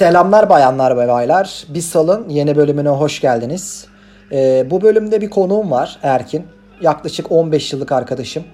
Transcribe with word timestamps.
Selamlar 0.00 0.48
bayanlar 0.48 0.96
ve 0.96 1.08
baylar. 1.08 1.64
Bir 1.68 1.80
salın 1.80 2.28
yeni 2.28 2.56
bölümüne 2.56 2.88
hoş 2.88 3.20
geldiniz. 3.20 3.86
Ee, 4.32 4.66
bu 4.70 4.82
bölümde 4.82 5.20
bir 5.20 5.30
konuğum 5.30 5.70
var 5.70 5.98
Erkin. 6.02 6.46
Yaklaşık 6.80 7.32
15 7.32 7.72
yıllık 7.72 7.92
arkadaşım. 7.92 8.44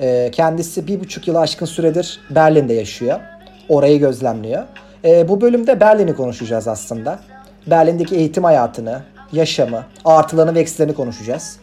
Ee, 0.00 0.30
kendisi 0.32 0.86
bir 0.86 1.00
buçuk 1.00 1.28
yılı 1.28 1.40
aşkın 1.40 1.66
süredir 1.66 2.20
Berlin'de 2.30 2.74
yaşıyor. 2.74 3.20
Orayı 3.68 3.98
gözlemliyor. 3.98 4.62
Ee, 5.04 5.28
bu 5.28 5.40
bölümde 5.40 5.80
Berlin'i 5.80 6.16
konuşacağız 6.16 6.68
aslında. 6.68 7.18
Berlin'deki 7.66 8.16
eğitim 8.16 8.44
hayatını, 8.44 9.02
yaşamı, 9.32 9.84
artılarını 10.04 10.54
ve 10.54 10.60
eksilerini 10.60 10.94
konuşacağız. 10.94 11.58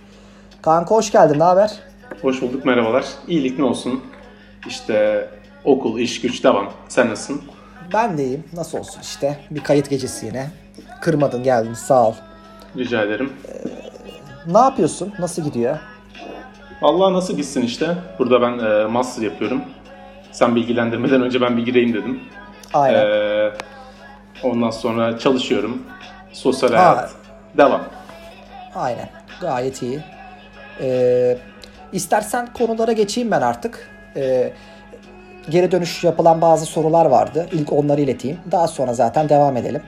Kanka 0.61 0.95
hoş 0.95 1.11
geldin, 1.11 1.39
ne 1.39 1.43
haber? 1.43 1.71
Hoş 2.21 2.41
bulduk, 2.41 2.65
merhabalar. 2.65 3.05
İyilik 3.27 3.59
ne 3.59 3.65
olsun? 3.65 4.03
İşte 4.67 5.27
okul, 5.65 5.99
iş, 5.99 6.21
güç 6.21 6.43
devam. 6.43 6.71
Sen 6.87 7.09
nasılsın? 7.09 7.56
Ben 7.93 8.17
de 8.17 8.23
iyiyim. 8.23 8.43
Nasıl 8.53 8.77
olsun 8.77 9.01
işte. 9.01 9.37
Bir 9.51 9.63
kayıt 9.63 9.89
gecesi 9.89 10.25
yine. 10.25 10.47
Kırmadın 11.01 11.43
geldin 11.43 11.73
sağ 11.73 12.07
ol. 12.07 12.13
Rica 12.77 13.01
ederim. 13.03 13.33
Ne 14.47 14.57
yapıyorsun? 14.57 15.13
Nasıl 15.19 15.43
gidiyor? 15.43 15.77
Allah 16.81 17.13
nasıl 17.13 17.37
gitsin 17.37 17.61
işte. 17.61 17.95
Burada 18.19 18.41
ben 18.41 18.59
e, 18.59 18.85
master 18.85 19.23
yapıyorum. 19.23 19.61
Sen 20.31 20.55
bilgilendirmeden 20.55 21.21
önce 21.21 21.41
ben 21.41 21.57
bir 21.57 21.65
gireyim 21.65 21.93
dedim. 21.93 22.19
Aynen. 22.73 22.99
E, 23.05 23.51
ondan 24.43 24.69
sonra 24.69 25.19
çalışıyorum. 25.19 25.83
Sosyal 26.33 26.73
Ha. 26.73 26.79
hayat. 26.79 27.11
Devam. 27.57 27.81
Aynen. 28.75 29.09
Gayet 29.41 29.81
iyi. 29.81 29.99
Ee, 30.81 31.37
istersen 31.91 32.47
konulara 32.53 32.91
geçeyim 32.91 33.31
ben 33.31 33.41
artık. 33.41 33.89
Ee, 34.15 34.53
geri 35.49 35.71
dönüş 35.71 36.03
yapılan 36.03 36.41
bazı 36.41 36.65
sorular 36.65 37.05
vardı. 37.05 37.47
İlk 37.51 37.73
onları 37.73 38.01
ileteyim. 38.01 38.37
Daha 38.51 38.67
sonra 38.67 38.93
zaten 38.93 39.29
devam 39.29 39.57
edelim. 39.57 39.81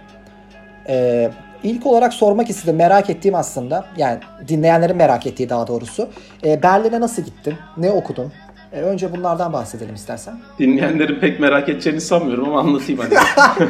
Ee, 0.89 1.31
ilk 1.63 1.85
olarak 1.85 2.13
sormak 2.13 2.49
istedim. 2.49 2.75
Merak 2.75 3.09
ettiğim 3.09 3.35
aslında. 3.35 3.85
Yani 3.97 4.19
dinleyenlerin 4.47 4.97
merak 4.97 5.27
ettiği 5.27 5.49
daha 5.49 5.67
doğrusu. 5.67 6.09
Ee, 6.45 6.63
Berlin'e 6.63 6.99
nasıl 7.01 7.21
gittin? 7.21 7.53
Ne 7.77 7.91
okudun? 7.91 8.31
Ee, 8.73 8.81
önce 8.81 9.11
bunlardan 9.11 9.53
bahsedelim 9.53 9.95
istersen. 9.95 10.33
Dinleyenlerin 10.59 11.19
pek 11.19 11.39
merak 11.39 11.69
edeceğini 11.69 12.01
sanmıyorum 12.01 12.49
ama 12.49 12.59
anlatayım 12.59 13.01
hadi. 13.01 13.15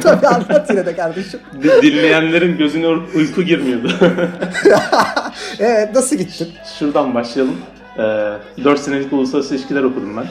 Tabii 0.02 0.26
anlat 0.26 0.70
yine 0.70 0.86
de 0.86 0.96
kardeşim. 0.96 1.40
Di- 1.62 1.82
Dinleyenlerin 1.82 2.58
gözüne 2.58 2.86
uyku 2.88 3.42
girmiyordu. 3.42 3.92
Evet 5.60 5.94
nasıl 5.94 6.16
gittin? 6.16 6.48
Şuradan 6.78 7.14
başlayalım. 7.14 7.56
Ee, 7.98 8.02
4 8.64 8.80
senelik 8.80 9.12
uluslararası 9.12 9.54
ilişkiler 9.54 9.82
okudum 9.82 10.16
ben. 10.16 10.24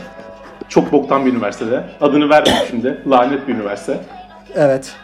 Çok 0.69 0.91
boktan 0.91 1.25
bir 1.25 1.33
üniversitede. 1.33 1.83
Adını 2.01 2.29
vermeyeyim 2.29 2.65
şimdi. 2.69 3.01
Lanet 3.07 3.47
bir 3.47 3.53
üniversite. 3.53 3.97
Evet. 4.55 4.95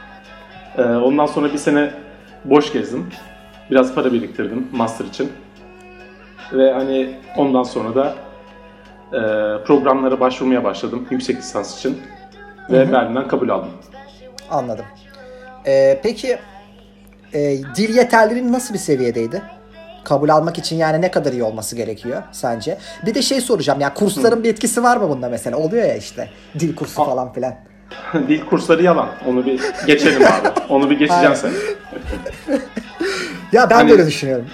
Ee, 0.78 0.82
ondan 0.82 1.26
sonra 1.26 1.54
bir 1.54 1.58
sene 1.58 1.92
boş 2.46 2.74
gezdim. 2.74 3.10
Biraz 3.72 3.96
para 3.96 4.14
biriktirdim 4.14 4.68
master 4.72 5.06
için. 5.06 5.32
Ve 6.54 6.74
hani 6.74 7.16
ondan 7.38 7.64
sonra 7.64 7.96
da 7.96 8.16
e, 9.14 9.20
programlara 9.64 10.20
başvurmaya 10.20 10.64
başladım 10.64 11.08
yüksek 11.10 11.38
lisans 11.38 11.78
için. 11.78 12.02
Ve 12.70 12.92
Berlin'den 12.92 13.28
kabul 13.28 13.50
aldım. 13.50 13.72
Anladım. 14.50 14.86
Ee, 15.68 16.00
peki 16.04 16.38
e, 17.34 17.58
dil 17.76 17.96
yeterliliğin 17.96 18.54
nasıl 18.54 18.74
bir 18.74 18.80
seviyedeydi? 18.80 19.42
Kabul 20.06 20.30
almak 20.30 20.58
için 20.58 20.76
yani 20.76 21.02
ne 21.02 21.12
kadar 21.12 21.32
iyi 21.34 21.44
olması 21.44 21.76
gerekiyor 21.76 22.24
sence? 22.32 22.78
Bir 23.06 23.16
de 23.16 23.22
şey 23.22 23.42
soracağım 23.42 23.80
ya 23.82 23.94
kursların 23.94 24.44
bir 24.44 24.50
etkisi 24.50 24.84
var 24.84 24.98
mı 24.98 25.10
bunda 25.10 25.30
mesela? 25.30 25.58
Oluyor 25.58 25.84
ya 25.88 25.96
işte 25.96 26.30
dil 26.60 26.76
kursu 26.76 27.02
Aa. 27.02 27.06
falan 27.06 27.34
filan. 27.34 27.56
Dil 28.28 28.46
kursları 28.46 28.84
yalan. 28.84 29.10
Onu 29.28 29.46
bir 29.46 29.62
geçelim 29.88 30.22
abi. 30.22 30.50
Onu 30.70 30.90
bir 30.90 31.10
Aynen. 31.10 31.34
sen. 31.34 31.52
Ya 33.52 33.70
ben 33.70 33.76
Hani- 33.76 33.90
de 33.90 33.94
öyle 33.94 34.08
düşünüyorum. 34.08 34.46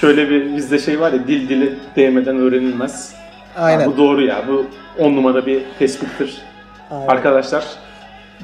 Şöyle 0.00 0.30
bir 0.30 0.56
bizde 0.56 0.78
şey 0.78 1.00
var 1.00 1.12
ya 1.12 1.26
dil 1.26 1.48
dili 1.48 1.78
değmeden 1.96 2.36
öğrenilmez. 2.36 3.14
Aynen. 3.56 3.80
Ha, 3.80 3.86
bu 3.86 3.96
doğru 3.96 4.26
ya. 4.26 4.44
Bu 4.48 4.66
on 4.98 5.16
numara 5.16 5.46
bir 5.46 5.62
tespittir. 5.78 6.42
Aynen. 6.90 7.06
Arkadaşlar 7.06 7.64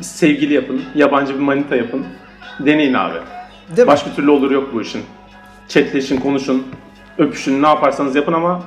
sevgili 0.01 0.55
yapın, 0.55 0.83
yabancı 0.95 1.35
bir 1.35 1.39
manita 1.41 1.77
yapın. 1.77 2.07
Deneyin 2.61 2.95
abi. 2.95 3.19
Değil 3.69 3.87
mi? 3.87 3.93
Başka 3.93 4.11
türlü 4.15 4.31
olur 4.31 4.51
yok 4.51 4.71
bu 4.75 4.83
işin. 4.83 5.03
Chatleşin, 5.69 6.21
konuşun, 6.21 6.67
öpüşün, 7.19 7.63
ne 7.63 7.67
yaparsanız 7.67 8.17
yapın 8.17 8.33
ama 8.33 8.63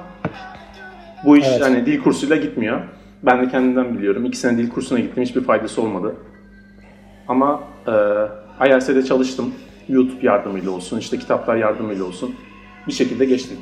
bu 1.26 1.38
iş 1.38 1.46
Evet. 1.48 1.62
hani 1.62 1.86
dil 1.86 2.02
kursuyla 2.02 2.36
gitmiyor. 2.36 2.82
Ben 3.24 3.42
de 3.42 3.50
kendimden 3.50 3.98
biliyorum. 3.98 4.26
İki 4.26 4.38
sene 4.38 4.58
dil 4.58 4.70
kursuna 4.70 5.00
gittim. 5.00 5.24
Hiçbir 5.24 5.44
faydası 5.44 5.82
olmadı. 5.82 6.16
Ama 7.28 7.64
e, 7.88 7.92
IELTS'e 8.68 9.06
çalıştım. 9.06 9.54
YouTube 9.90 10.26
yardımıyla 10.26 10.72
olsun, 10.72 10.98
işte 11.00 11.20
kitaplar 11.20 11.56
yardımıyla 11.56 12.04
olsun. 12.04 12.36
Bir 12.88 12.94
şekilde 12.94 13.26
geçtim. 13.26 13.58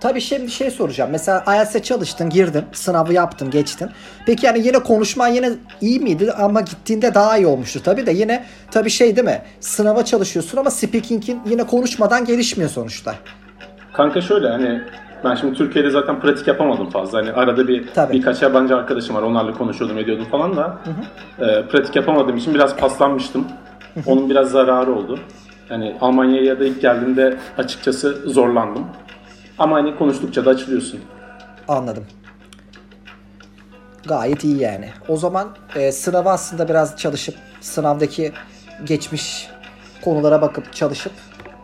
Tabii 0.00 0.20
şimdi 0.20 0.50
şey 0.50 0.70
soracağım. 0.70 1.10
Mesela 1.10 1.44
IELTS'e 1.48 1.82
çalıştın, 1.82 2.30
girdin, 2.30 2.64
sınavı 2.72 3.12
yaptın, 3.12 3.50
geçtin. 3.50 3.90
Peki 4.26 4.46
yani 4.46 4.66
yine 4.66 4.78
konuşman 4.78 5.28
yine 5.28 5.50
iyi 5.80 6.00
miydi 6.00 6.32
ama 6.32 6.60
gittiğinde 6.60 7.14
daha 7.14 7.36
iyi 7.36 7.46
olmuştu 7.46 7.80
tabii 7.84 8.06
de 8.06 8.12
yine 8.12 8.44
tabii 8.70 8.90
şey 8.90 9.16
değil 9.16 9.26
mi? 9.26 9.42
Sınava 9.60 10.04
çalışıyorsun 10.04 10.58
ama 10.58 10.70
speaking'in 10.70 11.40
yine 11.46 11.66
konuşmadan 11.66 12.24
gelişmiyor 12.24 12.70
sonuçta. 12.70 13.14
Kanka 13.92 14.20
şöyle 14.20 14.48
hani 14.48 14.82
ben 15.24 15.34
şimdi 15.34 15.54
Türkiye'de 15.54 15.90
zaten 15.90 16.20
pratik 16.20 16.48
yapamadım 16.48 16.90
fazla. 16.90 17.18
Hani 17.18 17.32
arada 17.32 17.68
bir 17.68 17.88
Tabii. 17.94 18.12
birkaç 18.12 18.42
yabancı 18.42 18.76
arkadaşım 18.76 19.16
var. 19.16 19.22
Onlarla 19.22 19.54
konuşuyordum, 19.54 19.98
ediyordum 19.98 20.26
falan 20.30 20.56
da. 20.56 20.78
e, 21.38 21.62
pratik 21.68 21.96
yapamadığım 21.96 22.36
için 22.36 22.54
biraz 22.54 22.76
paslanmıştım. 22.76 23.46
Onun 24.06 24.30
biraz 24.30 24.50
zararı 24.50 24.92
oldu. 24.94 25.18
Hani 25.68 25.96
Almanya'ya 26.00 26.60
da 26.60 26.64
ilk 26.64 26.80
geldiğimde 26.80 27.36
açıkçası 27.58 28.30
zorlandım. 28.30 28.86
Ama 29.60 29.76
hani 29.76 29.96
konuştukça 29.96 30.44
da 30.44 30.50
açılıyorsun. 30.50 31.00
Anladım. 31.68 32.04
Gayet 34.06 34.44
iyi 34.44 34.60
yani. 34.60 34.88
O 35.08 35.16
zaman 35.16 35.48
e, 35.76 35.92
sınava 35.92 36.30
aslında 36.32 36.68
biraz 36.68 36.96
çalışıp 36.96 37.34
sınavdaki 37.60 38.32
geçmiş 38.84 39.48
konulara 40.04 40.42
bakıp 40.42 40.72
çalışıp 40.72 41.12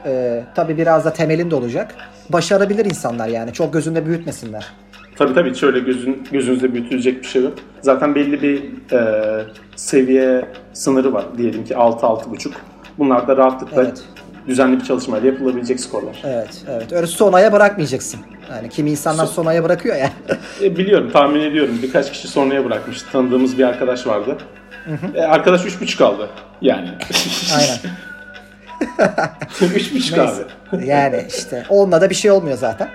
e, 0.07 0.45
tabii 0.55 0.77
biraz 0.77 1.05
da 1.05 1.13
temelin 1.13 1.51
de 1.51 1.55
olacak. 1.55 1.95
Başarabilir 2.29 2.85
insanlar 2.85 3.29
yani. 3.29 3.53
Çok 3.53 3.73
gözünde 3.73 4.07
büyütmesinler. 4.07 4.73
Tabii 5.17 5.35
tabii 5.35 5.51
hiç 5.51 5.63
öyle 5.63 5.81
gözün, 5.81 6.29
gözünüzde 6.33 6.75
büyütülecek 6.75 7.23
bir 7.23 7.27
şey 7.27 7.43
yok. 7.43 7.55
Zaten 7.83 8.15
belli 8.15 8.43
bir 8.43 8.63
e, 8.97 9.45
seviye 9.77 10.49
sınırı 10.73 11.13
var. 11.13 11.25
Diyelim 11.39 11.65
ki 11.65 11.75
6-6,5. 11.75 12.51
Bunlar 12.99 13.29
da 13.29 13.37
rahatlıkla 13.37 13.83
Evet. 13.83 14.05
Düzenli 14.49 14.81
bir 14.81 14.85
çalışmayla 14.85 15.29
yapılabilecek 15.29 15.81
skorlar. 15.81 16.23
Evet, 16.25 16.63
evet. 16.71 16.93
Öyle 16.93 17.07
sonaya 17.07 17.53
bırakmayacaksın. 17.53 18.21
Yani 18.51 18.69
kimi 18.69 18.91
insanlar 18.91 19.27
Son- 19.27 19.33
sonaya 19.35 19.65
bırakıyor 19.65 19.97
ya. 19.97 20.11
E, 20.63 20.77
biliyorum, 20.77 21.11
tahmin 21.13 21.41
ediyorum. 21.41 21.79
Birkaç 21.83 22.13
kişi 22.13 22.29
sonraya 22.29 22.65
bırakmıştı. 22.65 23.13
Tanıdığımız 23.13 23.59
bir 23.59 23.65
arkadaş 23.65 24.07
vardı. 24.07 24.39
E, 25.15 25.23
arkadaş 25.23 25.61
3.5 25.61 26.05
aldı. 26.05 26.31
Yani. 26.63 26.89
Aynen. 27.57 27.79
3.5 29.61 30.21
abi. 30.73 30.87
Yani 30.87 31.27
işte 31.29 31.65
onunla 31.69 32.01
da 32.01 32.11
bir 32.11 32.15
şey 32.15 32.31
olmuyor 32.31 32.59
zaten. 32.59 32.89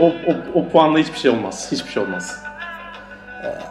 O, 0.00 0.06
o, 0.06 0.12
o 0.54 0.68
puanla 0.68 0.98
hiçbir 0.98 1.18
şey 1.18 1.30
olmaz. 1.30 1.68
Hiçbir 1.72 1.90
şey 1.92 2.02
olmaz. 2.02 2.42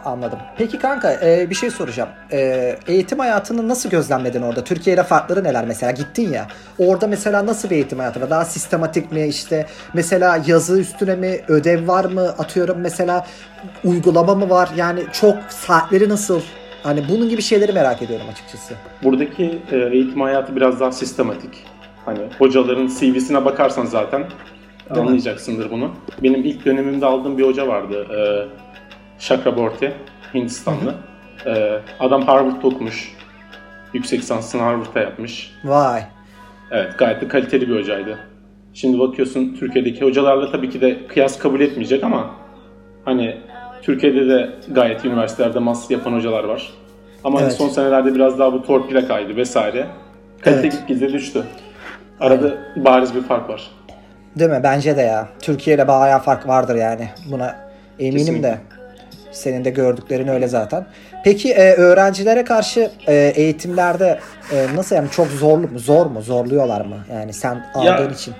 Anladım. 0.04 0.38
Peki 0.58 0.78
kanka 0.78 1.12
e, 1.12 1.50
bir 1.50 1.54
şey 1.54 1.70
soracağım. 1.70 2.08
E, 2.32 2.38
eğitim 2.86 3.18
hayatını 3.18 3.68
nasıl 3.68 3.90
gözlemledin 3.90 4.42
orada? 4.42 4.64
Türkiye 4.64 4.94
ile 4.94 5.02
farkları 5.02 5.44
neler 5.44 5.64
mesela? 5.64 5.92
Gittin 5.92 6.32
ya. 6.32 6.46
Orada 6.78 7.06
mesela 7.06 7.46
nasıl 7.46 7.70
bir 7.70 7.74
eğitim 7.74 7.98
hayatı 7.98 8.20
var? 8.20 8.30
Daha 8.30 8.44
sistematik 8.44 9.12
mi 9.12 9.26
işte? 9.26 9.66
Mesela 9.94 10.42
yazı 10.46 10.80
üstüne 10.80 11.14
mi? 11.14 11.40
Ödev 11.48 11.88
var 11.88 12.04
mı? 12.04 12.28
Atıyorum 12.38 12.78
mesela 12.80 13.26
uygulama 13.84 14.34
mı 14.34 14.50
var? 14.50 14.68
Yani 14.76 15.00
çok 15.12 15.36
saatleri 15.48 16.08
nasıl? 16.08 16.40
Hani 16.82 17.04
bunun 17.08 17.28
gibi 17.28 17.42
şeyleri 17.42 17.72
merak 17.72 18.02
ediyorum 18.02 18.26
açıkçası. 18.32 18.74
Buradaki 19.02 19.62
e, 19.72 19.76
eğitim 19.76 20.20
hayatı 20.20 20.56
biraz 20.56 20.80
daha 20.80 20.92
sistematik. 20.92 21.64
Hani 22.04 22.18
hocaların 22.38 22.86
CV'sine 22.86 23.44
bakarsan 23.44 23.86
zaten 23.86 24.24
anlayacaksındır 24.90 25.70
bunu. 25.70 25.90
Benim 26.22 26.44
ilk 26.44 26.64
dönemimde 26.64 27.06
aldığım 27.06 27.38
bir 27.38 27.44
hoca 27.46 27.66
vardı. 27.68 28.06
E, 28.10 28.18
Chakraborty, 29.18 29.86
Hindistanlı. 30.34 30.94
E, 31.46 31.78
adam 32.00 32.22
Harvard'da 32.22 32.66
okumuş. 32.66 33.16
Yüksek 33.94 34.20
lisansını 34.20 34.62
Harvard'da 34.62 35.00
yapmış. 35.00 35.52
Vay. 35.64 36.02
Evet 36.70 36.98
gayet 36.98 37.20
de 37.20 37.28
kaliteli 37.28 37.68
bir 37.68 37.76
hocaydı. 37.80 38.18
Şimdi 38.74 38.98
bakıyorsun 38.98 39.56
Türkiye'deki 39.60 40.04
hocalarla 40.04 40.52
tabii 40.52 40.70
ki 40.70 40.80
de 40.80 41.06
kıyas 41.06 41.38
kabul 41.38 41.60
etmeyecek 41.60 42.04
ama 42.04 42.30
hani 43.04 43.36
Türkiye'de 43.82 44.28
de 44.28 44.50
gayet 44.68 45.04
üniversitelerde 45.04 45.58
master 45.58 45.96
yapan 45.96 46.12
hocalar 46.12 46.44
var. 46.44 46.70
Ama 47.24 47.38
hani 47.38 47.44
Evet. 47.44 47.56
son 47.56 47.68
senelerde 47.68 48.14
biraz 48.14 48.38
daha 48.38 48.52
bu 48.52 48.62
torpile 48.62 49.06
kaydı 49.06 49.36
vesaire. 49.36 49.86
Kalite 50.40 50.60
Evet. 50.60 50.72
gitgide 50.72 51.12
düştü. 51.12 51.42
Arada 52.20 52.54
bariz 52.76 53.14
bir 53.14 53.22
fark 53.22 53.48
var. 53.50 53.70
Değil 54.38 54.50
mi? 54.50 54.60
Bence 54.62 54.96
de 54.96 55.02
ya. 55.02 55.28
Türkiye 55.42 55.76
ile 55.76 55.88
bayağı 55.88 56.18
fark 56.20 56.48
vardır 56.48 56.74
yani. 56.74 57.08
Buna 57.30 57.56
eminim 57.98 58.18
Kesinlikle. 58.18 58.48
de. 58.48 58.58
Senin 59.32 59.64
de 59.64 59.70
gördüklerin 59.70 60.28
öyle 60.28 60.48
zaten. 60.48 60.86
Peki 61.24 61.52
e, 61.52 61.72
öğrencilere 61.72 62.44
karşı 62.44 62.90
e, 63.06 63.14
eğitimlerde 63.14 64.18
e, 64.52 64.76
nasıl 64.76 64.96
yani 64.96 65.10
çok 65.10 65.26
zorlu 65.26 65.68
mu? 65.68 65.78
Zor 65.78 66.06
mu? 66.06 66.22
Zorluyorlar 66.22 66.80
mı? 66.80 66.96
Yani 67.12 67.32
sen 67.32 67.66
aldığın 67.74 68.12
için. 68.14 68.34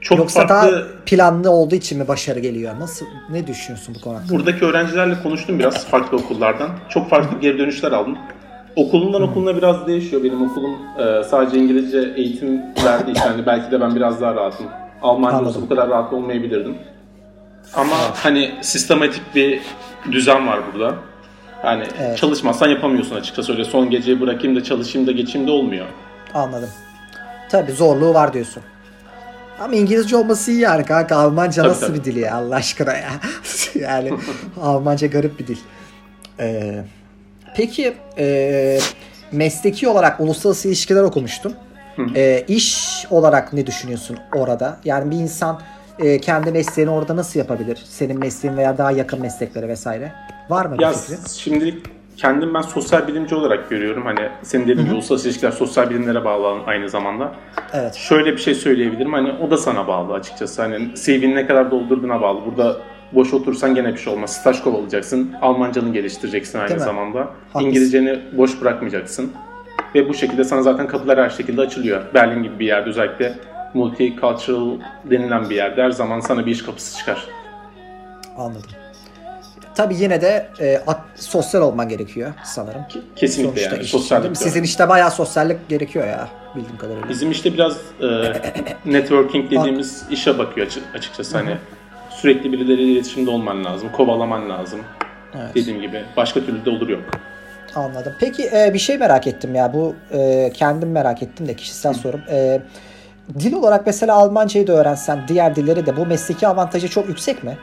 Çok 0.00 0.18
Yoksa 0.18 0.46
farklı 0.46 0.72
daha 0.72 0.82
planlı 1.06 1.50
olduğu 1.50 1.74
için 1.74 1.98
mi 1.98 2.08
başarı 2.08 2.38
geliyor? 2.40 2.74
Nasıl 2.80 3.06
ne 3.30 3.46
düşünüyorsun 3.46 3.94
bu 3.98 4.00
konu 4.00 4.16
hakkında? 4.16 4.32
buradaki 4.38 4.64
öğrencilerle 4.64 5.14
konuştum 5.22 5.58
biraz 5.58 5.86
farklı 5.86 6.18
okullardan. 6.18 6.70
Çok 6.88 7.10
farklı 7.10 7.40
geri 7.40 7.58
dönüşler 7.58 7.92
aldım. 7.92 8.18
Okulundan 8.76 9.22
okuluna 9.22 9.56
biraz 9.56 9.86
değişiyor. 9.86 10.24
Benim 10.24 10.50
okulum 10.50 10.76
e, 10.98 11.24
sadece 11.24 11.58
İngilizce 11.58 12.12
eğitim 12.16 12.60
verdiği 12.84 13.10
için 13.10 13.20
hani 13.22 13.46
belki 13.46 13.70
de 13.70 13.80
ben 13.80 13.96
biraz 13.96 14.20
daha 14.20 14.34
rahatım. 14.34 14.66
Almanca 15.02 15.36
olsa 15.36 15.46
Anladım. 15.46 15.62
bu 15.62 15.68
kadar 15.68 15.88
rahat 15.88 16.12
olmayabilirdim. 16.12 16.76
Ama 17.74 17.96
hani 18.16 18.54
sistematik 18.62 19.22
bir 19.34 19.60
düzen 20.12 20.46
var 20.46 20.60
burada. 20.72 20.94
Yani 21.64 21.84
Evet. 22.00 22.18
çalışmazsan 22.18 22.68
yapamıyorsun 22.68 23.16
açıkçası 23.16 23.52
öyle 23.52 23.64
son 23.64 23.90
geceyi 23.90 24.20
bırakayım 24.20 24.56
da 24.56 24.64
çalışayım 24.64 25.06
da 25.06 25.12
geçeyim 25.12 25.46
de 25.46 25.50
olmuyor. 25.50 25.86
Anladım. 26.34 26.70
Tabii 27.50 27.72
zorluğu 27.72 28.14
var 28.14 28.32
diyorsun. 28.32 28.62
Ama 29.60 29.74
İngilizce 29.74 30.16
olması 30.16 30.50
iyi 30.50 30.60
yani 30.60 30.84
kanka. 30.84 31.16
Almanca 31.16 31.62
Tabii, 31.62 31.72
nasıl 31.72 31.86
tabii. 31.86 31.98
bir 31.98 32.04
dil 32.04 32.16
ya 32.16 32.34
Allah 32.34 32.54
aşkına 32.54 32.92
ya. 32.92 33.10
yani 33.74 34.12
Almanca 34.62 35.06
garip 35.06 35.38
bir 35.38 35.46
dil. 35.46 35.58
Ee, 36.40 36.84
peki 37.56 37.94
e, 38.18 38.78
mesleki 39.32 39.88
olarak 39.88 40.20
uluslararası 40.20 40.68
ilişkiler 40.68 41.02
okumuştun. 41.02 41.54
Ee, 42.16 42.44
iş 42.48 42.88
olarak 43.10 43.52
ne 43.52 43.66
düşünüyorsun 43.66 44.18
orada? 44.34 44.76
Yani 44.84 45.10
bir 45.10 45.16
insan 45.16 45.60
e, 45.98 46.18
kendi 46.20 46.52
mesleğini 46.52 46.90
orada 46.90 47.16
nasıl 47.16 47.38
yapabilir? 47.40 47.78
Senin 47.84 48.18
mesleğin 48.18 48.56
veya 48.56 48.78
daha 48.78 48.90
yakın 48.90 49.20
mesleklere 49.20 49.68
vesaire. 49.68 50.12
Var 50.50 50.66
mı 50.66 50.76
Ya 50.80 50.90
bir 50.90 50.94
fikrin? 50.94 51.18
şimdilik 51.38 51.86
kendim 52.16 52.54
ben 52.54 52.60
sosyal 52.60 53.08
bilimci 53.08 53.34
olarak 53.34 53.70
görüyorum. 53.70 54.04
Hani 54.04 54.28
senin 54.42 54.68
dediğin 54.68 54.84
gibi 54.86 54.94
uluslararası 54.94 55.28
ilişkiler 55.28 55.50
sosyal 55.50 55.90
bilimlere 55.90 56.24
bağlı 56.24 56.62
aynı 56.66 56.88
zamanda. 56.88 57.32
Evet. 57.72 57.94
Şöyle 57.94 58.32
bir 58.32 58.38
şey 58.38 58.54
söyleyebilirim. 58.54 59.12
Hani 59.12 59.32
o 59.32 59.50
da 59.50 59.56
sana 59.56 59.88
bağlı 59.88 60.12
açıkçası. 60.12 60.62
Hani 60.62 60.88
CV'ni 61.04 61.34
ne 61.34 61.46
kadar 61.46 61.70
doldurduğuna 61.70 62.20
bağlı. 62.22 62.40
Burada 62.46 62.76
boş 63.12 63.34
otursan 63.34 63.74
gene 63.74 63.92
bir 63.92 63.98
şey 63.98 64.12
olmaz. 64.12 64.32
Staj 64.36 64.62
kovalayacaksın. 64.62 65.32
Almancanı 65.42 65.92
geliştireceksin 65.92 66.58
aynı 66.58 66.68
Değil 66.68 66.80
mi? 66.80 66.84
zamanda. 66.86 67.18
Haklısın. 67.20 67.68
İngilizceni 67.68 68.18
boş 68.32 68.60
bırakmayacaksın. 68.60 69.32
Ve 69.94 70.08
bu 70.08 70.14
şekilde 70.14 70.44
sana 70.44 70.62
zaten 70.62 70.86
kapılar 70.86 71.18
her 71.20 71.30
şekilde 71.30 71.60
açılıyor. 71.60 72.02
Berlin 72.14 72.42
gibi 72.42 72.58
bir 72.58 72.66
yerde 72.66 72.90
özellikle 72.90 73.34
multicultural 73.74 74.78
denilen 75.04 75.50
bir 75.50 75.56
yerde 75.56 75.82
her 75.82 75.90
zaman 75.90 76.20
sana 76.20 76.46
bir 76.46 76.50
iş 76.52 76.62
kapısı 76.62 76.98
çıkar. 76.98 77.26
Anladım. 78.36 78.70
Tabii 79.74 79.96
yine 79.96 80.20
de 80.20 80.48
e, 80.60 80.80
ak- 80.86 81.04
sosyal 81.14 81.62
olman 81.62 81.88
gerekiyor 81.88 82.32
sanırım. 82.44 82.80
Kesinlikle 83.16 83.60
Sonuçta 83.60 83.74
yani. 83.76 83.84
iş. 83.84 83.90
Sosyallik. 83.90 84.36
Sizin 84.36 84.62
işte 84.62 84.88
bayağı 84.88 85.10
sosyallik 85.10 85.68
gerekiyor 85.68 86.06
ya 86.06 86.28
bildiğim 86.56 86.78
kadarıyla. 86.78 87.08
Bizim 87.08 87.30
işte 87.30 87.54
biraz 87.54 87.76
e, 88.02 88.06
networking 88.92 89.50
dediğimiz 89.50 90.04
işe 90.10 90.38
bakıyor 90.38 90.66
açı- 90.66 90.80
açıkçası. 90.94 91.36
Hani 91.36 91.56
sürekli 92.10 92.52
birileriyle 92.52 92.92
iletişimde 92.92 93.30
olman 93.30 93.64
lazım, 93.64 93.88
kovalaman 93.92 94.50
lazım. 94.50 94.80
Evet. 95.34 95.54
Dediğim 95.54 95.80
gibi 95.80 96.04
başka 96.16 96.40
türlü 96.40 96.64
de 96.64 96.70
olur 96.70 96.88
yok. 96.88 97.02
Anladım. 97.74 98.12
Peki 98.20 98.50
e, 98.52 98.70
bir 98.74 98.78
şey 98.78 98.98
merak 98.98 99.26
ettim 99.26 99.54
ya 99.54 99.72
bu 99.74 99.94
e, 100.12 100.50
kendim 100.54 100.90
merak 100.90 101.22
ettim 101.22 101.48
de 101.48 101.54
kişisel 101.54 101.94
sorum. 101.94 102.20
E, 102.30 102.60
dil 103.34 103.52
olarak 103.52 103.86
mesela 103.86 104.14
Almancayı 104.14 104.66
da 104.66 104.72
öğrensen 104.72 105.24
diğer 105.28 105.56
dilleri 105.56 105.86
de 105.86 105.96
bu 105.96 106.06
mesleki 106.06 106.48
avantajı 106.48 106.88
çok 106.88 107.08
yüksek 107.08 107.44
mi? 107.44 107.58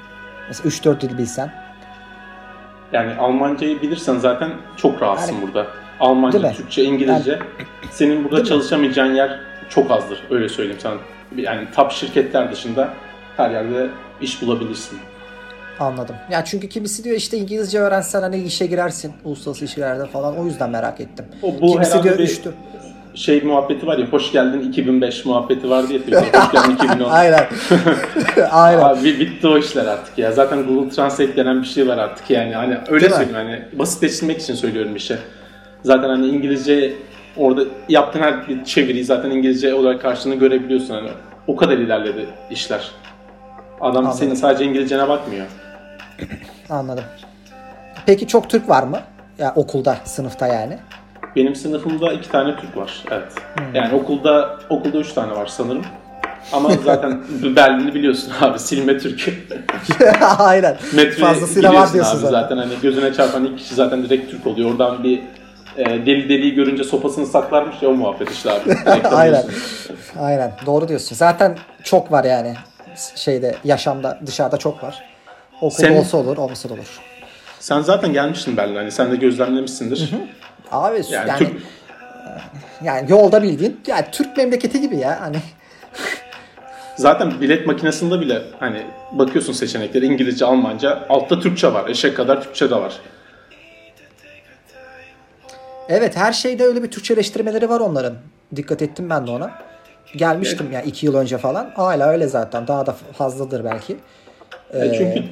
Mesela 0.48 0.70
3-4 0.70 1.02
dil 1.02 1.18
bilsen. 1.18 1.52
Yani 2.94 3.14
Almancayı 3.16 3.82
bilirsen 3.82 4.18
zaten 4.18 4.52
çok 4.78 5.02
rahatsın 5.02 5.34
Yani- 5.34 5.42
burada. 5.48 5.68
Almanca? 6.00 6.52
Türkçe, 6.52 6.84
İngilizce. 6.84 7.40
Senin 7.92 8.24
burada 8.24 8.32
Değil 8.32 8.44
mi? 8.44 8.50
çalışamayacağın 8.50 9.14
yer 9.16 9.40
çok 9.70 9.92
azdır. 9.92 10.24
Öyle 10.30 10.50
söyleyeyim 10.50 10.80
sana. 10.84 10.96
Yani 11.38 11.68
top 11.76 11.92
şirketler 11.92 12.52
dışında 12.52 12.90
her 13.38 13.50
yerde 13.52 13.90
iş 14.22 14.42
bulabilirsin. 14.42 15.00
Anladım. 15.80 16.16
Ya 16.32 16.46
çünkü 16.46 16.70
kimisi 16.70 17.04
diyor 17.04 17.16
işte 17.16 17.38
İngilizce 17.38 17.80
öğrensen 17.80 18.22
hani 18.22 18.38
işe 18.38 18.66
girersin 18.66 19.14
uluslararası 19.24 19.66
ilişkilerde 19.66 20.06
falan 20.06 20.38
o 20.38 20.46
yüzden 20.46 20.70
merak 20.70 21.02
ettim. 21.02 21.26
O 21.42 21.48
bu 21.62 21.72
kimisi 21.72 22.04
diyor 22.04 22.18
bir 22.18 22.24
3 22.24 22.42
şey 23.16 23.42
muhabbeti 23.42 23.88
var 23.88 23.98
ya, 23.98 24.06
hoş 24.06 24.32
geldin 24.32 24.60
2005 24.72 25.26
muhabbeti 25.26 25.68
ya. 25.68 25.82
Türkiye'de, 25.88 26.38
hoş 26.40 26.52
geldin 26.52 26.76
2010. 26.76 27.10
Aynen. 27.12 27.46
Aynen. 28.52 28.82
Abi 28.82 29.20
bitti 29.20 29.48
o 29.48 29.58
işler 29.58 29.86
artık 29.86 30.18
ya. 30.18 30.32
Zaten 30.32 30.64
Google 30.68 30.90
Translate 30.90 31.36
denen 31.36 31.62
bir 31.62 31.68
şey 31.68 31.88
var 31.88 31.98
artık 31.98 32.30
yani. 32.30 32.56
Hani 32.56 32.78
öyle 32.90 33.02
Değil 33.02 33.12
mi? 33.12 33.26
söyleyeyim 33.26 33.48
hani 33.50 33.80
basitleştirmek 33.80 34.42
için 34.42 34.56
söylüyorum 34.56 34.96
işi. 34.96 35.18
Zaten 35.84 36.10
hani 36.10 36.28
İngilizce 36.28 36.94
orada 37.38 37.62
yaptığın 37.90 38.20
her 38.20 38.48
bir 38.48 38.64
çeviriyi 38.64 39.04
zaten 39.04 39.30
İngilizce 39.32 39.74
olarak 39.74 40.02
karşılığını 40.02 40.36
görebiliyorsun 40.36 40.94
hani. 40.94 41.10
O 41.48 41.56
kadar 41.56 41.78
ilerledi 41.78 42.26
işler. 42.52 42.92
Adam 43.82 43.98
Anladım. 43.98 44.18
senin 44.20 44.36
sadece 44.36 44.66
İngilizcene 44.66 45.10
bakmıyor. 45.10 45.46
Anladım. 46.70 47.04
Peki 48.06 48.28
çok 48.28 48.50
Türk 48.50 48.70
var 48.70 48.84
mı? 48.84 49.00
Ya 49.40 49.54
okulda, 49.56 49.98
sınıfta 50.04 50.48
yani. 50.48 50.78
Benim 51.36 51.56
sınıfımda 51.56 52.14
iki 52.14 52.32
tane 52.32 52.56
Türk 52.56 52.78
var. 52.78 53.04
Evet. 53.12 53.32
Hmm. 53.58 53.76
Yani 53.76 53.96
okulda 53.96 54.60
okulda 54.70 54.98
üç 54.98 55.14
tane 55.14 55.32
var 55.36 55.46
sanırım. 55.46 55.86
Ama 56.54 56.70
zaten 56.86 57.22
Berlin'i 57.56 57.94
biliyorsun 57.94 58.34
abi. 58.42 58.60
Silme 58.60 58.98
Türk. 58.98 59.30
Aynen. 60.40 60.78
Metroyu 60.96 61.26
Fazlasıyla 61.28 61.74
var 61.74 61.94
diyorsun 61.94 62.12
abi 62.18 62.22
zaten. 62.22 62.42
zaten. 62.42 62.58
Hani 62.58 62.74
gözüne 62.82 63.14
çarpan 63.14 63.46
ilk 63.46 63.58
kişi 63.60 63.76
zaten 63.76 64.04
direkt 64.04 64.32
Türk 64.32 64.48
oluyor. 64.48 64.72
Oradan 64.72 65.04
bir 65.04 65.20
e, 65.78 65.86
deli 65.86 66.30
deliği 66.30 66.54
görünce 66.56 66.84
sopasını 66.84 67.26
saklarmış 67.26 67.76
ya 67.82 67.90
o 67.90 67.94
muhabbet 67.94 68.32
işte 68.32 68.52
abi. 68.52 68.76
Aynen. 69.16 69.44
Aynen. 70.20 70.52
Doğru 70.66 70.88
diyorsun. 70.88 71.16
Zaten 71.16 71.58
çok 71.84 72.12
var 72.12 72.24
yani. 72.24 72.54
Şeyde, 73.16 73.56
yaşamda, 73.64 74.20
dışarıda 74.26 74.58
çok 74.58 74.84
var. 74.84 75.04
Okulda 75.62 75.82
Sen- 75.88 75.96
olsa 75.96 76.18
olur, 76.18 76.38
olmasa 76.38 76.70
da 76.70 76.74
olur. 76.74 77.00
Sen 77.60 77.82
zaten 77.82 78.14
gelmiştin 78.14 78.58
Berlin'e. 78.58 78.78
Hani 78.78 78.92
sen 78.92 79.12
de 79.12 79.16
gözlemlemişsindir. 79.16 80.10
Abi 80.72 81.02
Yani, 81.10 81.30
yani, 81.30 81.40
Türk 81.40 81.52
yani 82.84 83.12
yolda 83.12 83.44
bildiğin 83.44 83.82
yani 83.88 84.06
Türk 84.12 84.38
memleketi 84.38 84.82
gibi 84.82 84.98
ya 84.98 85.22
hani 85.22 85.38
zaten 86.96 87.42
bilet 87.42 87.68
makinesinde 87.68 88.22
bile 88.22 88.42
hani 88.60 88.84
bakıyorsun 89.12 89.54
seçenekleri 89.54 90.06
İngilizce, 90.06 90.46
Almanca, 90.46 91.06
altta 91.10 91.40
Türkçe 91.40 91.74
var. 91.74 91.90
Eşek 91.90 92.18
kadar 92.18 92.44
Türkçe 92.44 92.70
de 92.70 92.76
var. 92.76 92.94
evet 95.90 96.18
her 96.18 96.34
şeyde 96.34 96.64
öyle 96.64 96.84
bir 96.84 96.92
Türkçeleştirmeleri 96.92 97.70
var 97.70 97.80
onların. 97.80 98.16
Dikkat 98.56 98.82
ettim 98.82 99.10
ben 99.10 99.28
de 99.28 99.32
ona. 99.32 99.52
Gelmiştim 100.16 100.72
yani 100.72 100.86
iki 100.86 101.06
yıl 101.06 101.16
önce 101.16 101.38
falan. 101.38 101.72
Hala 101.76 102.10
öyle 102.10 102.28
zaten. 102.28 102.68
Daha 102.68 102.86
da 102.86 102.96
fazladır 103.18 103.64
belki. 103.64 103.98
E, 104.74 104.94
Çünkü 104.98 105.24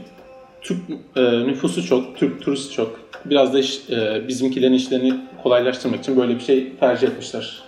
Türk 0.61 0.79
e, 1.15 1.21
nüfusu 1.21 1.85
çok, 1.85 2.17
Türk 2.17 2.41
turist 2.41 2.73
çok. 2.73 3.02
Biraz 3.25 3.53
da 3.53 3.59
iş, 3.59 3.89
e, 3.89 4.27
bizimkilerin 4.27 4.73
işlerini 4.73 5.13
kolaylaştırmak 5.43 5.99
için 5.99 6.17
böyle 6.17 6.35
bir 6.35 6.39
şey 6.39 6.75
tercih 6.77 7.07
etmişler. 7.07 7.63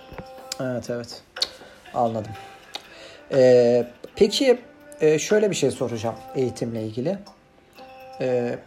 Evet 0.60 0.90
evet. 0.90 1.22
Anladım. 1.94 2.32
Ee, 3.32 3.86
peki 4.16 4.58
e, 5.00 5.18
şöyle 5.18 5.50
bir 5.50 5.56
şey 5.56 5.70
soracağım 5.70 6.14
eğitimle 6.34 6.82
ilgili. 6.82 7.18
Ee, 8.20 8.58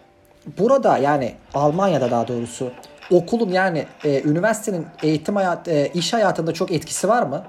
burada 0.57 0.97
yani 0.97 1.33
Almanya'da 1.53 2.11
daha 2.11 2.27
doğrusu 2.27 2.71
okulun 3.11 3.49
yani 3.49 3.85
e, 4.05 4.21
üniversitenin 4.23 4.85
eğitim 5.03 5.35
hayat, 5.35 5.67
e, 5.67 5.91
iş 5.93 6.13
hayatında 6.13 6.51
çok 6.53 6.71
etkisi 6.71 7.07
var 7.09 7.23
mı? 7.23 7.43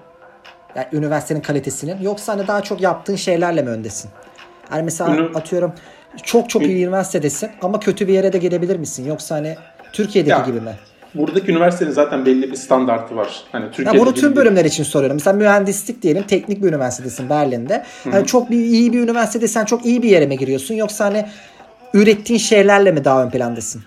Yani 0.75 0.87
üniversitenin 0.93 1.41
kalitesinin 1.41 2.01
yoksa 2.03 2.33
hani 2.33 2.47
daha 2.47 2.63
çok 2.63 2.81
yaptığın 2.81 3.17
şeylerle 3.17 3.63
mi 3.63 3.71
öndesin? 3.71 4.11
Yani 4.73 4.83
mesela 4.83 5.11
Ünü- 5.17 5.39
atıyorum 5.39 5.73
çok 6.23 6.51
çok 6.51 6.63
iyi 6.63 6.77
bir 6.77 6.87
üniversitedesin 6.87 7.51
ama 7.63 7.81
kötü 7.81 8.09
bir 8.09 8.13
yere 8.13 8.33
de 8.33 8.39
gidebilir 8.39 8.77
misin? 8.77 9.07
Yoksa 9.09 9.35
hani 9.35 9.57
Türkiye'deki 9.93 10.31
Ya, 10.33 10.45
gibi 10.47 10.61
mi? 10.61 10.75
Buradaki 11.15 11.51
üniversitenin 11.53 11.91
zaten 11.91 12.27
belli 12.27 12.51
bir 12.51 12.57
standartı 12.57 13.17
var. 13.17 13.29
Hani 13.53 13.65
Ya 13.65 13.71
Türkiye'de 13.71 14.01
bunu 14.01 14.11
gibi 14.11 14.21
tüm 14.21 14.37
bölümler 14.37 14.65
için 14.65 14.85
soruyorum. 14.85 15.17
Mesela 15.17 15.37
mühendislik 15.37 16.03
diyelim 16.03 16.23
teknik 16.23 16.63
bir 16.63 16.69
üniversitedesin 16.69 17.31
Berlin'de. 17.31 17.85
Hani 18.11 18.27
çok 18.27 18.51
bir 18.51 18.57
iyi 18.57 18.93
bir 18.93 19.01
üniversitedesen 19.01 19.65
çok 19.65 19.87
iyi 19.87 20.03
bir 20.03 20.09
yere 20.09 20.27
mi 20.27 20.39
giriyorsun 20.39 20.75
yoksa 20.75 21.05
hani 21.05 21.27
ürettiğin 21.95 22.39
şeylerle 22.39 22.93
mi 22.93 23.05
daha 23.05 23.25
ön 23.25 23.31
plandasın? 23.31 23.83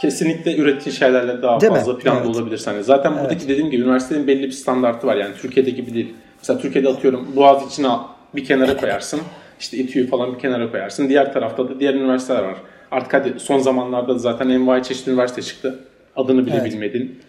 Kesinlikle 0.00 0.56
ürettiği 0.56 0.94
şeylerle 0.94 1.42
daha 1.42 1.60
Değil 1.60 1.72
mi? 1.72 1.78
fazla 1.78 1.98
planda 1.98 2.20
Evet. 2.24 2.36
olabilirsin. 2.36 2.70
Hani 2.70 2.84
zaten 2.84 3.18
buradaki 3.18 3.48
dediğim 3.48 3.70
gibi 3.70 3.82
üniversitenin 3.82 4.26
belli 4.26 4.42
bir 4.46 4.52
standartı 4.52 5.06
var. 5.06 5.16
Yani 5.16 5.34
Türkiye'de 5.42 5.70
gibi 5.70 5.94
değil. 5.94 6.14
Mesela 6.38 6.58
Türkiye'de 6.60 6.88
atıyorum 6.88 7.28
Boğaziçi'ni 7.36 7.88
al, 7.88 7.98
bir 8.34 8.44
kenara 8.44 8.76
koyarsın. 8.76 9.20
İşte 9.60 9.76
İTÜ'yü 9.76 10.06
falan 10.06 10.34
bir 10.34 10.38
kenara 10.38 10.70
koyarsın. 10.70 11.08
Diğer 11.08 11.32
tarafta 11.32 11.68
da 11.68 11.80
diğer 11.80 11.94
üniversiteler 11.94 12.42
var. 12.42 12.56
Artık 12.90 13.14
hadi 13.14 13.40
son 13.40 13.58
zamanlarda 13.58 14.14
da 14.14 14.18
zaten 14.18 14.48
envai 14.48 14.82
çeşitli 14.82 15.10
üniversite 15.12 15.42
çıktı. 15.42 15.78
Adını 16.16 16.46
bile 16.46 16.54
Evet. 16.54 16.64
bilmediğin. 16.72 17.20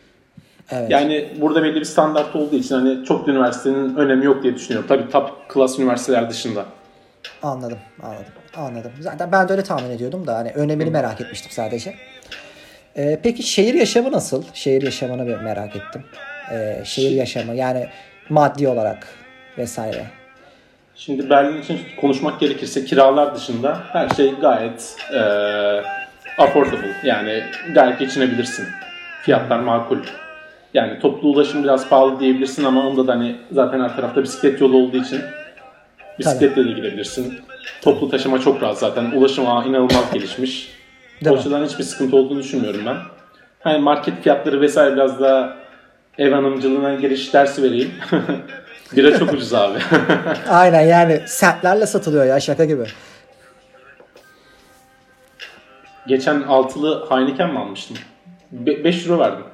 Evet. 0.71 0.91
Yani 0.91 1.27
burada 1.41 1.63
belli 1.63 1.75
bir 1.75 1.85
standart 1.85 2.35
olduğu 2.35 2.55
için 2.55 2.75
hani 2.75 3.05
çok 3.05 3.27
da 3.27 3.31
üniversitenin 3.31 3.95
önemi 3.95 4.25
yok 4.25 4.43
diye 4.43 4.55
düşünüyorum. 4.55 4.87
Tabii 4.87 5.09
top 5.11 5.31
class 5.53 5.79
üniversiteler 5.79 6.29
dışında. 6.29 6.65
Anladım, 7.43 7.77
anladım. 8.03 8.25
Anladım. 8.55 8.91
Zaten 8.99 9.31
ben 9.31 9.47
de 9.47 9.51
öyle 9.51 9.63
tahmin 9.63 9.89
ediyordum 9.89 10.27
da 10.27 10.35
hani 10.35 10.51
önemini 10.51 10.89
merak 10.89 11.21
etmiştim 11.21 11.51
sadece. 11.51 11.93
Ee, 12.97 13.19
peki 13.23 13.43
şehir 13.43 13.73
yaşamı 13.73 14.11
nasıl? 14.11 14.43
Şehir 14.53 14.81
yaşamını 14.81 15.23
merak 15.43 15.75
ettim. 15.75 16.03
Ee, 16.51 16.81
şehir 16.85 17.11
yaşamı 17.11 17.55
yani 17.55 17.87
maddi 18.29 18.67
olarak 18.67 19.07
vesaire. 19.57 20.05
Şimdi 20.99 21.29
Berlin 21.29 21.61
için 21.61 21.79
konuşmak 22.01 22.39
gerekirse 22.39 22.85
kiralar 22.85 23.35
dışında 23.35 23.79
her 23.91 24.09
şey 24.09 24.35
gayet 24.35 24.95
e, 25.13 25.19
affordable. 26.37 26.95
Yani 27.03 27.43
gayet 27.73 27.99
geçinebilirsin. 27.99 28.65
Fiyatlar 29.21 29.59
makul. 29.59 29.97
Yani 30.73 30.99
toplu 30.99 31.29
ulaşım 31.29 31.63
biraz 31.63 31.89
pahalı 31.89 32.19
diyebilirsin 32.19 32.63
ama 32.63 32.87
onda 32.87 33.07
da 33.07 33.11
hani 33.11 33.35
zaten 33.51 33.79
her 33.79 33.95
tarafta 33.95 34.23
bisiklet 34.23 34.61
yolu 34.61 34.77
olduğu 34.77 34.97
için 34.97 35.21
bisikletle 36.19 36.65
de 36.65 36.71
gidebilirsin. 36.71 37.39
Toplu 37.81 38.09
taşıma 38.09 38.39
çok 38.39 38.63
rahat 38.63 38.77
zaten. 38.77 39.11
Ulaşım 39.11 39.47
ağı 39.47 39.67
inanılmaz 39.67 40.13
gelişmiş. 40.13 40.71
Değil 41.25 41.35
o 41.35 41.39
açıdan 41.39 41.65
hiçbir 41.65 41.83
sıkıntı 41.83 42.17
olduğunu 42.17 42.39
düşünmüyorum 42.39 42.81
ben. 42.85 42.97
Hani 43.59 43.79
market 43.79 44.23
fiyatları 44.23 44.61
vesaire 44.61 44.93
biraz 44.93 45.19
daha 45.19 45.57
ev 46.17 46.31
hanımcılığına 46.31 46.93
giriş 46.95 47.33
dersi 47.33 47.63
vereyim. 47.63 47.91
Bira 48.95 49.19
çok 49.19 49.33
ucuz 49.33 49.53
abi. 49.53 49.79
Aynen 50.49 50.81
yani 50.81 51.21
sentlerle 51.27 51.85
satılıyor 51.87 52.25
ya 52.25 52.39
şaka 52.39 52.65
gibi. 52.65 52.85
Geçen 56.07 56.41
altılı 56.41 57.05
Heineken 57.09 57.53
mi 57.53 57.59
almıştım? 57.59 57.97
5 58.51 59.07
euro 59.07 59.19
verdim. 59.19 59.45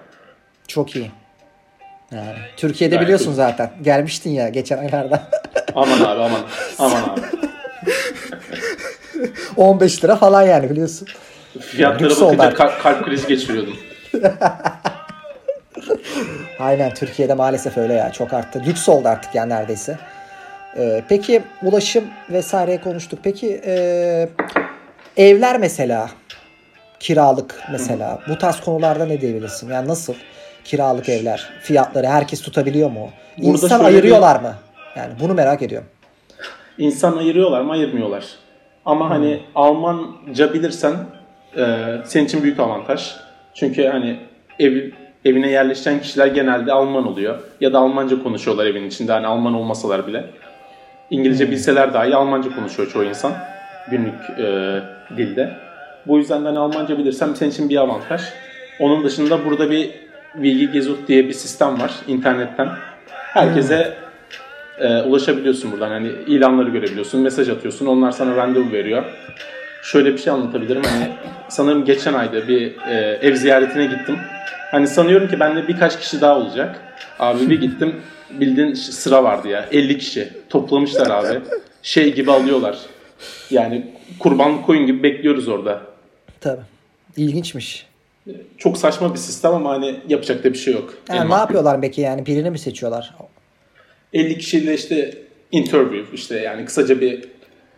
Çok 0.67 0.95
iyi. 0.95 1.11
Yani 2.11 2.35
Türkiye'de 2.57 2.95
Gayet 2.95 3.05
biliyorsun 3.07 3.31
iyi. 3.31 3.35
zaten. 3.35 3.71
Gelmiştin 3.81 4.29
ya 4.29 4.49
geçen 4.49 4.77
aylarda. 4.77 5.23
Aman 5.75 5.99
abi 5.99 6.21
aman. 6.21 6.41
Aman 6.79 7.01
abi. 7.03 7.21
15 9.57 10.03
lira 10.03 10.15
falan 10.15 10.41
yani 10.41 10.69
biliyorsun. 10.69 11.07
Fiyatlara 11.59 12.09
Lüks 12.09 12.21
bakınca 12.21 12.53
kalp, 12.53 12.83
kalp 12.83 13.05
krizi 13.05 13.27
geçiriyordum. 13.27 13.77
Aynen 16.59 16.93
Türkiye'de 16.93 17.33
maalesef 17.33 17.77
öyle 17.77 17.93
ya. 17.93 18.11
Çok 18.11 18.33
arttı. 18.33 18.61
Lüks 18.65 18.89
oldu 18.89 19.07
artık 19.07 19.35
yani 19.35 19.49
neredeyse. 19.49 19.97
Ee, 20.77 21.03
peki 21.09 21.43
ulaşım 21.63 22.03
vesaireye 22.29 22.81
konuştuk. 22.81 23.19
Peki 23.23 23.61
e, 23.65 24.29
evler 25.17 25.59
mesela 25.59 26.09
kiralık 26.99 27.63
mesela 27.71 28.19
bu 28.29 28.37
tarz 28.37 28.59
konularda 28.59 29.05
ne 29.05 29.21
diyebilirsin? 29.21 29.71
Yani 29.71 29.87
nasıl 29.87 30.13
kiralık 30.63 31.09
evler 31.09 31.49
fiyatları 31.61 32.07
herkes 32.07 32.41
tutabiliyor 32.41 32.91
mu? 32.91 33.09
Burada 33.37 33.65
İnsan 33.65 33.83
ayırıyorlar 33.83 34.39
mı? 34.39 34.55
Yani 34.95 35.13
bunu 35.19 35.33
merak 35.33 35.61
ediyorum. 35.61 35.87
İnsan 36.77 37.17
ayırıyorlar 37.17 37.61
mı 37.61 37.71
ayırmıyorlar. 37.71 38.25
Ama 38.85 39.09
hani 39.09 39.39
Almanca 39.55 40.53
bilirsen 40.53 40.95
e, 41.57 41.85
senin 42.05 42.25
için 42.25 42.43
büyük 42.43 42.59
avantaj. 42.59 43.15
Çünkü 43.53 43.87
hani 43.87 44.19
ev, 44.59 44.91
evine 45.25 45.51
yerleşen 45.51 46.01
kişiler 46.01 46.27
genelde 46.27 46.71
Alman 46.71 47.07
oluyor. 47.07 47.39
Ya 47.61 47.73
da 47.73 47.79
Almanca 47.79 48.23
konuşuyorlar 48.23 48.65
evin 48.65 48.87
içinde 48.87 49.11
hani 49.11 49.27
Alman 49.27 49.53
olmasalar 49.53 50.07
bile. 50.07 50.25
İngilizce 51.09 51.51
bilseler 51.51 51.93
dahi 51.93 52.15
Almanca 52.15 52.55
konuşuyor 52.55 52.91
çoğu 52.91 53.03
insan 53.03 53.31
günlük 53.91 54.39
e, 54.39 54.79
dilde. 55.17 55.51
Bu 56.07 56.17
yüzden 56.17 56.43
de 56.43 56.47
hani 56.47 56.59
Almanca 56.59 56.97
bilirsem 56.97 57.35
senin 57.35 57.51
için 57.51 57.69
bir 57.69 57.77
avantaj. 57.77 58.21
Onun 58.79 59.03
dışında 59.03 59.45
burada 59.45 59.71
bir 59.71 59.89
Bilgi 60.35 60.71
Gezut 60.71 61.07
diye 61.07 61.27
bir 61.27 61.33
sistem 61.33 61.81
var 61.81 61.91
internetten. 62.07 62.69
Herkese 63.07 63.93
e, 64.79 65.01
ulaşabiliyorsun 65.01 65.71
buradan. 65.71 65.89
Hani 65.89 66.07
ilanları 66.27 66.69
görebiliyorsun, 66.69 67.21
mesaj 67.21 67.49
atıyorsun. 67.49 67.85
Onlar 67.85 68.11
sana 68.11 68.35
randevu 68.35 68.71
veriyor. 68.71 69.03
Şöyle 69.83 70.13
bir 70.13 70.17
şey 70.17 70.33
anlatabilirim. 70.33 70.83
Hani 70.83 71.07
sanırım 71.47 71.85
geçen 71.85 72.13
ayda 72.13 72.47
bir 72.47 72.73
e, 72.89 73.19
ev 73.21 73.35
ziyaretine 73.35 73.85
gittim. 73.85 74.17
Hani 74.71 74.87
sanıyorum 74.87 75.27
ki 75.27 75.39
bende 75.39 75.67
birkaç 75.67 75.99
kişi 75.99 76.21
daha 76.21 76.37
olacak. 76.37 76.81
Abi 77.19 77.49
bir 77.49 77.61
gittim 77.61 77.95
bildiğin 78.29 78.73
sıra 78.73 79.23
vardı 79.23 79.47
ya. 79.47 79.65
50 79.71 79.97
kişi 79.97 80.33
toplamışlar 80.49 81.09
abi. 81.09 81.39
Şey 81.81 82.13
gibi 82.13 82.31
alıyorlar. 82.31 82.77
Yani 83.49 83.91
kurban 84.19 84.61
koyun 84.61 84.85
gibi 84.85 85.03
bekliyoruz 85.03 85.47
orada. 85.47 85.81
Tabii. 86.41 86.61
İlginçmiş. 87.17 87.85
Çok 88.57 88.77
saçma 88.77 89.13
bir 89.13 89.19
sistem 89.19 89.53
ama 89.53 89.69
hani 89.69 89.99
yapacak 90.07 90.43
da 90.43 90.53
bir 90.53 90.57
şey 90.57 90.73
yok. 90.73 90.93
Yani 91.09 91.29
ne 91.29 91.33
yapıyorlar 91.35 91.81
peki 91.81 92.01
yani 92.01 92.25
birini 92.25 92.49
mi 92.49 92.59
seçiyorlar? 92.59 93.15
50 94.13 94.37
kişiyle 94.37 94.73
işte 94.73 95.17
interview 95.51 96.15
işte 96.15 96.39
yani 96.39 96.65
kısaca 96.65 97.01
bir 97.01 97.25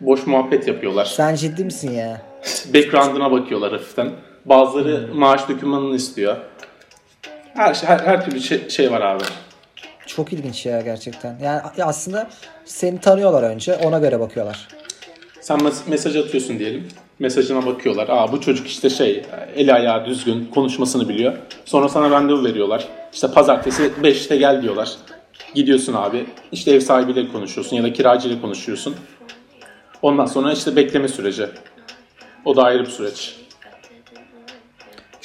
boş 0.00 0.26
muhabbet 0.26 0.68
yapıyorlar. 0.68 1.04
Sen 1.04 1.34
ciddi 1.34 1.64
misin 1.64 1.90
ya? 1.92 2.22
Background'ına 2.74 3.32
bakıyorlar 3.32 3.72
hafiften. 3.72 4.10
Bazıları 4.44 5.14
maaş 5.14 5.48
dokümanını 5.48 5.96
istiyor. 5.96 6.36
Her 7.58 7.74
şey, 7.74 7.88
her, 7.88 7.98
her 7.98 8.24
türlü 8.24 8.40
şey, 8.40 8.68
şey 8.68 8.90
var 8.92 9.00
abi. 9.00 9.24
Çok 10.06 10.32
ilginç 10.32 10.66
ya 10.66 10.80
gerçekten. 10.80 11.38
Yani 11.42 11.60
aslında 11.82 12.30
seni 12.64 13.00
tanıyorlar 13.00 13.42
önce 13.42 13.74
ona 13.76 13.98
göre 13.98 14.20
bakıyorlar. 14.20 14.68
Sen 15.40 15.58
mes- 15.58 15.88
mesaj 15.90 16.16
atıyorsun 16.16 16.58
diyelim. 16.58 16.88
Mesajına 17.18 17.66
bakıyorlar. 17.66 18.08
Aa 18.08 18.32
bu 18.32 18.40
çocuk 18.40 18.66
işte 18.66 18.90
şey 18.90 19.22
eli 19.56 19.74
ayağı 19.74 20.06
düzgün 20.06 20.44
konuşmasını 20.54 21.08
biliyor. 21.08 21.38
Sonra 21.64 21.88
sana 21.88 22.10
randevu 22.10 22.44
veriyorlar. 22.44 22.88
İşte 23.12 23.28
pazartesi 23.30 23.82
5'te 24.02 24.36
gel 24.36 24.62
diyorlar. 24.62 24.90
Gidiyorsun 25.54 25.94
abi. 25.94 26.26
İşte 26.52 26.70
ev 26.70 26.80
sahibiyle 26.80 27.28
konuşuyorsun 27.28 27.76
ya 27.76 27.82
da 27.82 27.92
kiracıyla 27.92 28.40
konuşuyorsun. 28.40 28.96
Ondan 30.02 30.26
sonra 30.26 30.52
işte 30.52 30.76
bekleme 30.76 31.08
süreci. 31.08 31.46
O 32.44 32.56
da 32.56 32.62
ayrı 32.62 32.80
bir 32.80 32.90
süreç. 32.90 33.36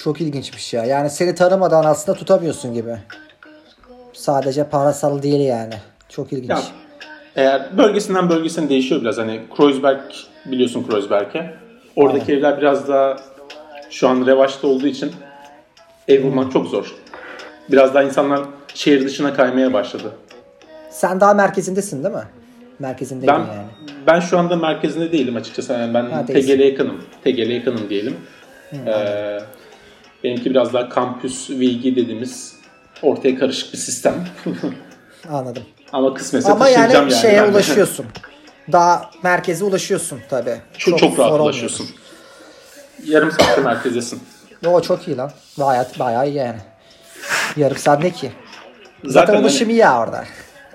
Çok 0.04 0.22
ilginçmiş 0.22 0.74
ya. 0.74 0.86
Yani 0.86 1.10
seni 1.10 1.36
tanımadan 1.36 1.84
aslında 1.86 2.18
tutamıyorsun 2.18 2.74
gibi. 2.74 2.98
Sadece 4.14 4.64
parasal 4.64 5.22
değil 5.22 5.42
yani. 5.42 5.74
Çok 6.10 6.34
ilginç. 6.34 6.50
Ya, 6.50 6.62
eğer 7.36 7.78
bölgesinden 7.78 8.30
bölgesine 8.30 8.70
değişiyor 8.70 9.02
biraz. 9.02 9.18
Hani 9.18 9.42
Kreuzberg 9.58 10.00
biliyorsun 10.46 10.88
Kreuzberg'e. 10.88 11.54
Oradaki 11.96 12.34
evler 12.34 12.58
biraz 12.58 12.88
daha 12.88 13.18
şu 13.90 14.08
an 14.10 14.26
revaçta 14.26 14.68
olduğu 14.68 14.88
için 14.88 15.12
ev 16.08 16.24
bulmak 16.24 16.52
çok 16.52 16.68
zor. 16.68 16.96
Biraz 17.72 17.94
daha 17.94 18.04
insanlar 18.04 18.42
şehir 18.74 19.06
dışına 19.06 19.34
kaymaya 19.34 19.74
başladı. 19.74 20.12
Sen 20.90 21.20
daha 21.20 21.34
merkezindesin 21.34 22.04
değil 22.04 22.16
mi? 22.16 22.28
Merkezindeydin 22.80 23.34
Ben 23.36 23.40
yani. 23.40 23.68
ben 24.08 24.20
şu 24.20 24.40
anda 24.40 24.56
merkezinde 24.56 25.12
değilim 25.12 25.36
açıkçası. 25.36 25.74
Yani 25.74 25.94
ben 25.94 26.04
Ha, 26.06 26.24
yakınım. 26.50 27.02
TGL'ye 27.24 27.54
yakınım 27.54 27.90
diyelim. 27.90 28.16
Ee, 28.86 29.40
benimki 30.24 30.50
biraz 30.50 30.74
daha 30.74 30.90
kampüs 30.90 31.50
bilgi 31.50 31.96
dediğimiz 31.96 32.56
ortaya 33.02 33.40
karışık 33.40 33.74
bir 33.74 33.78
sistem. 33.78 34.14
Anladım. 35.30 35.64
Ama 35.94 36.14
kısmetse 36.14 36.52
Ama 36.52 36.70
yani 36.70 36.94
yani. 36.94 37.14
şeye 37.14 37.42
de. 37.42 37.44
ulaşıyorsun. 37.44 38.06
Daha 38.72 39.10
merkeze 39.24 39.66
ulaşıyorsun 39.66 40.20
tabii. 40.30 40.58
Çok, 40.78 41.00
çok, 41.00 41.10
rahat 41.10 41.16
zor 41.18 41.26
olmuyor. 41.26 41.46
ulaşıyorsun. 41.46 41.88
Yarım 43.06 43.32
saatte 43.32 43.62
merkezdesin. 43.62 44.24
O 44.68 44.82
çok 44.82 45.08
iyi 45.08 45.18
lan. 45.18 45.32
Bayağı, 45.60 45.88
bayağı 46.00 46.28
iyi 46.28 46.36
yani. 46.36 46.60
Yarım 47.58 47.78
saat 47.78 48.04
ne 48.04 48.12
ki? 48.12 48.32
Zaten, 49.06 49.26
Zaten 49.26 49.42
ulaşım 49.44 49.68
hani 49.68 49.74
iyi 49.74 49.80
ya 49.80 50.00
orada. 50.00 50.24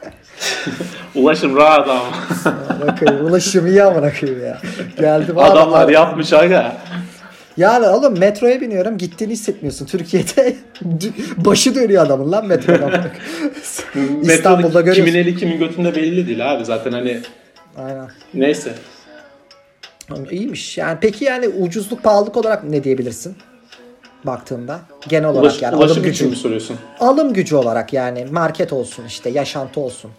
ulaşım 1.15 1.57
rahat 1.57 1.89
ama. 1.89 2.03
Bakayım 2.87 3.27
ulaşım 3.27 3.67
iyi 3.67 3.83
amına 3.83 4.13
koyayım 4.21 4.45
ya. 4.45 4.59
Geldim 4.99 5.39
Adamlar 5.39 5.85
abi. 5.85 5.93
yapmış 5.93 6.33
aga. 6.33 6.77
Yani 7.59 7.87
oğlum 7.87 8.19
metroya 8.19 8.61
biniyorum 8.61 8.99
gittiğini 8.99 9.33
hissetmiyorsun. 9.33 9.87
Türkiye'de 9.87 10.57
başı 11.37 11.75
dönüyor 11.75 12.07
adamın 12.07 12.33
lan 12.33 12.47
metrodan. 12.47 12.93
İstanbul'da 14.23 14.81
görüyorsun. 14.81 15.05
kimin 15.05 15.19
eli 15.19 15.37
kimin 15.37 15.59
götünde 15.59 15.95
belli 15.95 16.27
değil 16.27 16.53
abi 16.53 16.65
zaten 16.65 16.93
hani 16.93 17.21
Aynen. 17.77 18.11
neyse. 18.35 18.75
İyiymiş. 20.31 20.79
Yani 20.79 20.99
peki 21.01 21.25
yani 21.25 21.49
ucuzluk 21.49 22.03
pahalılık 22.03 22.37
olarak 22.37 22.65
ne 22.65 22.85
diyebilirsin? 22.85 23.37
Baktığında 24.25 24.81
genel 25.09 25.29
olarak 25.29 25.45
Ulaş, 25.45 25.63
yani 25.63 25.77
ulaşım 25.77 25.97
alım 25.97 26.05
gücü 26.05 26.27
mi 26.27 26.37
soruyorsun? 26.37 26.77
alım 27.01 27.33
gücü 27.33 27.57
olarak 27.57 27.93
yani 27.93 28.27
market 28.31 28.73
olsun 28.73 29.05
işte 29.07 29.31
yaşantı 29.31 29.81
olsun. 29.81 30.11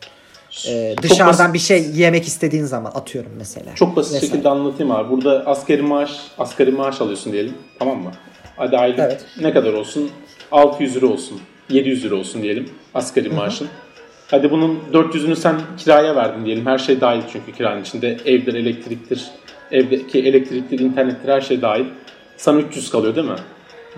Ee, 0.68 0.96
dışarıdan 1.01 1.27
basit- 1.34 1.53
bir 1.53 1.60
şey 1.60 1.86
yemek 1.96 2.25
istediğin 2.27 2.63
zaman 2.63 2.91
atıyorum 2.91 3.32
mesela. 3.38 3.75
Çok 3.75 3.96
basit 3.96 4.13
Vesaire. 4.13 4.32
şekilde 4.32 4.50
anlatayım 4.50 4.91
abi. 4.91 5.12
Burada 5.12 5.44
asgari 5.46 5.82
maaş, 5.82 6.12
asgari 6.38 6.72
maaş 6.72 7.01
alıyorsun 7.01 7.34
diyelim. 7.34 7.53
Tamam 7.79 7.98
mı? 7.98 8.12
Hadi 8.58 8.77
aylık 8.77 9.00
Evet. 9.00 9.25
ne 9.41 9.53
kadar 9.53 9.74
olsun? 9.74 10.10
600 10.51 10.96
lira 10.96 11.08
olsun. 11.08 11.41
700 11.70 12.03
lira 12.06 12.15
olsun 12.15 12.44
diyelim 12.44 12.70
asgari 12.94 13.29
maaşın. 13.29 13.68
Hadi 14.32 14.51
bunun 14.51 14.79
400'ünü 14.94 15.36
sen 15.36 15.56
kiraya 15.77 16.15
verdin 16.15 16.46
diyelim. 16.46 16.65
Her 16.65 16.77
şey 16.77 17.01
dahil 17.01 17.22
çünkü 17.34 17.51
kiranın 17.58 17.82
içinde. 17.82 18.18
Evdir, 18.25 18.53
elektriktir, 18.53 19.25
evdeki 19.72 20.20
elektriktir, 20.20 20.79
internettir 20.79 21.29
her 21.29 21.41
şey 21.41 21.62
dahil. 21.62 21.86
Sana 22.38 22.60
300 22.60 22.89
kalıyor 22.89 23.15
değil 23.15 23.27
mi? 23.27 23.36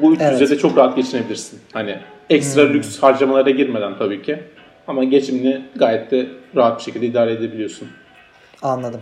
Bu 0.01 0.13
300'e 0.15 0.37
Evet. 0.37 0.49
de 0.49 0.57
çok 0.57 0.77
rahat 0.77 0.95
geçinebilirsin. 0.95 1.59
Hani 1.73 1.97
ekstra 2.29 2.61
lüks 2.61 2.99
harcamalara 2.99 3.49
girmeden 3.49 3.97
tabii 3.97 4.21
ki. 4.23 4.39
Ama 4.87 5.03
geçimini 5.03 5.65
gayet 5.75 6.11
de 6.11 6.27
rahat 6.55 6.79
bir 6.79 6.83
şekilde 6.83 7.05
idare 7.05 7.31
edebiliyorsun. 7.31 7.87
Anladım. 8.61 9.01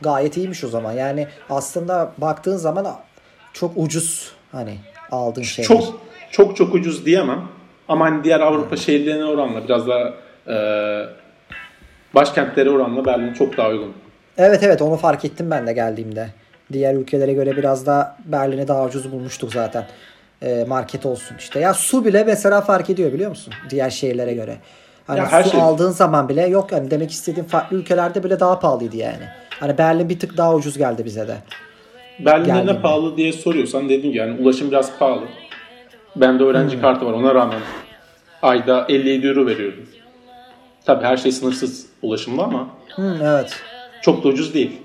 Gayet 0.00 0.36
iyiymiş 0.36 0.64
o 0.64 0.68
zaman. 0.68 0.92
Yani 0.92 1.26
aslında 1.50 2.12
baktığın 2.18 2.56
zaman 2.56 2.86
çok 3.52 3.72
ucuz 3.76 4.32
hani 4.52 4.78
aldığın 5.10 5.42
şeyler. 5.42 5.68
Çok 5.68 6.00
çok 6.30 6.56
çok 6.56 6.74
ucuz 6.74 7.06
diyemem. 7.06 7.42
Ama 7.88 8.04
hani 8.04 8.24
diğer 8.24 8.40
Avrupa 8.40 8.76
şehirlerine 8.76 9.24
oranla 9.24 9.64
biraz 9.64 9.88
daha 9.88 10.14
e, 10.48 10.56
başkentlere 12.14 12.70
oranla 12.70 13.04
Berlin 13.04 13.32
çok 13.32 13.56
daha 13.56 13.68
uygun. 13.68 13.92
Evet 14.38 14.62
evet 14.62 14.82
onu 14.82 14.96
fark 14.96 15.24
ettim 15.24 15.50
ben 15.50 15.66
de 15.66 15.72
geldiğimde. 15.72 16.28
Diğer 16.72 16.94
ülkelere 16.94 17.32
göre 17.32 17.56
biraz 17.56 17.86
daha 17.86 18.16
Berlin'i 18.24 18.68
daha 18.68 18.84
ucuz 18.84 19.12
bulmuştuk 19.12 19.52
zaten. 19.52 19.86
E, 20.42 20.64
market 20.68 21.06
olsun 21.06 21.36
işte. 21.38 21.60
Ya 21.60 21.74
su 21.74 22.04
bile 22.04 22.24
mesela 22.24 22.60
fark 22.60 22.90
ediyor 22.90 23.12
biliyor 23.12 23.30
musun? 23.30 23.54
Diğer 23.70 23.90
şehirlere 23.90 24.34
göre. 24.34 24.56
Hani 25.06 25.18
Ya 25.18 25.42
su 25.42 25.50
şey- 25.50 25.60
aldığın 25.60 25.90
zaman 25.90 26.28
bile 26.28 26.46
yok 26.46 26.72
hani 26.72 26.90
demek 26.90 27.10
istediğim 27.10 27.46
farklı 27.48 27.76
ülkelerde 27.76 28.24
bile 28.24 28.40
daha 28.40 28.58
pahalıydı 28.60 28.96
yani. 28.96 29.24
Hani 29.60 29.78
Berlin 29.78 30.08
bir 30.08 30.18
tık 30.18 30.36
daha 30.36 30.54
ucuz 30.54 30.78
geldi 30.78 31.04
bize 31.04 31.28
de. 31.28 31.36
Berlin'de 32.18 32.66
ne 32.66 32.80
pahalı 32.80 33.16
diye 33.16 33.32
soruyorsan 33.32 33.84
dediğim 33.84 34.02
gibi 34.02 34.16
yani 34.16 34.40
ulaşım 34.42 34.70
biraz 34.70 34.98
pahalı. 34.98 35.24
Bende 36.16 36.38
Hmm. 36.42 36.46
öğrenci 36.50 36.80
kartı 36.80 37.06
var 37.06 37.12
ona 37.12 37.34
rağmen 37.34 37.60
ayda 38.42 38.86
57 38.88 39.26
euro 39.26 39.46
veriyordum. 39.46 39.86
Tabii 40.84 41.04
her 41.04 41.16
şey 41.16 41.32
sınırsız 41.32 41.86
ulaşımda 42.02 42.42
ama 42.42 42.68
Hı, 42.96 43.18
evet. 43.24 43.56
çok 44.02 44.24
da 44.24 44.28
ucuz 44.28 44.54
değil. 44.54 44.80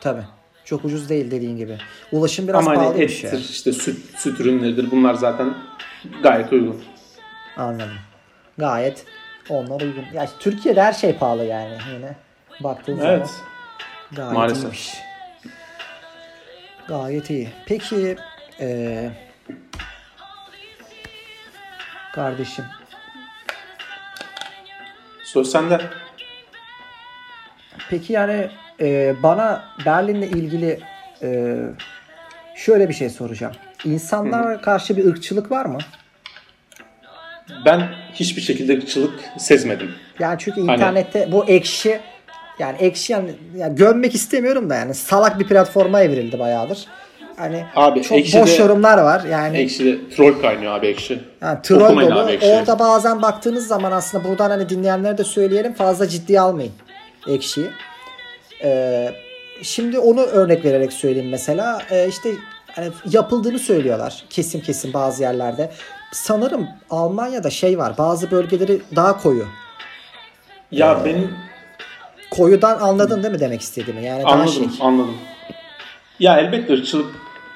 Tabii. 0.00 0.22
Çok 0.64 0.84
ucuz 0.84 1.08
değil 1.08 1.30
dediğin 1.30 1.56
gibi. 1.56 1.78
Ulaşım 2.12 2.48
biraz 2.48 2.66
ama 2.68 2.70
hani 2.70 2.84
pahalıymış 2.84 3.24
ya. 3.24 3.30
ettir, 3.30 3.48
işte 3.50 3.72
süt, 3.72 4.18
süt 4.20 4.40
ürünleridir 4.40 4.90
bunlar 4.90 5.14
zaten 5.14 5.54
gayet 6.22 6.52
uygun. 6.52 6.84
Anladım. 7.56 7.98
Gayet 8.58 9.04
onlar 9.48 9.80
uygun. 9.80 10.04
Ya 10.14 10.28
Türkiye'de 10.38 10.82
her 10.82 10.92
şey 10.92 11.14
pahalı 11.14 11.44
yani 11.44 11.78
yine. 11.94 12.16
Baktığın 12.60 12.98
Evet. 12.98 13.30
zaman 13.30 13.34
gayet 14.16 14.32
Maalesef. 14.34 14.62
iyiymiş. 14.64 14.94
Gayet 16.88 17.30
iyi. 17.30 17.48
Peki 17.66 18.16
eee, 18.60 19.10
kardeşim 22.14 22.64
Söz 25.24 25.50
sende. 25.50 25.80
Peki 27.90 28.12
yani 28.12 28.50
e, 28.82 29.14
bana 29.22 29.64
Berlin'le 29.86 30.22
ilgili 30.22 30.80
e, 31.22 31.56
şöyle 32.56 32.88
bir 32.88 32.94
şey 32.94 33.10
soracağım. 33.10 33.54
İnsanlara 33.84 34.60
karşı 34.60 34.96
bir 34.96 35.04
ırkçılık 35.04 35.50
var 35.50 35.64
mı? 35.64 35.78
Ben 37.66 37.82
hiçbir 38.14 38.42
şekilde 38.42 38.72
ırkçılık 38.76 39.20
sezmedim. 39.38 39.90
Yani 40.18 40.36
çünkü 40.38 40.60
Hani- 40.60 40.72
internette 40.74 41.32
bu 41.32 41.44
ekşi 41.48 42.00
yani 42.58 42.76
ekşi 42.78 43.12
yani, 43.12 43.30
yani 43.56 43.76
gömmek 43.76 44.14
istemiyorum 44.14 44.70
da 44.70 44.74
yani 44.74 44.94
salak 44.94 45.38
bir 45.38 45.46
platforma 45.46 46.00
evrildi 46.00 46.38
bayağıdır. 46.38 46.86
Hani 47.36 47.64
Abi, 47.76 48.02
çok 48.02 48.18
Ekşi'de- 48.18 48.42
boş 48.42 48.58
yorumlar 48.58 48.98
var. 48.98 49.22
Yani, 49.30 49.56
Ekşi 49.58 50.00
troll 50.16 50.40
kaynıyor 50.40 50.72
abi 50.78 50.86
ekşi. 50.86 51.20
yani 51.42 51.58
troll 51.62 51.80
Okumayın 51.80 52.10
dolu. 52.10 52.18
abi 52.20 52.32
Ekşi. 52.32 52.46
Orada 52.46 52.78
bazen 52.78 53.22
baktığınız 53.22 53.66
zaman 53.66 53.92
aslında 53.92 54.24
buradan 54.28 54.50
hani 54.50 54.68
dinleyenlere 54.68 55.18
de 55.18 55.24
söyleyelim 55.24 55.72
fazla 55.72 56.08
ciddiye 56.08 56.40
almayın 56.40 56.72
ekşiyi. 57.28 57.66
Ee, 58.64 59.12
şimdi 59.62 59.98
onu 59.98 60.20
örnek 60.20 60.64
vererek 60.64 60.92
söyleyeyim 60.92 61.30
mesela. 61.30 61.82
Ee, 61.90 62.08
işte 62.08 62.30
hani 62.72 62.88
yapıldığını 63.10 63.58
söylüyorlar 63.58 64.24
kesim 64.30 64.60
kesim 64.60 64.92
bazı 64.92 65.22
yerlerde. 65.22 65.70
Sanırım 66.12 66.68
Almanya'da 66.90 67.50
şey 67.50 67.78
var. 67.78 67.98
Bazı 67.98 68.30
bölgeleri 68.30 68.80
daha 68.96 69.18
koyu. 69.22 69.46
Ya 70.70 71.04
benim 71.04 71.30
Koyudan 72.36 72.78
anladın 72.80 73.22
değil 73.22 73.34
mi 73.34 73.40
demek 73.40 73.60
istediğimi? 73.60 74.04
Yani 74.04 74.24
Anladım, 74.24 74.52
şey. 74.52 74.66
anladım. 74.80 75.16
Ya 76.20 76.38
elbette 76.38 76.72
ırkçılık 76.72 77.06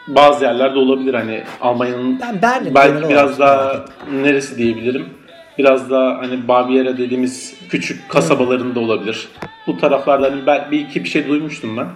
bazı 0.09 0.45
yerlerde 0.45 0.79
olabilir 0.79 1.15
hani 1.15 1.45
Almanya'nın 1.61 2.21
Ben 2.21 2.43
Berlin 2.43 2.75
belki 2.75 3.09
biraz 3.09 3.39
daha 3.39 3.85
neresi 4.13 4.59
diyebilirim. 4.59 5.16
Biraz 5.59 5.91
daha 5.91 6.19
hani 6.19 6.49
Baviera 6.49 6.99
dediğimiz 6.99 7.55
küçük 7.71 8.09
kasabalarında 8.09 8.81
olabilir. 8.81 9.29
Bu 9.67 9.79
taraflarda 9.79 10.27
hani 10.33 10.47
ben 10.47 10.71
bir 10.71 10.81
iki 10.81 11.05
bir 11.05 11.09
şey 11.09 11.29
duymuştum 11.29 11.77
ben. 11.77 11.87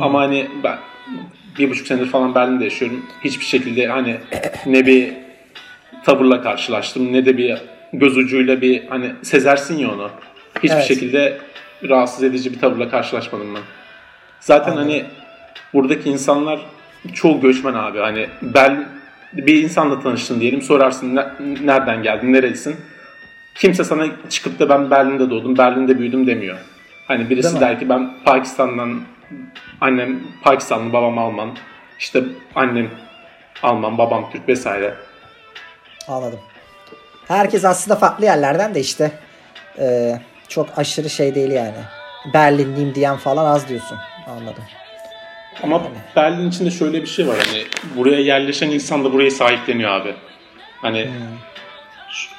Ama 0.00 0.20
hani 0.20 0.46
ben 0.64 0.78
bir 1.58 1.70
buçuk 1.70 1.86
senedir 1.86 2.06
falan 2.06 2.34
Berlin'de 2.34 2.64
yaşıyorum. 2.64 3.06
Hiçbir 3.24 3.44
şekilde 3.44 3.86
hani 3.86 4.16
ne 4.66 4.86
bir 4.86 5.12
tavırla 6.04 6.42
karşılaştım 6.42 7.12
ne 7.12 7.26
de 7.26 7.36
bir 7.38 7.58
göz 7.92 8.16
ucuyla 8.16 8.60
bir 8.60 8.86
hani 8.88 9.12
sezersin 9.22 9.78
ya 9.78 9.90
onu. 9.94 10.10
Hiçbir 10.56 10.74
Evet. 10.76 10.84
şekilde 10.84 11.38
rahatsız 11.88 12.22
edici 12.24 12.52
bir 12.52 12.58
tavırla 12.60 12.88
karşılaşmadım 12.90 13.54
ben. 13.54 13.62
Zaten 14.40 14.72
Anladım. 14.72 14.88
hani 14.88 15.04
buradaki 15.74 16.10
insanlar 16.10 16.60
çoğu 17.14 17.40
göçmen 17.40 17.74
abi. 17.74 17.98
Hani 17.98 18.26
Berlin 18.42 18.86
bir 19.32 19.62
insanla 19.62 20.00
tanıştın 20.00 20.40
diyelim 20.40 20.62
sorarsın 20.62 21.16
"Ne- 21.16 21.26
nereden 21.64 22.02
geldin 22.02 22.32
nerelisin? 22.32 22.76
Kimse 23.54 23.84
sana 23.84 24.06
çıkıp 24.30 24.58
da 24.58 24.68
ben 24.68 24.90
Berlin'de 24.90 25.30
doğdum, 25.30 25.58
Berlin'de 25.58 25.98
büyüdüm 25.98 26.26
demiyor. 26.26 26.58
Hani 27.08 27.30
birisi 27.30 27.44
Değil 27.48 27.54
mi? 27.54 27.60
der 27.60 27.78
ki 27.78 27.88
ben 27.88 28.10
Pakistan'dan 28.24 29.00
annem 29.80 30.20
Pakistanlı, 30.42 30.92
babam 30.92 31.18
Alman. 31.18 31.50
İşte 31.98 32.22
annem 32.54 32.88
Alman, 33.62 33.98
babam 33.98 34.30
Türk 34.32 34.48
vesaire. 34.48 34.94
Anladım. 36.08 36.40
Herkes 37.28 37.64
aslında 37.64 37.96
farklı 37.98 38.24
yerlerden 38.24 38.74
de 38.74 38.80
işte 38.80 39.10
e, 39.78 40.18
çok 40.48 40.78
aşırı 40.78 41.10
şey 41.10 41.34
değil 41.34 41.50
yani. 41.50 41.74
Berlinliyim 42.34 42.94
diyen 42.94 43.16
falan 43.16 43.44
az 43.46 43.68
diyorsun. 43.68 43.98
Anladım. 44.26 44.64
Ama 45.62 45.82
Berlin 46.16 46.48
içinde 46.48 46.70
şöyle 46.70 47.02
bir 47.02 47.06
şey 47.06 47.28
var 47.28 47.36
hani 47.46 47.64
buraya 47.96 48.20
yerleşen 48.20 48.70
insan 48.70 49.04
da 49.04 49.12
burayı 49.12 49.32
sahipleniyor 49.32 49.90
abi. 49.90 50.14
Hani 50.82 51.08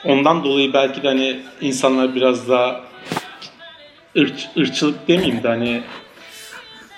ondan 0.05 0.43
dolayı 0.43 0.73
belki 0.73 1.03
de 1.03 1.07
hani 1.07 1.39
insanlar 1.61 2.15
biraz 2.15 2.49
daha 2.49 2.81
ırç, 4.17 4.47
ırkçılık 4.57 5.07
demeyeyim 5.07 5.43
de 5.43 5.47
hani 5.47 5.81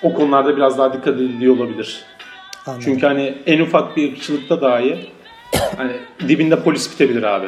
o 0.02 0.14
konularda 0.14 0.56
biraz 0.56 0.78
daha 0.78 0.92
dikkat 0.92 1.14
ediliyor 1.14 1.56
olabilir. 1.56 2.04
Anladım. 2.66 2.82
Çünkü 2.84 3.06
hani 3.06 3.34
en 3.46 3.60
ufak 3.60 3.96
bir 3.96 4.12
ırkçılıkta 4.12 4.60
dahi 4.60 5.10
hani 5.76 5.92
dibinde 6.28 6.62
polis 6.62 6.92
bitebilir 6.92 7.22
abi. 7.22 7.46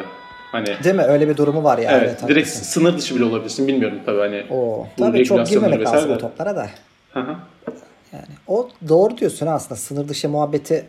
Hani 0.51 0.67
Değil 0.83 0.95
mi? 0.95 1.01
Öyle 1.01 1.29
bir 1.29 1.37
durumu 1.37 1.63
var 1.63 1.77
yani. 1.77 1.97
evet, 1.97 2.27
direkt 2.27 2.47
haklısın. 2.47 2.63
sınır 2.63 2.97
dışı 2.97 3.15
bile 3.15 3.23
olabilirsin 3.25 3.67
bilmiyorum 3.67 3.99
tabii 4.05 4.19
hani. 4.19 4.43
Oo, 4.49 4.87
tabii 4.97 5.25
çok 5.25 5.47
girmemek 5.47 5.87
lazım 5.87 6.11
o 6.11 6.17
toplara 6.17 6.55
da. 6.55 6.67
Hı 7.13 7.19
hı. 7.19 7.35
Yani 8.15 8.37
o 8.47 8.69
doğru 8.89 9.17
diyorsun 9.17 9.47
aslında. 9.47 9.75
Sınır 9.75 10.07
dışı 10.07 10.29
muhabbeti 10.29 10.85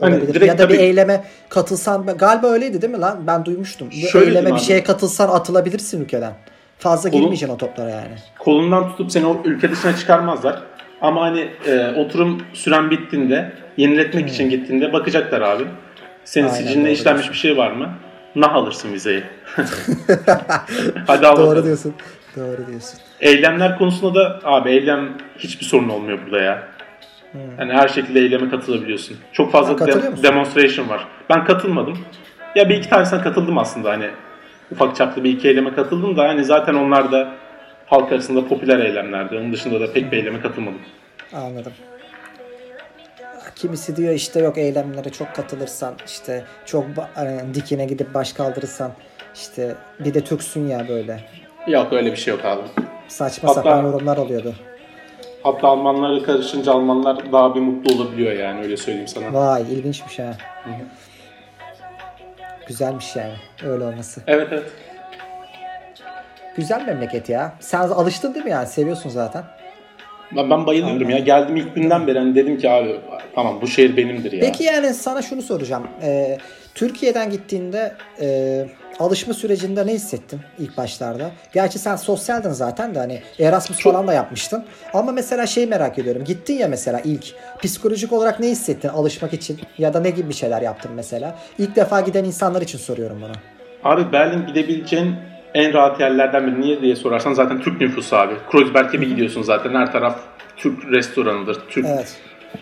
Hani 0.00 0.14
olabilir. 0.14 0.34
direkt 0.34 0.46
ya 0.46 0.58
da 0.58 0.68
bir 0.68 0.74
tabii- 0.74 0.82
eyleme 0.86 1.24
katılsan 1.48 2.06
galiba 2.06 2.46
öyleydi 2.46 2.82
değil 2.82 2.92
mi 2.92 3.00
lan? 3.00 3.18
Ben 3.26 3.44
duymuştum. 3.44 3.90
Bir 3.90 3.96
Şöyle 3.96 4.26
eyleme 4.30 4.54
bir 4.54 4.60
şeye 4.60 4.82
katılsan 4.84 5.28
atılabilirsin 5.28 6.00
ülkeden. 6.04 6.32
Fazla 6.78 7.10
Kolun- 7.10 7.20
girmeyeceksin 7.20 7.54
o 7.54 7.58
toplara 7.58 7.90
yani. 7.90 8.14
kolundan 8.38 8.88
tutup 8.88 9.12
seni 9.12 9.26
o 9.26 9.36
ülke 9.44 9.70
dışına 9.70 9.96
çıkarmazlar. 9.96 10.62
Ama 11.00 11.20
hani 11.22 11.48
e, 11.66 11.92
oturum 11.96 12.42
süren 12.52 12.90
bittiğinde, 12.90 13.52
yeniletmek 13.76 14.28
için 14.28 14.50
gittiğinde 14.50 14.92
bakacaklar 14.92 15.40
abi. 15.40 15.64
Senin 16.24 16.46
Hmm. 16.48 16.54
Aynen, 16.54 16.66
sicilinde 16.66 16.92
işlenmiş 16.92 17.28
bir 17.30 17.34
şey 17.36 17.56
var 17.56 17.70
mı? 17.72 17.88
Nah 18.36 18.54
alırsın 18.54 18.92
vizeyi. 18.92 19.22
Hadi 21.06 21.26
al 21.26 21.36
Doğru 21.36 21.64
diyorsun. 21.64 21.94
Doğru 22.38 22.66
diyorsun. 22.66 23.00
Eylemler 23.20 23.78
konusunda 23.78 24.14
da 24.20 24.40
abi 24.44 24.70
eylem 24.70 25.08
hiçbir 25.38 25.64
sorun 25.64 25.88
olmuyor 25.88 26.18
burada 26.26 26.40
ya. 26.40 26.62
Yani 27.58 27.72
her 27.72 27.88
şekilde 27.88 28.20
eyleme 28.20 28.50
katılabiliyorsun. 28.50 29.16
Çok 29.32 29.52
fazla 29.52 29.72
Hmm. 29.80 29.86
de- 29.86 30.22
demonstration 30.22 30.88
var. 30.88 31.06
Ben 31.30 31.44
katılmadım. 31.44 31.98
Ya 32.54 32.68
bir 32.68 32.76
iki 32.76 32.88
tanesine 32.88 33.20
katıldım 33.20 33.58
aslında 33.58 33.90
hani 33.90 34.10
ufak 34.70 34.96
çaplı 34.96 35.24
bir 35.24 35.30
iki 35.32 35.48
eyleme 35.48 35.74
katıldım 35.74 36.16
da 36.16 36.28
hani 36.28 36.44
zaten 36.44 36.74
onlar 36.74 37.12
da 37.12 37.32
halk 37.86 38.12
arasında 38.12 38.48
popüler 38.48 38.78
eylemlerdi. 38.78 39.36
Onun 39.36 39.52
dışında 39.52 39.80
da 39.80 39.92
pek 39.92 40.12
bir 40.12 40.16
eyleme 40.16 40.40
katılmadım. 40.40 40.80
Anladım. 41.32 41.72
Kimisi 43.56 43.96
diyor 43.96 44.14
işte 44.14 44.40
yok 44.40 44.58
eylemlere 44.58 45.08
çok 45.08 45.34
katılırsan 45.34 45.94
işte 46.06 46.44
çok 46.66 46.84
e, 47.16 47.54
dikine 47.54 47.84
gidip 47.84 48.14
baş 48.14 48.32
kaldırırsan 48.32 48.92
işte 49.34 49.74
bir 50.00 50.14
de 50.14 50.20
Türksün 50.24 50.68
ya 50.68 50.88
böyle. 50.88 51.20
Yok 51.68 51.92
öyle 51.92 52.12
bir 52.12 52.16
şey 52.16 52.34
yok 52.34 52.44
abi. 52.44 52.62
Saçma 53.08 53.48
Hatta- 53.48 53.62
sapan 53.62 53.82
yorumlar 53.82 54.16
oluyordu. 54.16 54.54
Hatta 55.42 55.68
Almanlara 55.68 56.22
karışınca 56.22 56.72
Almanlar 56.72 57.32
daha 57.32 57.54
bir 57.54 57.60
mutlu 57.60 57.94
olabiliyor 57.94 58.32
yani 58.32 58.60
öyle 58.60 58.76
söyleyeyim 58.76 59.08
sana. 59.08 59.32
Vay 59.34 59.62
ilginçmiş 59.62 60.18
ha. 60.18 60.36
Güzelmiş 62.66 63.16
yani 63.16 63.34
öyle 63.66 63.84
olması. 63.84 64.20
Evet 64.26 64.48
evet. 64.52 64.70
Güzel 66.56 66.86
memleket 66.86 67.28
ya. 67.28 67.52
Sen 67.60 67.78
alıştın 67.80 68.34
değil 68.34 68.44
mi 68.44 68.50
yani? 68.50 68.66
Seviyorsun 68.66 69.10
zaten. 69.10 69.44
Ben, 70.36 70.50
ben 70.50 70.66
bayılıyorum 70.66 71.10
ya. 71.10 71.18
Geldim 71.18 71.56
ilk 71.56 71.74
günden 71.74 72.06
beri 72.06 72.18
hani 72.18 72.34
dedim 72.34 72.58
ki 72.58 72.70
abi 72.70 73.00
tamam 73.34 73.60
bu 73.60 73.66
şehir 73.66 73.96
benimdir 73.96 74.32
ya. 74.32 74.40
Peki 74.40 74.64
yani 74.64 74.94
sana 74.94 75.22
şunu 75.22 75.42
soracağım. 75.42 75.86
Ee, 76.02 76.38
Türkiye'den 76.74 77.30
gittiğinde 77.30 77.92
e, 78.20 78.26
alışma 79.00 79.34
sürecinde 79.34 79.86
ne 79.86 79.92
hissettin 79.92 80.40
ilk 80.58 80.76
başlarda? 80.76 81.30
Gerçi 81.52 81.78
sen 81.78 81.96
sosyaldın 81.96 82.50
zaten 82.50 82.94
de 82.94 82.98
hani 82.98 83.22
Erasmus 83.40 83.78
Çok- 83.78 83.92
falan 83.92 84.08
da 84.08 84.12
yapmıştın. 84.12 84.64
Ama 84.94 85.12
mesela 85.12 85.46
şey 85.46 85.66
merak 85.66 85.98
ediyorum. 85.98 86.24
Gittin 86.24 86.54
ya 86.54 86.68
mesela 86.68 87.00
ilk 87.04 87.24
psikolojik 87.62 88.12
olarak 88.12 88.40
ne 88.40 88.46
hissettin 88.48 88.88
alışmak 88.88 89.32
için 89.34 89.60
ya 89.78 89.94
da 89.94 90.00
ne 90.00 90.10
gibi 90.10 90.34
şeyler 90.34 90.62
yaptın 90.62 90.90
mesela? 90.94 91.38
İlk 91.58 91.76
defa 91.76 92.00
giden 92.00 92.24
insanlar 92.24 92.62
için 92.62 92.78
soruyorum 92.78 93.18
bunu. 93.22 93.32
Abi 93.84 94.12
Berlin 94.12 94.46
gidebileceğin 94.46 95.14
en 95.54 95.72
rahat 95.74 96.00
yerlerden 96.00 96.46
biri. 96.46 96.60
Niye 96.60 96.80
diye 96.82 96.96
sorarsan 96.96 97.32
zaten 97.32 97.60
Türk 97.60 97.80
nüfusu 97.80 98.16
abi. 98.16 98.34
Kreuzberg'e 98.50 99.00
bir 99.00 99.06
gidiyorsun 99.08 99.42
zaten 99.42 99.74
her 99.74 99.92
taraf 99.92 100.18
Türk 100.56 100.84
restoranıdır. 100.92 101.56
Türk 101.70 101.86
Evet. 101.86 102.16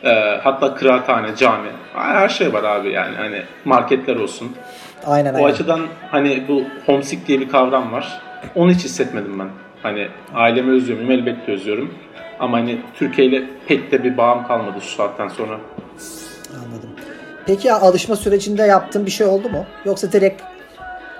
e, 0.04 0.10
hatta 0.42 0.74
kıraathane, 0.74 1.36
cami. 1.36 1.68
Her 1.94 2.28
şey 2.28 2.52
var 2.52 2.64
abi 2.64 2.92
yani 2.92 3.16
hani 3.16 3.42
marketler 3.64 4.16
olsun. 4.16 4.56
Aynen 5.06 5.34
O 5.34 5.36
aynen. 5.36 5.48
açıdan 5.48 5.80
hani 6.10 6.42
bu 6.48 6.62
homesick 6.86 7.26
diye 7.26 7.40
bir 7.40 7.48
kavram 7.48 7.92
var. 7.92 8.20
Onu 8.54 8.70
hiç 8.72 8.84
hissetmedim 8.84 9.38
ben. 9.38 9.48
Hani 9.82 10.08
ailemi 10.34 10.72
özlüyor 10.72 11.00
muyum? 11.00 11.10
Elbette 11.20 11.52
özlüyorum. 11.52 11.94
Ama 12.40 12.56
hani 12.56 12.78
Türkiye 12.94 13.26
ile 13.28 13.42
pek 13.68 13.92
de 13.92 14.04
bir 14.04 14.16
bağım 14.16 14.46
kalmadı 14.46 14.76
şu 14.80 14.88
saatten 14.88 15.28
sonra. 15.28 15.58
Anladım. 16.54 16.90
Peki 17.46 17.72
alışma 17.72 18.16
sürecinde 18.16 18.62
yaptığın 18.62 19.06
bir 19.06 19.10
şey 19.10 19.26
oldu 19.26 19.48
mu? 19.48 19.66
Yoksa 19.84 20.12
direkt 20.12 20.42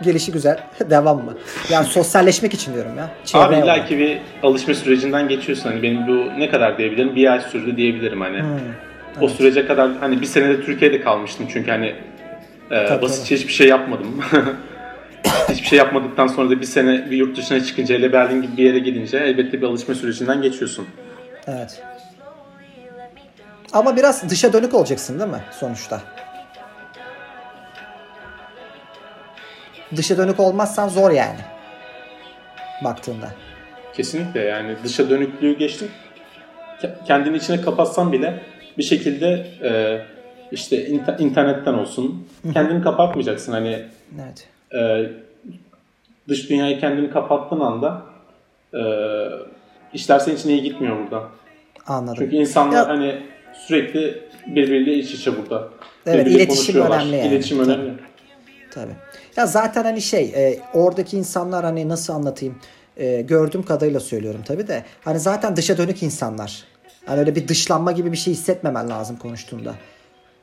gelişi 0.03 0.33
güzel 0.33 0.59
devam 0.91 1.25
mı? 1.25 1.35
Yani 1.71 1.87
sosyalleşmek 1.87 2.55
için 2.55 2.75
diyorum 2.75 2.93
ya. 2.99 3.11
Abi 3.41 3.55
illa 3.55 3.85
ki 3.85 3.99
bir 3.99 4.19
alışma 4.43 4.75
sürecinden 4.75 5.29
geçiyorsun. 5.29 5.71
Hani 5.71 5.83
benim 5.83 6.07
bu 6.07 6.41
ne 6.41 6.51
kadar 6.51 6.79
diyebilirim? 6.79 7.17
Bir 7.17 7.33
ay 7.33 7.41
sürdü 7.41 7.77
diyebilirim 7.77 8.21
hani. 8.21 8.41
Hmm, 8.41 8.49
O 9.21 9.29
sürece 9.29 9.67
kadar 9.67 9.91
hani 10.01 10.21
bir 10.21 10.27
senede 10.27 10.61
Türkiye'de 10.65 11.01
kalmıştım 11.01 11.47
çünkü 11.53 11.71
hani 11.71 11.95
e, 12.71 12.87
Tabii, 12.87 13.03
basitçe 13.03 13.37
hiçbir 13.37 13.53
şey 13.53 13.69
yapmadım. 13.69 14.21
hiçbir 15.49 15.67
şey 15.67 15.79
yapmadıktan 15.79 16.27
sonra 16.27 16.51
da 16.51 16.61
bir 16.61 16.67
sene 16.67 17.11
bir 17.11 17.17
yurt 17.17 17.37
dışına 17.37 17.65
çıkınca 17.65 17.95
hele 17.95 18.13
Berlin 18.13 18.43
gibi 18.43 18.57
bir 18.57 18.65
yere 18.65 18.79
gidince 18.79 19.19
elbette 19.19 19.63
bir 19.63 19.67
alışma 19.67 19.95
sürecinden 19.95 20.43
geçiyorsun. 20.43 20.87
Evet. 21.47 21.83
Ama 23.73 23.97
biraz 23.97 24.31
dışa 24.31 24.53
dönük 24.53 24.75
olacaksın 24.75 25.19
değil 25.21 25.31
mi 25.31 25.43
sonuçta? 25.61 26.01
Dışa 29.97 30.17
dönük 30.19 30.41
olmazsan 30.41 30.89
zor 30.89 31.11
yani. 31.11 31.39
Baktığında. 32.85 33.29
Kesinlikle 33.95 34.41
yani 34.41 34.77
dışa 34.85 35.11
dönüklüğü 35.11 35.59
geçtim. 35.59 35.89
Ke- 36.83 37.05
Kendini 37.07 37.37
içine 37.37 37.61
kapatsan 37.61 38.13
bile 38.13 38.43
bir 38.79 38.83
şekilde 38.83 39.47
e, 39.63 40.01
işte 40.53 40.89
inter- 40.89 41.23
internetten 41.23 41.75
olsun 41.75 42.29
kendini 42.53 42.83
kapatmayacaksın. 42.83 43.53
Hani 43.53 43.83
Evet. 44.25 44.49
e, 44.75 45.11
dış 46.29 46.51
dünyayı 46.51 46.81
kendini 46.81 47.11
kapattığın 47.11 47.61
anda 47.61 48.03
e, 48.75 48.81
işler 49.93 50.19
senin 50.19 50.37
için 50.37 50.49
iyi 50.49 50.63
gitmiyor 50.63 50.97
burada. 51.05 51.29
Anladım. 51.87 52.15
Çünkü 52.19 52.37
insanlar 52.37 52.77
Ya- 52.77 52.89
hani 52.89 53.23
sürekli 53.67 54.23
birbiriyle 54.47 54.95
iç 54.95 55.11
içe 55.15 55.37
burada. 55.39 55.69
Evet, 56.07 56.19
Birbiriyle 56.21 56.43
iletişim 56.43 56.81
önemli 56.81 57.17
yani. 57.17 57.29
İletişim 57.29 57.59
Tabii. 57.59 57.71
önemli. 57.73 57.93
Tabii. 58.71 58.93
Ya 59.37 59.47
zaten 59.47 59.83
hani 59.85 60.01
şey 60.01 60.25
e, 60.37 60.59
oradaki 60.75 61.17
insanlar 61.17 61.65
hani 61.65 61.89
nasıl 61.89 62.13
anlatayım 62.13 62.59
e, 62.97 63.21
gördüğüm 63.23 63.63
kadarıyla 63.63 64.01
söylüyorum 64.01 64.41
tabii 64.47 64.69
de 64.69 64.85
hani 65.05 65.19
zaten 65.21 65.57
dışa 65.57 65.79
dönük 65.79 66.03
insanlar. 66.03 66.65
Hani 67.07 67.21
öyle 67.21 67.35
bir 67.35 67.49
dışlanma 67.49 67.93
gibi 67.93 68.13
bir 68.13 68.17
şey 68.17 68.33
hissetmemen 68.35 68.91
lazım 68.91 69.17
konuştuğunda. 69.17 69.75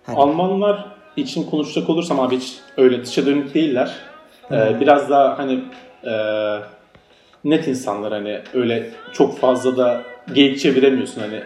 Hani, 0.06 0.18
Almanlar 0.18 0.86
için 1.18 1.44
konuşacak 1.50 1.90
olursam 1.90 2.20
abi 2.20 2.38
hiç 2.38 2.54
öyle 2.78 3.06
dışa 3.06 3.26
dönük 3.26 3.54
değiller. 3.54 3.92
Ee, 4.52 4.80
biraz 4.80 5.10
daha 5.10 5.38
hani 5.40 5.64
e, 6.04 6.14
net 7.44 7.68
insanlar 7.68 8.14
hani 8.14 8.40
öyle 8.54 8.90
çok 9.14 9.40
fazla 9.40 9.78
da 9.78 10.02
geyik 10.34 10.60
çeviremiyorsun 10.60 11.22
hani 11.22 11.42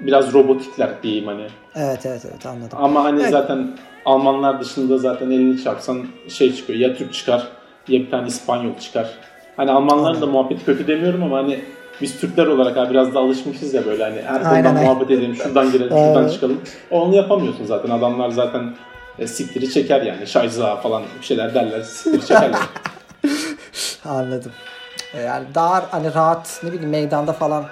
biraz 0.00 0.32
robotikler 0.32 1.02
diyeyim 1.02 1.26
hani. 1.26 1.46
evet 1.74 2.06
evet 2.06 2.26
evet 2.30 2.46
anladım. 2.46 2.78
Ama 2.82 3.04
hani 3.04 3.20
Evet. 3.20 3.30
zaten 3.30 3.76
Almanlar 4.04 4.60
dışında 4.60 4.98
zaten 4.98 5.30
elini 5.30 5.62
çarpsan 5.62 6.06
şey 6.28 6.56
çıkıyor 6.56 6.78
ya 6.78 6.96
Türk 6.96 7.14
çıkar 7.14 7.46
ya 7.88 8.00
bir 8.00 8.10
tane 8.10 8.26
İspanyol 8.28 8.78
çıkar. 8.78 9.10
Hani 9.56 9.70
Almanların 9.70 10.20
da 10.20 10.26
muhabbeti 10.26 10.64
kötü 10.64 10.86
demiyorum 10.86 11.22
ama 11.22 11.38
hani 11.38 11.60
biz 12.00 12.20
Türkler 12.20 12.46
olarak 12.46 12.76
abi 12.76 12.90
biraz 12.90 13.14
da 13.14 13.18
alışmışız 13.20 13.74
ya 13.74 13.86
böyle 13.86 14.04
hani 14.04 14.22
her 14.22 14.44
konudan 14.44 14.74
muhabbet 14.84 15.10
edelim, 15.10 15.34
şuradan 15.34 15.72
girelim, 15.72 15.88
şuradan 15.88 16.28
çıkalım. 16.28 16.60
Onu 16.90 17.14
yapamıyorsun 17.16 17.64
zaten. 17.64 17.90
Adamlar 17.90 18.30
zaten 18.30 18.74
e, 19.18 19.26
siktiri 19.26 19.70
çeker 19.70 20.02
yani. 20.02 20.26
Şayza 20.26 20.76
falan 20.76 21.02
bir 21.20 21.24
şeyler 21.26 21.54
derler. 21.54 21.82
Siktiri 21.82 22.20
çekerler. 22.20 22.60
Anladım. 24.04 24.52
E, 25.14 25.20
Yani 25.20 25.46
daha 25.54 25.86
hani 25.90 26.14
rahat 26.14 26.60
ne 26.62 26.72
bileyim 26.72 26.90
meydanda 26.90 27.32
falan 27.32 27.64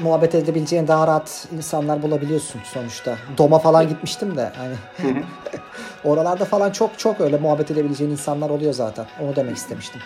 muhabbet 0.00 0.34
edebileceğin 0.34 0.88
daha 0.88 1.06
rahat 1.06 1.48
insanlar 1.56 2.02
bulabiliyorsun 2.02 2.60
sonuçta. 2.74 3.16
Doma 3.38 3.58
falan 3.58 3.88
gitmiştim 3.88 4.36
de 4.36 4.52
hani 4.56 4.74
oralarda 6.04 6.44
falan 6.44 6.70
çok 6.70 6.98
çok 6.98 7.20
öyle 7.20 7.36
muhabbet 7.36 7.70
edebileceğin 7.70 8.10
insanlar 8.10 8.50
oluyor 8.50 8.72
zaten. 8.72 9.06
Onu 9.20 9.36
demek 9.36 9.56
istemiştim. 9.56 10.00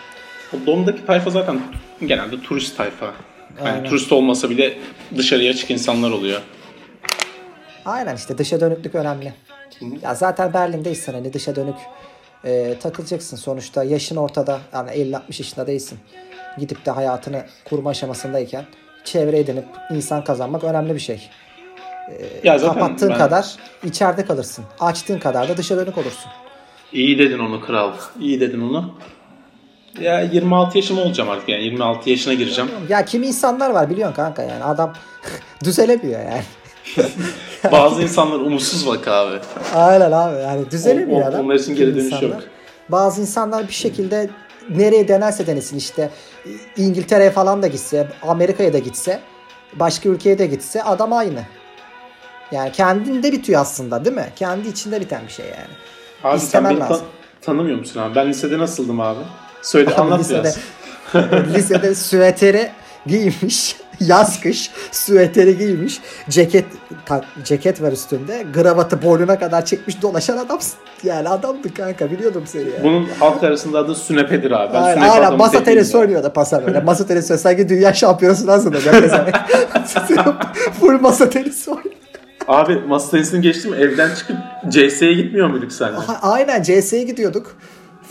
Dom'daki 0.65 1.05
tayfa 1.05 1.29
zaten 1.29 1.59
genelde 2.05 2.41
turist 2.41 2.77
tayfa. 2.77 3.05
Yani 3.59 3.69
Aynen. 3.69 3.89
turist 3.89 4.11
olmasa 4.11 4.49
bile 4.49 4.77
dışarıya 5.17 5.53
çık 5.53 5.71
insanlar 5.71 6.11
oluyor. 6.11 6.41
Aynen 7.85 8.15
işte 8.15 8.37
dışa 8.37 8.59
dönüklük 8.61 8.95
önemli. 8.95 9.33
Ya 10.01 10.15
zaten 10.15 10.53
Berlin'deysen 10.53 11.13
hani 11.13 11.33
dışa 11.33 11.55
dönük 11.55 11.75
e, 12.45 12.75
takılacaksın. 12.79 13.37
Sonuçta 13.37 13.83
yaşın 13.83 14.15
ortada 14.15 14.59
yani 14.73 14.89
50-60 14.91 15.21
yaşında 15.27 15.67
değilsin. 15.67 15.99
Gidip 16.59 16.85
de 16.85 16.91
hayatını 16.91 17.45
kurma 17.65 17.89
aşamasındayken 17.89 18.65
çevre 19.03 19.39
edinip 19.39 19.65
insan 19.91 20.23
kazanmak 20.23 20.63
önemli 20.63 20.95
bir 20.95 20.99
şey. 20.99 21.29
Ya 22.43 22.57
zaten 22.57 22.73
Kapattığın 22.81 23.09
ben- 23.09 23.17
kadar 23.17 23.55
içeride 23.83 24.25
kalırsın. 24.25 24.65
Açtığın 24.79 25.19
kadar 25.19 25.49
da 25.49 25.57
dışa 25.57 25.77
dönük 25.77 25.97
olursun. 25.97 26.31
İyi 26.93 27.17
dedin 27.19 27.39
onu 27.39 27.61
kral. 27.61 27.93
İyi 28.19 28.39
dedin 28.39 28.61
onu. 28.61 28.95
Ya 30.01 30.21
26 30.21 30.77
yaşım 30.77 30.97
olacağım 30.99 31.29
artık 31.29 31.49
yani 31.49 31.63
26 31.63 32.09
yaşına 32.09 32.33
gireceğim. 32.33 32.71
Ya 32.89 33.05
kimi 33.05 33.27
insanlar 33.27 33.69
var 33.69 33.89
biliyorsun 33.89 34.15
kanka 34.15 34.43
yani 34.43 34.63
adam 34.63 34.93
düzelemiyor 35.63 36.19
yani. 36.19 36.41
Bazı 37.71 38.01
insanlar 38.01 38.39
umutsuz 38.39 38.87
bak 38.87 39.07
abi. 39.07 39.39
Aynen 39.75 40.11
abi 40.11 40.41
yani 40.41 40.71
düzelemiyor 40.71 41.27
adam. 41.27 41.45
onlar 41.45 41.55
için 41.55 41.75
geri 41.75 41.95
dönüş 41.95 42.21
yok. 42.21 42.41
Bazı 42.89 43.21
insanlar 43.21 43.67
bir 43.67 43.73
şekilde 43.73 44.29
nereye 44.69 45.07
denerse 45.07 45.47
denesin 45.47 45.77
işte 45.77 46.09
İngiltere'ye 46.77 47.31
falan 47.31 47.61
da 47.63 47.67
gitse, 47.67 48.07
Amerika'ya 48.27 48.73
da 48.73 48.79
gitse, 48.79 49.19
başka 49.73 50.09
ülkeye 50.09 50.39
de 50.39 50.45
gitse 50.45 50.83
adam 50.83 51.13
aynı. 51.13 51.39
Yani 52.51 52.71
kendinde 52.71 53.31
bitiyor 53.31 53.61
aslında 53.61 54.05
değil 54.05 54.15
mi? 54.15 54.29
Kendi 54.35 54.67
içinde 54.67 55.01
biten 55.01 55.21
bir 55.27 55.31
şey 55.33 55.45
yani. 55.45 55.73
Abi 56.23 56.37
İstemen 56.37 56.69
sen 56.69 56.77
beni 56.79 56.87
ta- 56.87 56.93
lazım. 56.93 57.07
tanımıyor 57.41 57.77
musun 57.79 57.99
abi? 58.01 58.15
Ben 58.15 58.29
lisede 58.29 58.57
nasıldım 58.57 58.99
abi? 59.01 59.19
Söyle 59.61 59.95
anlat 59.95 60.19
lisede, 60.19 60.53
biraz. 61.13 61.53
lisede 61.53 61.95
süveteri 61.95 62.69
giymiş. 63.05 63.75
Yaz 63.99 64.39
kış 64.41 64.71
süveteri 64.91 65.57
giymiş. 65.57 65.99
Ceket 66.29 66.65
ta- 67.05 67.25
ceket 67.43 67.81
var 67.81 67.91
üstünde. 67.91 68.45
Kravatı 68.53 69.01
boynuna 69.01 69.39
kadar 69.39 69.65
çekmiş 69.65 70.01
dolaşan 70.01 70.37
adamsın. 70.37 70.79
Yani 71.03 71.29
adamdı 71.29 71.73
kanka 71.73 72.11
biliyordum 72.11 72.43
seni 72.45 72.63
ya. 72.69 72.83
Bunun 72.83 73.09
halk 73.19 73.43
arasında 73.43 73.79
adı 73.79 73.95
sünepedir 73.95 74.51
abi. 74.51 74.73
Ben 74.73 74.81
Aynen, 74.81 75.01
aynen. 75.01 75.37
masa 75.37 75.63
tenisi 75.63 75.93
değilim 75.93 76.01
oynuyor 76.01 76.23
da 76.23 76.33
pasa 76.33 76.65
böyle. 76.67 76.79
Masa 76.79 77.05
tenisi 77.07 77.37
sanki 77.37 77.69
dünya 77.69 77.93
şampiyonası 77.93 78.47
nasıl 78.47 78.73
da 78.73 78.79
Full 80.79 80.99
masa 80.99 81.29
tenisi 81.29 81.71
oynuyor. 81.71 81.95
Abi 82.47 82.75
masa 82.87 83.11
tenisini 83.11 83.41
geçtim 83.41 83.73
evden 83.73 84.15
çıkıp 84.15 84.37
CS'ye 84.69 85.13
gitmiyor 85.13 85.47
muyduk 85.49 85.71
sen? 85.71 85.93
Aynen 86.21 86.63
CS'ye 86.63 87.03
gidiyorduk. 87.03 87.55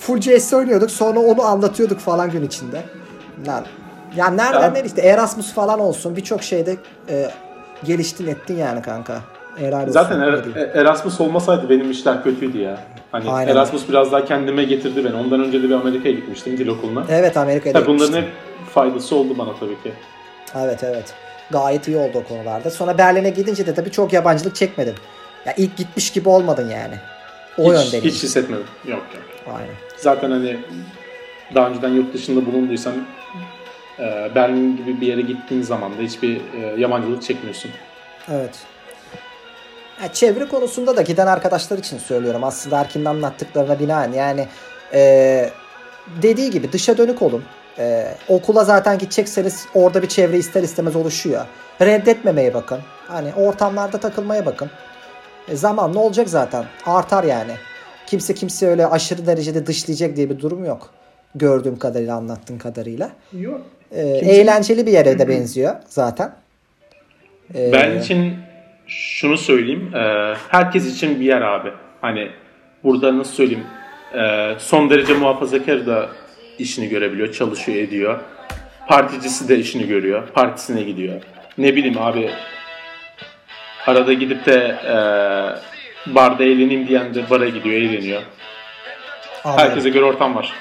Full 0.01 0.21
CS 0.21 0.53
oynuyorduk. 0.53 0.91
Sonra 0.91 1.21
onu 1.21 1.43
anlatıyorduk 1.43 1.99
falan 2.01 2.31
gün 2.31 2.43
içinde. 2.47 2.83
Lan. 3.47 3.67
Ya 4.17 4.31
nereden 4.31 4.63
Ya- 4.63 4.71
nereye 4.71 4.87
işte 4.87 5.03
Erasmus 5.03 5.53
falan 5.53 5.81
olsun. 5.81 6.17
Birçok 6.17 6.43
şeyde 6.43 6.77
e, 7.09 7.31
geliştin 7.85 8.27
ettin 8.27 8.57
yani 8.57 8.83
kanka. 8.83 9.21
Helal 9.57 9.81
olsun. 9.83 9.93
Zaten 9.93 10.21
Er- 10.21 10.45
diyeyim. 10.45 10.71
Erasmus 10.75 11.21
olmasaydı 11.21 11.69
benim 11.71 11.91
işler 11.91 12.25
kötüydü 12.25 12.59
ya. 12.59 12.79
Hani 13.13 13.31
Aynen. 13.31 13.53
Erasmus 13.53 13.89
biraz 13.89 14.13
daha 14.13 14.25
kendime 14.25 14.65
getirdi 14.65 15.05
beni. 15.05 15.15
Ondan 15.15 15.41
önce 15.41 15.63
de 15.63 15.67
bir 15.69 15.75
Amerika'ya 15.75 16.15
gitmiştim 16.15 16.59
dil 16.59 16.69
okuluna. 16.69 17.05
Evet 17.11 17.37
Amerika'ya 17.37 17.73
Tabii 17.73 17.87
bunların 17.87 18.13
hep 18.23 18.29
faydası 18.75 19.17
oldu 19.17 19.39
bana 19.39 19.51
tabii 19.61 19.83
ki. 19.83 19.93
Evet 20.59 20.85
evet. 20.85 21.15
Gayet 21.51 21.89
iyi 21.89 21.97
oldu 21.97 22.23
o 22.25 22.29
konularda. 22.29 22.71
Sonra 22.71 22.99
Berlin'e 22.99 23.31
gidince 23.31 23.67
de 23.67 23.75
tabii 23.75 23.91
çok 23.91 24.13
yabancılık 24.13 24.57
çekmedin. 24.57 24.95
Ya 25.47 25.55
ilk 25.57 25.77
gitmiş 25.77 26.11
gibi 26.13 26.29
olmadın 26.29 26.71
yani. 26.71 26.95
O 27.59 27.75
hiç, 27.75 27.93
yönden. 27.93 28.09
hiç 28.09 28.23
hissetmedim. 28.23 28.67
Yok 28.87 29.03
yok. 29.15 29.55
Aynen. 29.57 29.88
Zaten 30.01 30.31
hani 30.31 30.57
daha 31.55 31.69
önceden 31.69 31.89
yurt 31.89 32.15
dışında 32.15 32.47
bulunduysam 32.47 32.95
e, 33.99 34.35
Berlin 34.35 34.77
gibi 34.77 35.01
bir 35.01 35.07
yere 35.07 35.21
gittiğin 35.21 35.63
zaman 35.63 35.99
da 35.99 36.03
hiçbir 36.03 36.37
e, 36.37 36.81
yabancılık 36.81 37.23
çekmiyorsun. 37.23 37.71
Evet. 38.33 38.59
Ya 40.03 40.13
çevre 40.13 40.49
konusunda 40.49 40.97
da 40.97 41.03
giden 41.03 41.27
arkadaşlar 41.27 41.79
için 41.79 41.99
söylüyorum. 41.99 42.45
Aslında 42.45 42.81
Erkin'in 42.81 43.05
anlattıklarına 43.05 43.79
binaen 43.79 44.13
yani 44.13 44.47
e, 44.93 45.51
dediği 46.23 46.51
gibi 46.51 46.73
dışa 46.73 46.99
dönük 46.99 47.23
olun. 47.23 47.45
E, 47.79 48.15
okula 48.29 48.65
zaten 48.65 48.99
gidecekseniz 48.99 49.67
orada 49.75 50.03
bir 50.03 50.09
çevre 50.09 50.39
ister 50.39 50.63
istemez 50.63 50.97
oluşuyor. 50.97 51.47
Reddetmemeye 51.81 52.55
bakın. 52.55 52.81
Hani 53.09 53.35
ortamlarda 53.35 53.99
takılmaya 53.99 54.47
bakın. 54.47 54.71
E, 55.49 55.57
zaman 55.57 55.95
ne 55.95 55.99
olacak 55.99 56.29
zaten? 56.29 56.65
Artar 56.87 57.25
yani. 57.25 57.53
Kimse 58.11 58.35
kimse 58.35 58.67
öyle 58.67 58.87
aşırı 58.87 59.27
derecede 59.27 59.67
dışlayacak 59.67 60.17
diye 60.17 60.31
bir 60.31 60.39
durum 60.41 60.65
yok. 60.65 60.91
Gördüğüm 61.35 61.79
kadarıyla 61.79 62.17
anlattığın 62.17 62.59
kadarıyla. 62.59 63.11
Yok. 63.33 63.61
E, 63.93 64.01
Eğlenceli 64.03 64.87
bir 64.87 64.93
yere 64.93 65.19
de 65.19 65.29
benziyor 65.29 65.75
zaten. 65.89 66.35
E, 67.55 67.73
Ben 67.73 67.99
için 68.01 68.35
şunu 68.87 69.39
söyleyeyim. 69.39 69.95
e, 69.95 70.35
herkes 70.49 70.87
için 70.95 71.21
bir 71.21 71.25
yer 71.25 71.41
abi. 71.41 71.69
Hani 72.01 72.29
burada 72.85 73.19
nasıl 73.19 73.33
söyleyeyim. 73.33 73.65
e, 74.15 74.53
son 74.59 74.91
derece 74.91 75.15
muhafazakar 75.15 75.87
da 75.87 76.09
işini 76.59 76.89
görebiliyor. 76.89 77.33
Çalışıyor 77.33 77.79
ediyor. 77.79 78.21
Particisi 78.89 79.49
de 79.49 79.59
işini 79.59 79.87
görüyor. 79.87 80.29
Partisine 80.29 80.83
gidiyor. 80.83 81.23
Ne 81.59 81.77
bileyim 81.77 81.99
abi. 81.99 82.31
Arada 83.87 84.13
gidip 84.13 84.47
de 84.47 84.55
e, 84.87 84.97
barda 86.07 86.45
eğleneyim 86.45 86.89
diyen 86.89 87.15
de 87.15 87.31
bara 87.31 87.49
gidiyor 87.49 87.77
eğleniyor. 87.77 88.23
anladım. 89.45 89.65
Herkese 89.65 89.91
göre 89.91 90.05
ortam 90.05 90.37
var. 90.37 90.53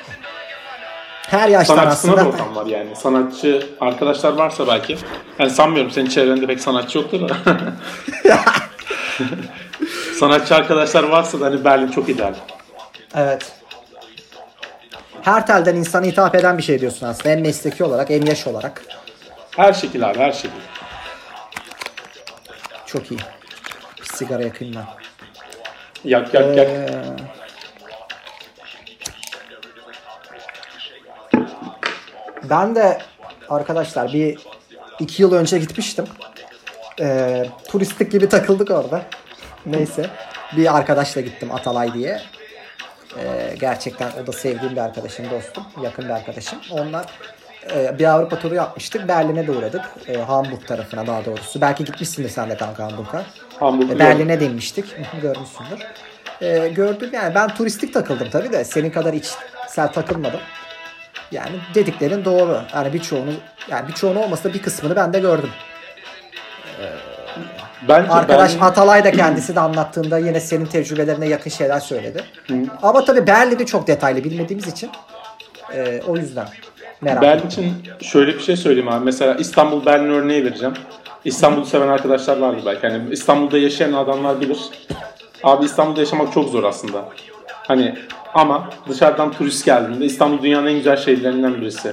Her 1.30 1.50
yaştan 1.50 1.76
Sanatçısına 1.76 2.14
aslında 2.14 2.26
da 2.26 2.34
ortam 2.34 2.56
var 2.56 2.66
yani. 2.66 2.96
Sanatçı 2.96 3.68
arkadaşlar 3.82 4.34
varsa 4.34 4.68
belki. 4.68 4.98
Yani 5.40 5.50
sanmıyorum 5.50 5.92
senin 5.92 6.10
çevrende 6.10 6.46
pek 6.48 6.60
sanatçı 6.60 6.98
yoktur 6.98 7.30
da. 7.30 7.38
sanatçı 10.20 10.56
arkadaşlar 10.56 11.04
varsa 11.04 11.40
da 11.40 11.46
hani 11.46 11.66
Berlin 11.66 11.92
çok 11.92 12.10
ideal. 12.10 12.34
Evet. 13.16 13.52
Her 15.22 15.48
telden 15.48 15.76
insana 15.76 16.06
hitap 16.06 16.36
eden 16.36 16.58
bir 16.58 16.64
şey 16.64 16.80
diyorsun 16.82 17.08
aslında. 17.08 17.30
Hem 17.30 17.42
mesleki 17.42 17.84
olarak 17.84 18.10
hem 18.10 18.26
yaş 18.26 18.48
olarak. 18.48 18.82
Her 19.56 19.74
şekil 19.74 20.10
abi 20.10 20.20
her 20.20 20.32
şekil. 20.32 20.50
Çok 22.86 23.12
iyi. 23.12 23.20
Bir 24.00 24.06
sigara 24.18 24.44
yakayım 24.44 24.76
ben. 24.76 24.86
Yak 26.04 26.34
yak. 26.34 26.46
Ee, 26.58 26.88
ben 32.44 32.76
de 32.76 32.98
arkadaşlar 33.50 34.14
bir 34.14 34.40
iki 35.00 35.22
yıl 35.22 35.34
önce 35.34 35.58
gitmiştim. 35.60 36.06
Ee, 37.00 37.46
turistik 37.68 38.12
gibi 38.12 38.30
takıldık 38.30 38.72
orada. 38.72 39.02
Neyse. 39.66 40.10
Bir 40.58 40.78
arkadaşla 40.78 41.22
gittim 41.22 41.52
Atalay 41.52 41.94
diye. 41.94 42.22
Ee, 43.20 43.56
gerçekten 43.60 44.12
o 44.24 44.28
da 44.28 44.32
sevdiğim 44.32 44.76
bir 44.76 44.82
arkadaşım, 44.82 45.26
dostum. 45.32 45.64
Yakın 45.84 46.06
bir 46.06 46.10
arkadaşım. 46.10 46.60
Onlar 46.72 47.06
e, 47.76 48.00
bir 48.00 48.06
Avrupa 48.06 48.40
turu 48.40 48.56
yapmıştık. 48.56 49.08
Berlin'e 49.08 49.48
de 49.48 49.52
uğradık. 49.52 49.82
E, 50.08 50.18
Hamburg 50.18 50.68
tarafına 50.68 51.08
daha 51.08 51.26
doğrusu. 51.26 51.62
Belki 51.62 51.86
gitmişsindir 51.86 52.30
sen 52.30 52.50
de 52.50 52.58
kanka 52.58 52.84
Hamburg'a. 52.84 53.26
Hamburg 53.60 53.92
E, 53.92 54.00
Berlin'e 54.00 54.40
değinmiştik. 54.40 54.86
Görmüşsündür. 55.22 55.80
E, 56.42 56.68
gördüm 56.68 57.10
yani 57.14 57.36
ben 57.36 57.48
turistik 57.48 57.94
takıldım 57.94 58.28
tabii 58.32 58.52
de 58.52 58.64
senin 58.66 58.90
kadar 58.90 59.14
içsel 59.14 59.88
takılmadım. 59.94 60.40
Yani 61.32 61.52
dediklerin 61.76 62.26
doğru. 62.26 62.62
Yani 62.74 62.94
birçoğunu 62.94 63.32
yani 63.70 63.88
birçoğunu 63.88 64.20
olmasa 64.20 64.50
da 64.50 64.54
bir 64.54 64.62
kısmını 64.62 64.96
ben 64.96 65.14
de 65.14 65.20
gördüm. 65.20 65.50
Bence 67.88 68.12
Arkadaş 68.12 68.52
Berlin- 68.54 68.62
Atalay 68.64 69.04
da 69.04 69.12
kendisi 69.12 69.56
de 69.56 69.60
anlattığında 69.60 70.18
yine 70.18 70.40
senin 70.40 70.66
tecrübelerine 70.66 71.28
yakın 71.28 71.50
şeyler 71.50 71.80
söyledi. 71.80 72.24
Ama 72.82 73.06
tabii 73.06 73.28
Berlin'i 73.28 73.66
çok 73.66 73.88
detaylı 73.88 74.24
bilmediğimiz 74.24 74.68
için 74.68 74.90
e, 75.74 76.02
o 76.08 76.18
yüzden 76.18 76.48
merak 77.02 77.22
Berlin 77.22 77.48
için 77.48 77.74
şöyle 78.02 78.34
bir 78.34 78.40
şey 78.40 78.56
söyleyeyim 78.58 78.88
abi. 78.90 79.06
Mesela 79.06 79.34
İstanbul 79.34 79.86
Berlin 79.86 80.10
örneği 80.10 80.46
vereceğim. 80.46 80.74
İstanbul'u 81.26 81.66
seven 81.66 81.88
arkadaşlar 81.88 82.38
vardır 82.38 82.62
belki. 82.66 82.88
Hani 82.88 83.02
İstanbul'da 83.12 83.58
yaşayan 83.58 83.94
adamlar 83.94 84.42
bilir. 84.42 84.58
Abi 85.44 85.66
İstanbul'da 85.66 86.00
yaşamak 86.00 86.34
çok 86.34 86.50
zor 86.50 86.64
aslında. 86.64 87.06
Hani 87.48 87.96
ama 88.34 88.70
dışarıdan 88.90 89.32
turist 89.32 89.66
geldiğinde 89.66 90.06
İstanbul 90.06 90.44
dünyanın 90.44 90.68
en 90.68 90.74
güzel 90.74 90.98
şehirlerinden 90.98 91.62
birisi. 91.62 91.92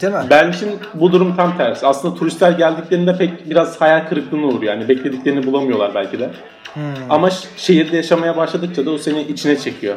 Değil 0.00 0.12
mi? 0.12 0.20
Berlin 0.30 0.52
için 0.52 0.70
bu 0.94 1.12
durum 1.12 1.36
tam 1.36 1.56
tersi. 1.56 1.86
Aslında 1.86 2.14
turistler 2.14 2.50
geldiklerinde 2.52 3.16
pek 3.18 3.50
biraz 3.50 3.80
hayal 3.80 4.08
kırıklığına 4.08 4.46
uğruyor. 4.46 4.72
Yani 4.74 4.88
beklediklerini 4.88 5.46
bulamıyorlar 5.46 5.94
belki 5.94 6.18
de. 6.18 6.30
Ama 7.10 7.30
ş- 7.30 7.48
şehirde 7.56 7.96
yaşamaya 7.96 8.36
başladıkça 8.36 8.86
da 8.86 8.90
o 8.90 8.98
seni 8.98 9.22
içine 9.22 9.58
çekiyor. 9.58 9.96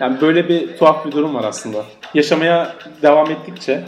Yani 0.00 0.20
böyle 0.20 0.48
bir 0.48 0.76
tuhaf 0.76 1.06
bir 1.06 1.12
durum 1.12 1.34
var 1.34 1.44
aslında. 1.44 1.78
Yaşamaya 2.14 2.72
devam 3.02 3.30
ettikçe, 3.30 3.84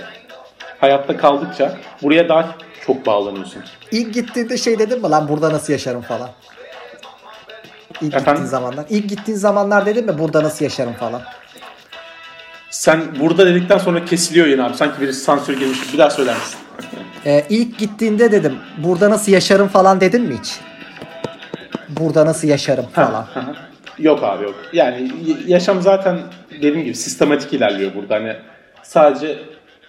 hayatta 0.80 1.16
kaldıkça 1.16 1.76
buraya 2.02 2.28
daha 2.28 2.54
çok 2.86 3.06
bağlanıyorsun. 3.06 3.62
İlk 3.90 4.14
gittiğinde 4.14 4.56
şey 4.56 4.78
dedin 4.78 5.02
mi 5.02 5.10
lan 5.10 5.28
burada 5.28 5.52
nasıl 5.52 5.72
yaşarım 5.72 6.02
falan. 6.02 6.30
İlk 8.00 8.14
Efendim? 8.14 8.32
gittiğin 8.32 8.46
zamanlar. 8.50 8.84
İlk 8.90 9.08
gittiğin 9.08 9.38
zamanlar 9.38 9.86
dedin 9.86 10.06
mi 10.06 10.18
burada 10.18 10.42
nasıl 10.42 10.64
yaşarım 10.64 10.92
falan. 10.92 11.22
Sen 12.70 13.02
burada 13.20 13.46
dedikten 13.46 13.78
sonra 13.78 14.04
kesiliyor 14.04 14.46
yine 14.46 14.62
abi. 14.62 14.76
Sanki 14.76 15.00
birisi 15.00 15.20
sansür 15.20 15.58
girmiş. 15.58 15.92
Bir 15.92 15.98
daha 15.98 16.10
söyler 16.10 16.34
misin? 16.34 16.58
Ee, 17.26 17.44
ilk 17.48 17.78
gittiğinde 17.78 18.32
dedim 18.32 18.58
burada 18.78 19.10
nasıl 19.10 19.32
yaşarım 19.32 19.68
falan 19.68 20.00
dedin 20.00 20.22
mi 20.22 20.38
hiç? 20.38 20.60
Burada 21.88 22.26
nasıl 22.26 22.48
yaşarım 22.48 22.86
falan. 22.86 23.26
Yok 23.98 24.22
abi 24.22 24.44
yok. 24.44 24.54
Yani 24.72 25.10
yaşam 25.46 25.82
zaten 25.82 26.18
dediğim 26.50 26.84
gibi 26.84 26.94
sistematik 26.94 27.52
ilerliyor 27.52 27.94
burada. 27.94 28.14
Hani 28.14 28.36
sadece 28.82 29.38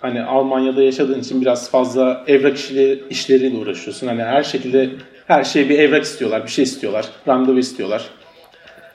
hani 0.01 0.23
Almanya'da 0.23 0.83
yaşadığın 0.83 1.19
için 1.19 1.41
biraz 1.41 1.71
fazla 1.71 2.23
evrak 2.27 2.57
işleri, 2.57 3.03
işleriyle 3.09 3.57
uğraşıyorsun. 3.57 4.07
Hani 4.07 4.23
her 4.23 4.43
şekilde 4.43 4.89
her 5.27 5.43
şeye 5.43 5.69
bir 5.69 5.79
evrak 5.79 6.03
istiyorlar, 6.03 6.43
bir 6.43 6.51
şey 6.51 6.63
istiyorlar, 6.63 7.05
randevu 7.27 7.59
istiyorlar. 7.59 8.09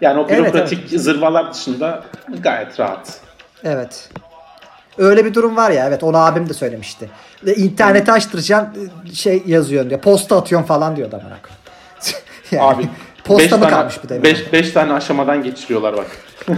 Yani 0.01 0.21
o 0.21 0.27
Evet, 0.29 0.39
bürokratik 0.39 1.01
zırvalar 1.01 1.55
dışında 1.55 2.05
gayet 2.43 2.81
rahat. 2.81 3.21
Evet. 3.65 4.11
Öyle 4.99 5.25
bir 5.25 5.35
durum 5.35 5.57
var 5.57 5.71
ya 5.71 5.89
evet 5.89 6.03
onu 6.03 6.17
abim 6.17 6.49
de 6.49 6.55
söylemişti. 6.55 7.11
Ve 7.45 7.55
interneti 7.55 8.13
açtıracaksın 8.13 8.91
şey 9.15 9.43
yazıyorsun 9.47 9.91
diyor. 9.91 10.01
Posta 10.01 10.37
atıyorsun 10.37 10.67
falan 10.67 10.97
diyor 10.97 11.09
adam. 11.09 11.21
yani, 12.51 12.63
Abi 12.63 12.89
posta 13.25 13.43
beş 13.45 13.53
mı 13.53 13.59
tane- 13.61 13.71
kalmış 13.71 14.05
bir 14.05 14.09
de? 14.09 14.23
Beş, 14.23 14.53
beş 14.53 14.71
tane 14.71 14.93
aşamadan 14.93 15.43
geçiriyorlar 15.43 15.97
bak. 15.97 16.07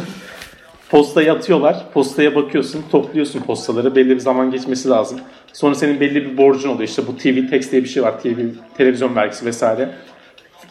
Postayı 0.90 1.33
atıyorlar. 1.33 1.85
Postaya 1.94 2.35
bakıyorsun. 2.35 2.85
Topluyorsun 2.92 3.40
postaları. 3.40 3.96
Belli 3.96 4.11
bir 4.11 4.20
zaman 4.20 4.50
geçmesi 4.50 4.88
lazım. 4.88 5.20
Sonra 5.52 5.74
senin 5.74 6.00
belli 6.00 6.14
bir 6.14 6.37
borcun 6.37 6.68
oluyor. 6.68 6.88
İşte 6.88 7.07
bu 7.07 7.16
TV 7.16 7.50
Text 7.50 7.72
diye 7.72 7.85
bir 7.85 7.88
şey 7.88 8.02
var. 8.02 8.20
TV, 8.20 8.38
televizyon 8.76 9.16
vergisi 9.16 9.46
vesaire. 9.46 9.90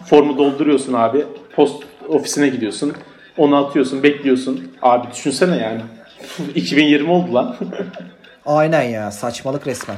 Formu 0.05 0.38
dolduruyorsun 0.38 0.93
abi. 0.93 1.25
Post 1.55 1.84
ofisine 2.08 2.47
gidiyorsun. 2.47 2.93
Onu 3.38 3.65
atıyorsun. 3.65 4.03
Bekliyorsun. 4.03 4.71
Abi 4.81 5.08
düşünsene 5.12 5.58
yani. 5.58 5.81
2020 6.55 7.10
oldu 7.12 7.34
lan. 7.34 7.55
Aynen 8.45 8.84
ya 8.84 9.12
saçmalık 9.12 9.67
resmen. 9.67 9.97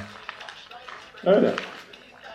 Öyle. 1.25 1.53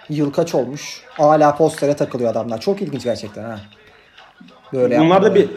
Yıl 0.09 0.33
kaç 0.33 0.55
olmuş? 0.55 1.03
Hala 1.11 1.57
postere 1.57 1.97
takılıyor 1.97 2.31
adamlar. 2.31 2.61
Çok 2.61 2.83
ilginç 2.83 3.05
gerçekten 3.05 3.45
ha. 3.45 3.61
Böyle 4.73 4.99
Bunlarda 5.01 5.35
bir 5.35 5.49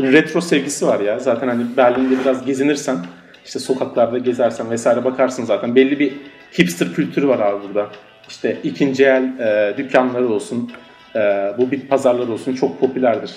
retro 0.00 0.40
sevgisi 0.40 0.86
var 0.86 1.00
ya. 1.00 1.18
Zaten 1.18 1.48
hani 1.48 1.76
Berlin'de 1.76 2.20
biraz 2.20 2.46
gezinirsen, 2.46 2.96
işte 3.44 3.58
sokaklarda 3.58 4.18
gezersen 4.18 4.70
vesaire 4.70 5.04
bakarsın 5.04 5.44
zaten. 5.44 5.74
Belli 5.74 5.98
bir 5.98 6.12
hipster 6.58 6.92
kültürü 6.92 7.28
var 7.28 7.38
abi 7.38 7.68
burada. 7.68 7.86
İşte 8.28 8.58
ikinci 8.62 9.04
el 9.04 9.38
e, 9.38 9.74
dükkanları 9.76 10.28
olsun, 10.28 10.72
e, 11.14 11.52
bu 11.58 11.70
bit 11.70 11.90
pazarları 11.90 12.32
olsun 12.32 12.54
çok 12.54 12.80
popülerdir. 12.80 13.34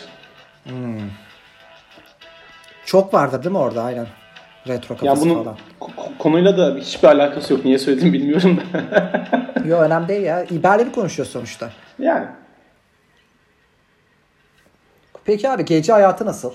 Çok 2.86 3.14
vardır 3.14 3.44
değil 3.44 3.52
mi 3.52 3.58
orada 3.58 3.84
aynen. 3.84 4.08
Retro 4.68 4.96
Yani 4.96 5.00
kafası 5.10 5.22
bunun 5.30 5.44
falan. 5.44 5.58
ko- 5.82 6.18
konuyla 6.20 6.58
da 6.58 6.76
hiçbir 6.80 7.08
alakası 7.08 7.54
yok. 7.54 7.66
Niye 7.66 7.78
söyledim 7.80 8.14
bilmiyorum 8.14 8.58
da. 8.74 8.82
Yo 9.68 9.78
önemli 9.78 10.08
değil 10.08 10.22
ya. 10.24 10.44
İberleri 10.44 10.92
konuşuyor 10.92 11.28
sonuçta. 11.28 11.70
yani 12.00 12.26
Peki 15.26 15.50
abi 15.50 15.66
gece 15.66 15.92
hayatı 15.94 16.26
nasıl? 16.26 16.52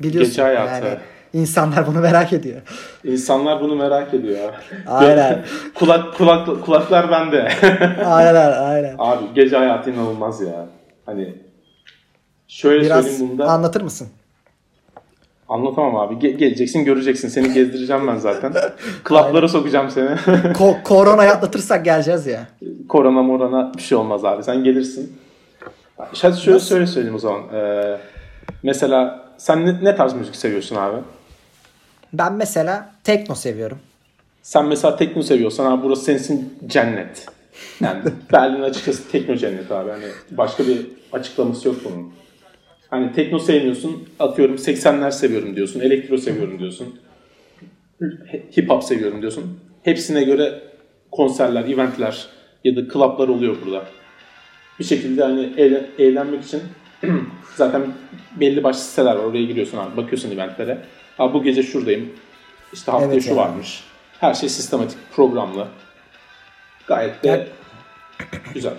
Biliyorsun 0.00 0.30
Gece 0.30 0.42
hayatı. 0.42 0.86
yani 0.86 0.98
insanlar 1.32 1.86
bunu 1.86 2.00
merak 2.00 2.32
ediyor. 2.32 2.60
insanlar 3.04 3.60
bunu 3.60 3.76
merak 3.76 4.14
ediyor. 4.14 4.52
Aynen. 4.86 5.44
Kulak, 5.74 6.14
kulak, 6.18 6.64
kulaklar 6.64 7.10
bende. 7.10 7.48
aynen 8.06 8.52
aynen. 8.52 8.94
Abi 8.98 9.24
gece 9.34 9.56
hayatı 9.56 9.90
inanılmaz 9.90 10.40
ya. 10.40 10.66
Hani 11.06 11.34
şöyle 12.48 12.84
Biraz 12.84 13.04
söyleyeyim 13.04 13.30
bunda. 13.30 13.44
anlatır 13.44 13.80
mısın? 13.80 14.08
Anlatamam 15.48 15.96
abi. 15.96 16.14
Ge- 16.14 16.36
geleceksin 16.36 16.84
göreceksin. 16.84 17.28
Seni 17.28 17.52
gezdireceğim 17.52 18.06
ben 18.06 18.16
zaten. 18.16 18.52
Klaplara 19.04 19.48
sokacağım 19.48 19.90
seni. 19.90 20.06
Ko- 20.52 20.82
koronayı 20.82 21.30
atlatırsak 21.30 21.84
geleceğiz 21.84 22.26
ya. 22.26 22.46
Korona 22.88 23.22
morona 23.22 23.72
bir 23.76 23.82
şey 23.82 23.98
olmaz 23.98 24.24
abi. 24.24 24.42
Sen 24.42 24.64
gelirsin. 24.64 25.16
Hadi 25.96 26.40
şöyle, 26.40 26.60
şöyle 26.60 26.86
söyleyeyim 26.86 27.14
o 27.16 27.18
zaman. 27.18 27.42
Ee, 27.54 27.98
mesela 28.62 29.24
sen 29.38 29.66
ne, 29.66 29.84
ne 29.84 29.96
tarz 29.96 30.14
müzik 30.14 30.36
seviyorsun 30.36 30.76
abi? 30.76 30.96
Ben 32.12 32.32
mesela 32.32 32.90
tekno 33.04 33.34
seviyorum. 33.34 33.78
Sen 34.42 34.66
mesela 34.66 34.96
tekno 34.96 35.22
seviyorsan 35.22 35.72
abi 35.72 35.82
burası 35.82 36.02
sensin 36.04 36.58
cennet. 36.66 37.26
Yani 37.80 38.00
Berlin 38.32 38.62
açıkçası 38.62 39.08
tekno 39.10 39.36
cennet 39.36 39.72
abi. 39.72 39.90
Hani 39.90 40.04
başka 40.30 40.66
bir 40.66 40.86
açıklaması 41.12 41.68
yok 41.68 41.76
bunun. 41.84 42.12
Hani 42.90 43.12
tekno 43.12 43.38
sevmiyorsun, 43.38 44.08
atıyorum 44.20 44.54
80'ler 44.56 45.12
seviyorum 45.12 45.56
diyorsun, 45.56 45.80
elektro 45.80 46.18
seviyorum 46.18 46.58
diyorsun. 46.58 47.00
Hip 48.58 48.70
hop 48.70 48.84
seviyorum 48.84 49.20
diyorsun. 49.20 49.60
Hepsine 49.82 50.22
göre 50.24 50.62
konserler, 51.12 51.64
eventler 51.64 52.26
ya 52.64 52.76
da 52.76 52.88
klaplar 52.88 53.28
oluyor 53.28 53.56
burada. 53.64 53.84
Bir 54.78 54.84
şekilde 54.84 55.22
hani 55.22 55.40
eğlen- 55.56 55.86
eğlenmek 55.98 56.44
için 56.44 56.62
zaten 57.56 57.82
belli 58.40 58.64
başlı 58.64 58.80
siteler 58.80 59.16
var. 59.16 59.24
Oraya 59.24 59.44
giriyorsun 59.44 59.78
abi, 59.78 59.96
bakıyorsun 59.96 60.30
eventlere. 60.30 60.78
Abi 61.18 61.34
bu 61.34 61.42
gece 61.42 61.62
şuradayım. 61.62 62.08
İşte 62.72 62.90
haftaya 62.92 63.12
Evet 63.12 63.22
şu 63.22 63.28
yani. 63.28 63.38
varmış. 63.38 63.84
Her 64.20 64.34
şey 64.34 64.48
sistematik, 64.48 64.98
programlı. 65.12 65.68
Gayet 66.86 67.24
de 67.24 67.48
güzel. 68.54 68.74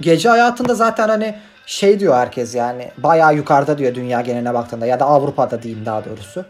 Gece 0.00 0.28
hayatında 0.28 0.74
zaten 0.74 1.08
hani 1.08 1.34
şey 1.66 2.00
diyor 2.00 2.14
herkes 2.14 2.54
yani 2.54 2.88
bayağı 2.98 3.34
yukarıda 3.34 3.78
diyor 3.78 3.94
dünya 3.94 4.20
geneline 4.20 4.54
baktığında 4.54 4.86
ya 4.86 5.00
da 5.00 5.04
Avrupa'da 5.04 5.62
diyeyim 5.62 5.86
daha 5.86 6.04
doğrusu. 6.04 6.44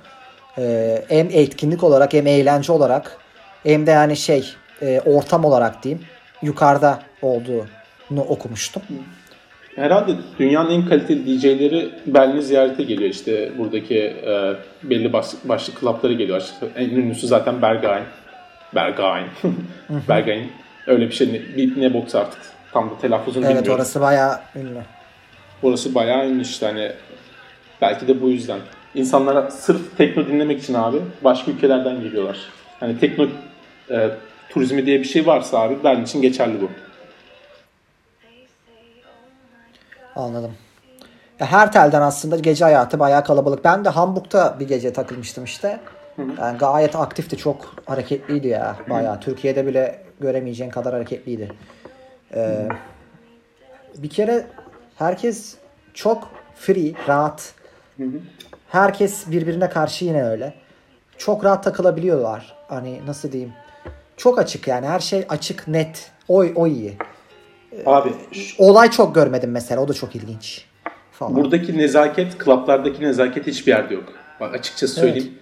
Ee, 0.59 1.05
hem 1.09 1.29
etkinlik 1.33 1.85
olarak 1.85 2.13
hem 2.13 2.27
eğlence 2.27 2.73
olarak 2.73 3.17
hem 3.63 3.87
de 3.87 3.91
yani 3.91 4.17
şey 4.17 4.55
e, 4.83 5.01
ortam 5.01 5.45
olarak 5.45 5.83
diyeyim 5.83 6.05
yukarıda 6.43 6.99
olduğunu 7.23 8.23
okumuştum. 8.29 8.83
Herhalde 9.77 10.13
dünyanın 10.39 10.71
en 10.71 10.89
kaliteli 10.89 11.27
DJ'leri 11.41 11.91
Berlin'i 12.07 12.43
ziyarete 12.43 12.83
geliyor. 12.83 13.11
İşte 13.11 13.59
buradaki 13.59 13.99
e, 13.99 14.53
belli 14.83 15.13
baş, 15.13 15.27
başlı 15.45 15.75
klaplara 15.75 16.13
geliyor. 16.13 16.43
En 16.77 16.89
ünlüsü 16.91 17.27
zaten 17.27 17.63
Berghain. 17.63 18.05
Berghain. 18.75 19.27
Berghain. 20.09 20.53
Öyle 20.87 21.07
bir 21.07 21.13
şey. 21.13 21.33
Ne, 21.57 21.83
ne 21.83 21.95
boks 21.95 22.15
artık. 22.15 22.41
Tam 22.73 22.91
da 22.91 22.99
telaffuzunu 23.01 23.45
Evet 23.45 23.57
bilmiyorum. 23.57 23.81
orası 23.81 24.01
bayağı 24.01 24.41
ünlü. 24.57 24.79
Orası 25.63 25.95
bayağı 25.95 26.29
ünlü 26.29 26.43
işte 26.43 26.67
hani. 26.67 26.93
Belki 27.81 28.09
de 28.09 28.23
bu 28.23 28.29
yüzden. 28.29 28.61
İnsanlara 28.95 29.51
sırf 29.51 29.97
tekno 29.97 30.27
dinlemek 30.27 30.63
için 30.63 30.75
abi 30.75 31.03
başka 31.25 31.51
ülkelerden 31.51 32.01
geliyorlar. 32.01 32.39
Hani 32.81 32.99
tekno 32.99 33.27
e, 33.91 34.11
turizmi 34.51 34.87
diye 34.87 34.99
bir 34.99 35.05
şey 35.05 35.27
varsa 35.27 35.59
abi 35.59 35.85
Berlin 35.85 36.05
için 36.05 36.23
geçerli 36.23 36.61
bu. 36.63 36.69
Anladım. 40.17 40.53
Ya 41.41 41.47
her 41.47 41.73
telden 41.73 42.03
aslında 42.03 42.37
gece 42.37 42.65
hayatı 42.65 42.99
bayağı 42.99 43.25
kalabalık. 43.25 43.65
Ben 43.65 43.85
de 43.85 43.89
Hamburg'da 43.89 44.57
bir 44.61 44.69
gece 44.69 44.93
takılmıştım 44.93 45.45
işte. 45.45 45.81
Yani 46.39 46.59
gayet 46.59 46.97
aktifti. 46.97 47.37
Çok 47.37 47.75
hareketliydi 47.87 48.49
ya. 48.49 48.77
Bayağı. 48.91 49.21
Türkiye'de 49.21 49.67
bile 49.67 50.03
göremeyeceğin 50.21 50.71
kadar 50.71 50.95
hareketliydi. 50.95 51.53
Ee, 52.35 52.69
bir 53.99 54.11
kere 54.11 54.47
herkes 54.97 55.55
çok 55.95 56.31
free, 56.57 56.93
rahat. 57.09 57.55
Herkes 58.69 59.31
birbirine 59.31 59.69
karşı 59.71 60.05
yine 60.05 60.25
öyle. 60.25 60.55
Çok 61.19 61.45
rahat 61.45 61.65
takılabiliyorlar. 61.65 62.57
Hani 62.69 63.01
nasıl 63.07 63.33
diyeyim? 63.33 63.53
Çok 64.17 64.39
açık 64.39 64.69
yani. 64.69 64.87
Her 64.87 65.01
şey 65.01 65.25
açık, 65.29 65.69
net. 65.69 66.11
O, 66.29 66.45
o 66.55 66.67
iyi. 66.67 66.97
Abi 67.87 68.13
Olay 68.59 68.91
çok 68.91 69.15
görmedim 69.15 69.51
mesela. 69.51 69.81
O 69.81 69.89
da 69.89 69.95
çok 69.95 70.17
ilginç. 70.17 70.65
Falan. 71.13 71.37
Buradaki 71.37 71.79
nezaket, 71.79 72.39
klaplardaki 72.39 73.03
nezaket 73.03 73.47
hiçbir 73.47 73.73
yerde 73.73 73.95
yok. 73.95 74.13
Bak 74.41 74.55
açıkçası 74.55 74.95
söyleyeyim. 74.95 75.39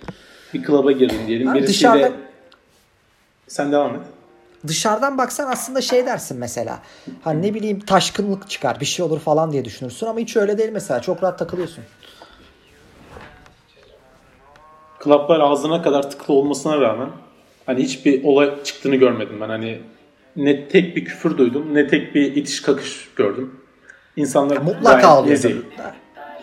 Bir 0.55 0.63
klaba 0.63 0.93
girdin 0.93 1.27
diyelim. 1.27 1.55
Birisiyle... 1.55 1.93
dışarıda- 1.93 2.13
Sen 3.49 3.73
devam 3.73 3.95
et. 3.95 4.01
Dışarıdan 4.67 5.19
baksan 5.19 5.51
aslında 5.51 5.81
şey 5.81 6.07
dersin 6.07 6.39
mesela. 6.39 6.79
Hani 7.25 7.43
ne 7.43 7.55
bileyim 7.55 7.81
taşkınlık 7.81 8.51
çıkar 8.51 8.81
bir 8.81 8.87
şey 8.87 9.05
olur 9.05 9.21
falan 9.21 9.53
diye 9.53 9.65
düşünürsün 9.65 10.07
ama 10.07 10.19
hiç 10.19 10.37
öyle 10.37 10.59
değil 10.59 10.71
mesela. 10.73 11.03
Çok 11.03 11.23
rahat 11.23 11.39
takılıyorsun. 11.39 11.85
Klaplar 14.99 15.41
ağzına 15.41 15.83
kadar 15.83 16.11
tıklı 16.11 16.35
olmasına 16.35 16.81
rağmen 16.81 17.09
hani 17.67 17.83
hiçbir 17.83 18.25
olay 18.25 18.63
çıktığını 18.65 18.97
görmedim 18.97 19.41
ben. 19.41 19.49
Hani 19.49 19.83
ne 20.37 20.69
tek 20.69 20.97
bir 20.97 21.05
küfür 21.05 21.39
duydum 21.39 21.75
ne 21.75 21.87
tek 21.89 22.15
bir 22.15 22.37
itiş 22.37 22.63
kakış 22.63 23.09
gördüm. 23.17 23.61
İnsanlar 24.17 24.57
Mutlaka 24.57 25.21
gayet 25.21 25.45
oluyor. 25.45 25.63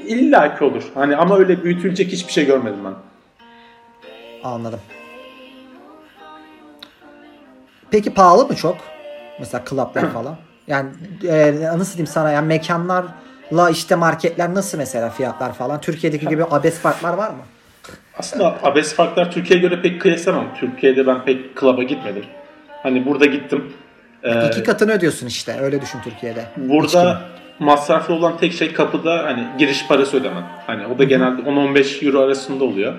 İlla 0.07 0.57
ki 0.57 0.63
olur. 0.63 0.91
Hani 0.93 1.15
ama 1.15 1.37
öyle 1.37 1.63
büyütülecek 1.63 2.11
hiçbir 2.11 2.33
şey 2.33 2.45
görmedim 2.45 2.79
ben. 2.85 2.93
Anladım. 4.43 4.79
Peki 7.91 8.13
pahalı 8.13 8.47
mı 8.47 8.55
çok? 8.55 8.77
Mesela 9.39 9.63
klaplar 9.63 10.09
falan. 10.13 10.35
Yani 10.67 10.89
e, 11.27 11.55
nasıl 11.61 11.93
diyeyim 11.93 12.07
sana 12.07 12.31
yani 12.31 12.47
mekanlarla 12.47 13.69
işte 13.71 13.95
marketler 13.95 14.53
nasıl 14.53 14.77
mesela 14.77 15.09
fiyatlar 15.09 15.53
falan? 15.53 15.81
Türkiye'deki 15.81 16.27
gibi 16.27 16.43
abes 16.51 16.79
farklar 16.79 17.13
var 17.13 17.29
mı? 17.29 17.43
Aslında 18.19 18.55
abes 18.63 18.93
farklar 18.95 19.31
Türkiye'ye 19.31 19.67
göre 19.67 19.81
pek 19.81 20.01
kıyaslamam. 20.01 20.45
Türkiye'de 20.59 21.07
ben 21.07 21.25
pek 21.25 21.55
klaba 21.55 21.83
gitmedim. 21.83 22.25
Hani 22.83 23.05
burada 23.05 23.25
gittim. 23.25 23.73
Ee, 24.23 24.47
İki 24.47 24.63
katını 24.63 24.91
ödüyorsun 24.91 25.27
işte. 25.27 25.59
Öyle 25.61 25.81
düşün 25.81 25.99
Türkiye'de. 26.03 26.45
Burada 26.57 27.21
masraflı 27.59 28.13
olan 28.13 28.37
tek 28.37 28.53
şey 28.53 28.73
kapıda 28.73 29.23
hani 29.25 29.47
giriş 29.57 29.87
parası 29.87 30.17
ödemen. 30.17 30.43
Hani 30.67 30.87
o 30.87 30.97
da 30.99 31.03
genelde 31.03 31.41
10-15 31.41 32.05
euro 32.07 32.19
arasında 32.21 32.63
oluyor. 32.63 32.93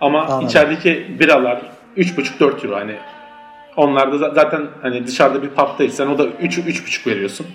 Ama 0.00 0.22
Anladım. 0.26 0.46
içerideki 0.46 1.16
biralar 1.20 1.62
3,5-4 1.96 2.66
euro 2.66 2.76
hani 2.76 2.96
onlar 3.76 4.12
da 4.12 4.16
za- 4.16 4.34
zaten 4.34 4.66
hani 4.82 5.06
dışarıda 5.06 5.42
bir 5.42 5.48
pub'daysan 5.50 6.08
o 6.14 6.18
da 6.18 6.24
3 6.26 6.58
3,5 6.58 7.06
veriyorsun. 7.06 7.46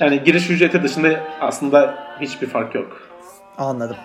Yani 0.00 0.24
giriş 0.24 0.50
ücreti 0.50 0.82
dışında 0.82 1.20
aslında 1.40 1.94
hiçbir 2.20 2.46
fark 2.46 2.74
yok. 2.74 3.00
Anladım. 3.58 3.96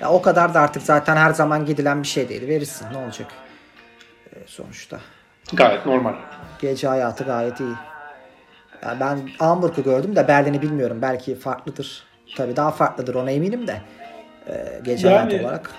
Ya 0.00 0.10
o 0.10 0.22
kadar 0.22 0.54
da 0.54 0.60
artık 0.60 0.82
zaten 0.82 1.16
her 1.16 1.30
zaman 1.30 1.64
gidilen 1.66 2.02
bir 2.02 2.08
şey 2.08 2.28
değil. 2.28 2.48
Verirsin 2.48 2.86
ne 2.92 2.98
olacak? 2.98 3.28
E, 4.32 4.36
sonuçta. 4.46 4.98
Gayet 5.52 5.86
normal. 5.86 6.14
Gece 6.60 6.88
hayatı 6.88 7.24
gayet 7.24 7.60
iyi. 7.60 7.72
Ya 8.82 8.96
ben 9.00 9.18
Hamburg'u 9.38 9.82
gördüm 9.82 10.16
de 10.16 10.28
Berlin'i 10.28 10.62
bilmiyorum. 10.62 10.98
Belki 11.02 11.34
farklıdır. 11.38 12.02
Tabii 12.36 12.56
daha 12.56 12.70
farklıdır 12.70 13.14
ona 13.14 13.30
eminim 13.30 13.66
de. 13.66 13.80
E, 14.48 14.80
gece 14.84 15.08
Yani 15.08 15.16
hayatı 15.16 15.44
olarak. 15.46 15.70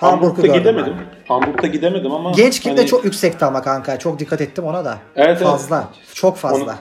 Hamburg'da 0.00 0.46
gidemedim. 0.46 0.94
ben. 0.98 1.34
Hamburg'da 1.34 1.66
gidemedim 1.66 2.12
ama 2.12 2.30
Genç 2.30 2.60
kitle 2.60 2.76
hani 2.76 2.86
çok 2.86 3.04
yüksekti 3.04 3.44
ama 3.44 3.62
kanka. 3.62 3.98
Çok 3.98 4.18
dikkat 4.18 4.40
ettim 4.40 4.64
ona 4.64 4.84
da. 4.84 4.98
Evet, 5.16 5.28
evet. 5.28 5.42
fazla. 5.42 5.88
Çok 6.14 6.36
fazla. 6.36 6.78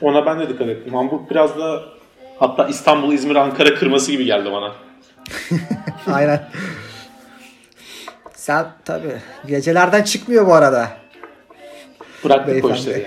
ona 0.00 0.26
ben 0.26 0.40
de 0.40 0.48
dikkat 0.48 0.68
ettim. 0.68 0.94
Hamburg 0.94 1.30
biraz 1.30 1.58
da 1.58 1.82
hatta 2.38 2.66
İstanbul, 2.68 3.12
İzmir, 3.12 3.36
Ankara 3.36 3.74
kırması 3.74 4.10
gibi 4.10 4.24
geldi 4.24 4.52
bana. 4.52 4.72
Aynen. 6.14 6.48
Sen 8.34 8.66
tabii 8.84 9.16
gecelerden 9.46 10.02
çıkmıyor 10.02 10.46
bu 10.46 10.54
arada. 10.54 10.88
Bıraktık 12.24 12.48
o 12.48 12.52
Beyefendi. 12.52 12.74
işleri 12.74 13.02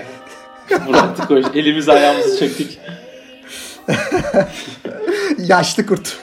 ya. 0.69 0.87
Bıraktık 0.87 1.31
o 1.31 1.37
işleri. 1.37 1.59
Elimizi 1.59 1.91
ayağımızı 1.91 2.39
çektik. 2.39 2.79
Yaşlı 5.37 5.85
kurt. 5.85 6.17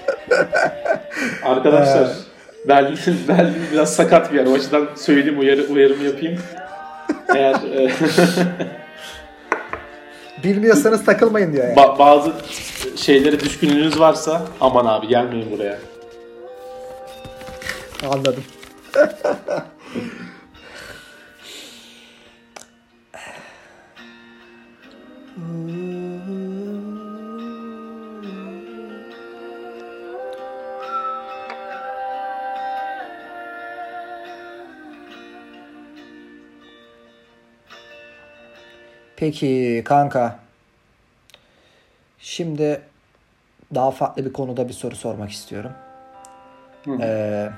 Arkadaşlar 1.45 2.09
Berlin, 2.69 2.99
Berlin 3.29 3.55
biraz 3.73 3.97
sakat 3.97 4.33
bir 4.33 4.39
yer. 4.39 4.47
O 4.47 4.53
açıdan 4.55 4.89
söyleyeyim 4.97 5.39
uyarı, 5.41 5.63
uyarımı 5.67 6.05
yapayım. 6.05 6.39
Eğer 7.35 7.55
e, 7.55 7.91
Bilmiyorsanız 10.45 11.05
takılmayın 11.05 11.53
diyor 11.53 11.65
yani. 11.69 11.77
ba- 11.77 11.99
bazı 11.99 12.33
şeylere 12.97 13.41
düşkünlüğünüz 13.41 14.01
varsa 14.01 14.43
aman 14.61 14.87
abi 14.87 15.09
gelmeyin 15.09 15.51
buraya. 15.51 15.79
Anladım. 18.13 18.45
Peki 39.25 39.83
kanka. 39.85 40.37
Şimdi 42.19 42.83
daha 43.75 43.91
farklı 43.91 44.25
bir 44.25 44.33
konuda 44.33 44.69
bir 44.69 44.73
soru 44.73 44.97
sormak 44.97 45.31
istiyorum. 45.31 45.71
Ee, 47.01 47.51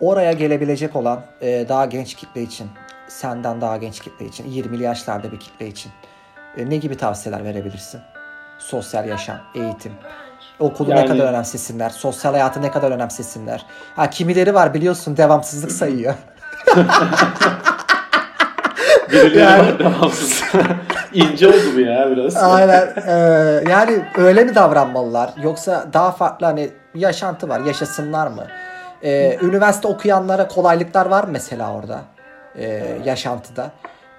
oraya 0.00 0.32
gelebilecek 0.32 0.96
olan 0.96 1.20
e, 1.40 1.66
daha 1.68 1.86
genç 1.86 2.14
kitle 2.14 2.42
için, 2.42 2.68
senden 3.08 3.60
daha 3.60 3.76
genç 3.76 4.00
kitle 4.00 4.26
için, 4.26 4.44
20'li 4.44 4.82
yaşlarda 4.82 5.32
bir 5.32 5.40
kitle 5.40 5.66
için 5.68 5.92
E, 6.56 6.70
ne 6.70 6.76
gibi 6.76 6.96
tavsiyeler 6.96 7.44
verebilirsin? 7.44 8.00
Sosyal 8.58 9.08
yaşam, 9.08 9.38
eğitim. 9.54 9.92
Okulu 10.58 10.90
Yani- 10.90 11.00
ne 11.00 11.06
kadar 11.06 11.28
önemsesinler? 11.28 11.90
Sosyal 11.90 12.32
hayatı 12.32 12.62
ne 12.62 12.70
kadar 12.70 12.90
önemsesinler? 12.90 13.66
Ha 13.96 14.10
kimileri 14.10 14.54
var 14.54 14.74
biliyorsun 14.74 15.16
devamsızlık 15.16 15.72
sayıyor. 15.72 16.14
Birileri 19.12 19.38
Yani- 19.38 19.58
var 19.68 19.78
devamsız. 19.78 20.42
İnce 21.14 21.48
oldu 21.48 21.56
bu 21.76 21.80
ya 21.80 22.10
biraz. 22.10 22.36
Aynen. 22.36 22.88
Ee, 23.06 23.12
yani 23.70 24.04
öyle 24.18 24.44
mi 24.44 24.54
davranmalılar? 24.54 25.30
Yoksa 25.42 25.86
daha 25.92 26.10
farklı 26.12 26.46
hani 26.46 26.70
yaşantı 26.94 27.48
var, 27.48 27.60
yaşasınlar 27.60 28.26
mı? 28.26 28.46
Ee, 29.04 29.36
üniversite 29.42 29.88
okuyanlara 29.88 30.48
kolaylıklar 30.48 31.06
var 31.06 31.24
mı 31.24 31.30
mesela 31.32 31.74
orada? 31.74 32.00
Ee, 32.58 32.82
yaşantıda. 33.04 33.70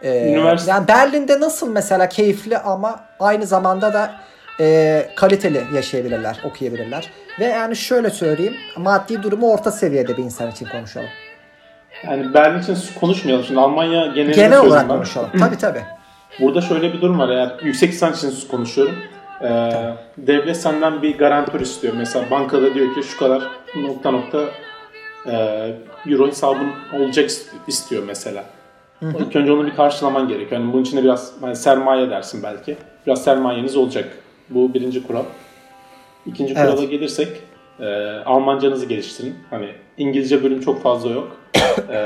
Ee, 0.03 0.09
Üniversite- 0.09 0.69
Yani 0.71 0.87
Berlin'de 0.87 1.39
nasıl 1.39 1.69
mesela 1.71 2.09
keyifli 2.09 2.57
ama 2.57 2.99
aynı 3.19 3.45
zamanda 3.47 3.93
da 3.93 4.11
e, 4.59 5.05
kaliteli 5.15 5.63
yaşayabilirler, 5.75 6.39
okuyabilirler. 6.45 7.11
Ve 7.39 7.45
yani 7.45 7.75
şöyle 7.75 8.09
söyleyeyim, 8.09 8.55
maddi 8.77 9.23
durumu 9.23 9.51
orta 9.51 9.71
seviyede 9.71 10.17
bir 10.17 10.23
insan 10.23 10.51
için 10.51 10.65
konuşalım. 10.65 11.07
Yani 12.03 12.33
Berlin 12.33 12.59
için 12.61 12.77
konuşmayalım 12.99 13.45
şimdi. 13.45 13.59
Almanya 13.59 14.05
genelinde 14.05 14.35
Genel 14.35 14.59
olarak 14.59 14.89
ben. 14.89 14.95
konuşalım. 14.95 15.29
Tabii 15.39 15.57
tabii. 15.57 15.81
Burada 16.39 16.61
şöyle 16.61 16.93
bir 16.93 17.01
durum 17.01 17.19
var. 17.19 17.29
Eğer 17.29 17.51
yüksek 17.63 17.89
lisans 17.93 18.23
için 18.23 18.47
konuşuyorum. 18.49 18.95
Ee, 19.43 19.69
devlet 20.17 20.57
senden 20.57 21.01
bir 21.01 21.17
garantör 21.17 21.59
istiyor. 21.59 21.93
Mesela 21.97 22.25
bankada 22.31 22.73
diyor 22.73 22.95
ki 22.95 23.03
şu 23.03 23.19
kadar 23.19 23.43
nokta 23.75 24.11
nokta 24.11 24.39
e, 25.27 25.33
euro 26.07 26.27
hesabın 26.27 26.71
olacak 26.99 27.29
istiyor 27.67 28.03
mesela. 28.07 28.43
İlk 29.01 29.35
önce 29.35 29.51
onu 29.51 29.65
bir 29.65 29.75
karşılaman 29.75 30.27
gerekiyor. 30.27 30.61
Yani 30.61 30.73
bunun 30.73 30.81
için 30.81 30.97
de 30.97 31.03
biraz 31.03 31.33
hani 31.41 31.55
sermaye 31.55 32.09
dersin 32.09 32.43
belki. 32.43 32.77
Biraz 33.07 33.23
sermayeniz 33.23 33.75
olacak. 33.77 34.09
Bu 34.49 34.73
birinci 34.73 35.07
kural. 35.07 35.23
İkinci 36.25 36.53
Evet. 36.57 36.71
kurala 36.71 36.85
gelirsek 36.85 37.27
e, 37.79 37.85
Almancanızı 38.25 38.85
geliştirin. 38.85 39.35
Hani 39.49 39.69
İngilizce 39.97 40.43
bölüm 40.43 40.59
çok 40.61 40.83
fazla 40.83 41.09
yok. 41.11 41.37
e, 41.89 41.97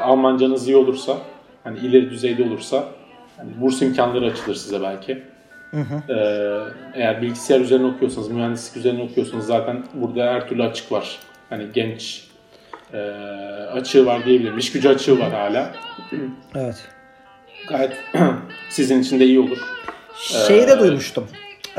Almancanız 0.00 0.68
iyi 0.68 0.76
olursa, 0.76 1.16
hani 1.64 1.78
ileri 1.78 2.10
düzeyde 2.10 2.42
olursa 2.44 2.84
hani 3.36 3.50
burs 3.60 3.82
imkanları 3.82 4.26
açılır 4.26 4.54
size 4.54 4.82
belki. 4.82 5.22
E, 6.08 6.14
eğer 6.94 7.22
bilgisayar 7.22 7.60
üzerine 7.60 7.86
okuyorsanız, 7.86 8.28
mühendislik 8.30 8.76
üzerine 8.76 9.02
okuyorsanız 9.02 9.46
zaten 9.46 9.84
burada 9.94 10.22
her 10.26 10.48
türlü 10.48 10.62
açık 10.62 10.92
var. 10.92 11.18
Hani 11.50 11.64
genç 11.74 12.24
e, 12.92 12.98
açığı 13.72 14.06
var 14.06 14.24
diyebilirim. 14.24 14.58
İş 14.58 14.72
gücü 14.72 14.88
açığı 14.88 15.20
var 15.20 15.30
hala. 15.32 15.72
Evet. 16.54 16.88
Gayet 17.68 17.92
sizin 18.70 19.02
için 19.02 19.20
de 19.20 19.24
iyi 19.24 19.40
olur. 19.40 19.58
Şeyi 20.16 20.66
de 20.68 20.72
Ee, 20.72 20.78
duymuştum. 20.78 21.26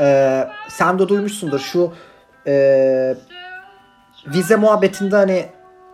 Ee, 0.00 0.44
sen 0.68 0.98
de 0.98 1.08
duymuşsundur 1.08 1.58
şu 1.58 1.92
e, 2.46 3.14
vize 4.26 4.56
muhabbetinde 4.56 5.16
hani 5.16 5.46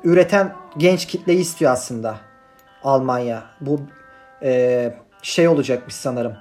üreten 0.05 0.53
genç 0.78 1.07
kitleyi 1.07 1.39
istiyor 1.41 1.72
aslında 1.72 2.14
Almanya. 2.85 3.43
Bu 3.61 3.80
e, 4.43 4.95
şey 5.22 5.49
olacakmış 5.49 5.95
sanırım. 5.95 6.33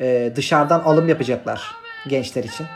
E, 0.00 0.32
dışarıdan 0.36 0.80
alım 0.80 1.08
yapacaklar 1.08 1.62
gençler 2.08 2.44
için. 2.44 2.66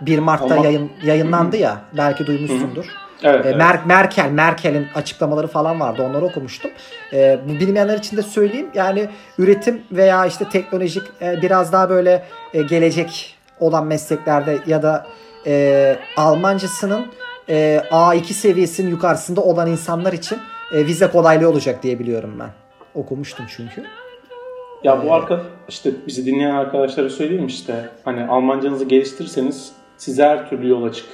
1 0.00 0.18
Mart'ta 0.18 0.54
Ama- 0.54 0.64
yayın, 0.64 0.92
yayınlandı 1.04 1.56
ya 1.56 1.80
belki 1.96 2.26
duymuşsundur. 2.26 2.86
Evet, 3.22 3.46
E, 3.46 3.48
evet. 3.48 3.60
Mer- 3.60 3.86
Merkel, 3.86 4.30
Merkel'in 4.30 4.86
açıklamaları 4.94 5.46
falan 5.46 5.80
vardı. 5.80 6.02
Onları 6.10 6.24
okumuştum. 6.24 6.70
E, 7.12 7.38
bu 7.48 7.48
bilmeyenler 7.52 7.98
için 7.98 8.16
de 8.16 8.22
söyleyeyim. 8.22 8.68
Yani 8.74 9.08
üretim 9.38 9.82
veya 9.92 10.26
işte 10.26 10.48
teknolojik 10.48 11.02
e, 11.22 11.42
biraz 11.42 11.72
daha 11.72 11.90
böyle 11.90 12.24
e, 12.54 12.62
gelecek 12.62 13.36
olan 13.60 13.86
mesleklerde 13.86 14.58
ya 14.66 14.82
da 14.82 15.06
e, 15.46 15.96
Almancasının 16.16 17.06
e, 17.48 17.80
A2 17.90 18.24
seviyesinin 18.24 18.90
yukarısında 18.90 19.40
olan 19.40 19.70
insanlar 19.70 20.12
için 20.12 20.38
e, 20.72 20.86
vize 20.86 21.10
kolaylığı 21.10 21.48
olacak 21.48 21.82
diye 21.82 21.98
biliyorum 21.98 22.36
ben. 22.40 22.50
Okumuştum 22.94 23.46
çünkü. 23.56 23.84
Ya 24.84 25.04
bu 25.04 25.14
arka 25.14 25.40
işte 25.68 25.90
bizi 26.06 26.26
dinleyen 26.26 26.54
arkadaşlara 26.54 27.10
söyleyeyim 27.10 27.46
işte 27.46 27.88
hani 28.04 28.24
Almancanızı 28.24 28.84
geliştirirseniz 28.84 29.72
size 29.96 30.24
her 30.24 30.50
türlü 30.50 30.68
yol 30.68 30.82
açık. 30.84 31.06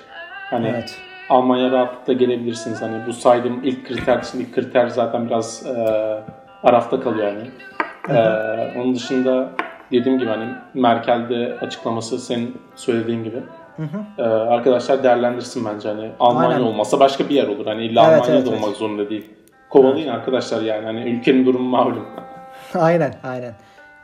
Hani 0.51 0.68
Evet. 0.68 0.99
Almanya 1.28 1.70
rahatlıkla 1.70 2.12
gelebilirsiniz. 2.12 2.82
Hani 2.82 3.07
bu 3.07 3.12
saydığım 3.12 3.64
ilk 3.64 3.89
kriter 3.89 4.22
dışında 4.22 4.43
ilk 4.43 4.55
kriter 4.55 4.89
zaten 4.89 5.26
biraz 5.26 5.66
e, 5.66 5.72
arafta 6.62 7.01
kalıyor 7.01 7.26
yani. 7.26 7.49
E, 8.09 8.78
onun 8.78 8.95
dışında 8.95 9.51
dediğim 9.93 10.18
gibi 10.18 10.28
hani 10.30 10.47
Merkel'de 10.74 11.59
açıklaması 11.61 12.18
senin 12.18 12.57
söylediğin 12.74 13.24
gibi. 13.24 13.37
E, 14.18 14.22
arkadaşlar 14.22 15.03
değerlendirsin 15.03 15.64
bence 15.64 15.89
hani 15.89 16.11
Almanya 16.20 16.49
Aynen. 16.49 16.61
olmasa 16.61 17.01
başka 17.01 17.29
bir 17.29 17.35
yer 17.35 17.49
olur. 17.49 17.66
Hani 17.66 17.85
illa 17.85 18.11
Evet, 18.11 18.22
Almanya'da 18.22 18.49
evet, 18.51 18.62
olmak 18.62 18.77
zorunda 18.77 19.11
değil. 19.11 19.31
Kovalayın 19.70 20.09
arkadaşlar 20.09 20.62
yani 20.62 20.85
hani 20.85 21.01
ülkenin 21.11 21.47
durumu 21.47 21.68
malum. 21.68 22.07
Aynen 22.75 23.14
aynen. 23.25 23.55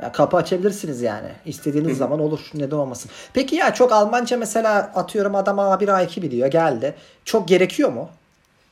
Ya 0.02 0.12
kapı 0.12 0.36
açabilirsiniz 0.36 1.02
yani. 1.02 1.28
İstediğiniz 1.46 1.98
zaman 1.98 2.20
olur. 2.20 2.50
Neden 2.54 2.76
olmasın. 2.76 3.10
Peki 3.34 3.56
ya 3.56 3.74
çok 3.74 3.92
Almanca 3.92 4.36
mesela 4.36 4.90
atıyorum 4.94 5.34
adam 5.34 5.58
A1 5.58 5.86
A2 5.86 6.22
biliyor 6.22 6.48
geldi. 6.48 6.94
Çok 7.24 7.48
gerekiyor 7.48 7.92
mu? 7.92 8.08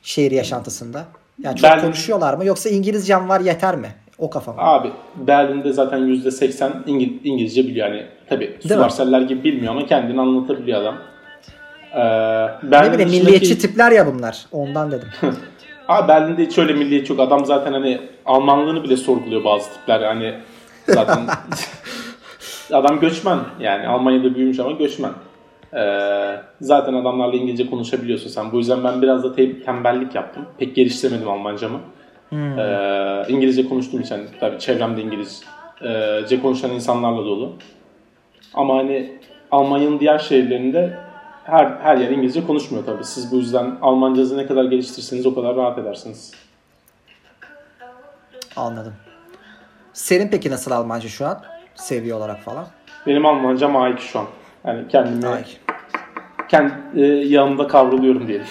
Şehir 0.02 0.30
yaşantısında. 0.30 1.04
Yani 1.42 1.56
çok 1.56 1.70
Ben- 1.70 1.80
konuşuyorlar 1.80 2.34
mı? 2.34 2.44
Yoksa 2.44 2.68
İngilizcem 2.68 3.28
var 3.28 3.40
yeter 3.40 3.76
mi? 3.76 3.88
O 4.18 4.30
kafa 4.30 4.52
mı? 4.52 4.58
Abi 4.60 4.90
Berlin'de 5.16 5.72
zaten 5.72 5.98
%80 5.98 6.72
İngil- 6.86 7.18
İngilizce 7.24 7.64
biliyor. 7.66 7.88
Yani 7.88 8.06
tabii 8.28 8.48
mi? 8.48 8.54
Süvarseller 8.68 9.20
gibi 9.20 9.44
bilmiyor 9.44 9.72
ama 9.72 9.86
kendini 9.86 10.20
anlatabiliyor 10.20 10.82
adam. 10.82 10.94
Ee, 11.94 11.98
Ne 12.66 12.70
Berlin 12.70 12.92
bileyim 12.92 13.08
dışındaki- 13.10 13.24
milliyetçi 13.24 13.58
tipler 13.58 13.92
ya 13.92 14.06
bunlar. 14.14 14.46
Ondan 14.52 14.90
dedim. 14.90 15.08
Abi 15.88 16.08
Berlin'de 16.08 16.46
hiç 16.46 16.58
öyle 16.58 16.72
milliyetçi 16.72 17.12
yok. 17.12 17.20
Adam 17.20 17.44
zaten 17.46 17.72
hani 17.72 18.00
Almanlığını 18.26 18.84
bile 18.84 18.96
sorguluyor 18.96 19.44
bazı 19.44 19.72
tipler. 19.72 20.00
Yani 20.00 20.34
zaten 20.88 21.18
adam 22.72 23.00
göçmen. 23.00 23.38
Yani 23.60 23.88
Almanya'da 23.88 24.34
büyümüş 24.34 24.60
ama 24.60 24.70
göçmen. 24.72 25.10
Ee, 25.74 26.36
zaten 26.60 26.94
adamlarla 26.94 27.36
İngilizce 27.36 27.70
konuşabiliyorsun 27.70 28.28
sen. 28.28 28.52
Bu 28.52 28.56
yüzden 28.58 28.84
ben 28.84 29.02
biraz 29.02 29.24
da 29.24 29.34
te- 29.34 29.62
tembellik 29.62 30.14
yaptım. 30.14 30.46
Pek 30.58 30.76
geliştiremedim 30.76 31.28
Almancamı. 31.28 31.78
Ee, 32.32 33.24
İngilizce 33.28 33.68
konuştuğum 33.68 34.00
için 34.00 34.28
tabii 34.40 34.58
çevremde 34.58 35.02
İngilizce 35.02 36.42
konuşan 36.42 36.70
insanlarla 36.70 37.24
dolu. 37.24 37.52
Ama 38.54 38.76
hani 38.76 39.18
Almanya'nın 39.50 40.00
diğer 40.00 40.18
şehirlerinde 40.18 40.98
her 41.44 41.66
her 41.82 41.96
yer 41.96 42.10
İngilizce 42.10 42.46
konuşmuyor 42.46 42.86
tabii. 42.86 43.04
Siz 43.04 43.32
bu 43.32 43.36
yüzden 43.36 43.76
Almancanızı 43.82 44.36
ne 44.38 44.46
kadar 44.46 44.64
geliştirirseniz 44.64 45.26
o 45.26 45.34
kadar 45.34 45.56
rahat 45.56 45.78
edersiniz. 45.78 46.32
Anladım. 48.56 48.94
Senin 49.92 50.28
peki 50.28 50.50
nasıl 50.50 50.70
Almanca 50.70 51.08
şu 51.08 51.26
an? 51.26 51.42
Seviye 51.74 52.14
olarak 52.14 52.40
falan. 52.40 52.66
Benim 53.06 53.26
Almancam 53.26 53.72
A2 53.76 53.98
şu 53.98 54.18
an. 54.18 54.26
Yani 54.64 54.88
kendimi 54.88 55.26
Ay, 55.28 55.44
kendi 56.48 56.72
e, 56.96 57.04
yanımda 57.06 57.66
kavruluyorum 57.66 58.28
diyelim. 58.28 58.46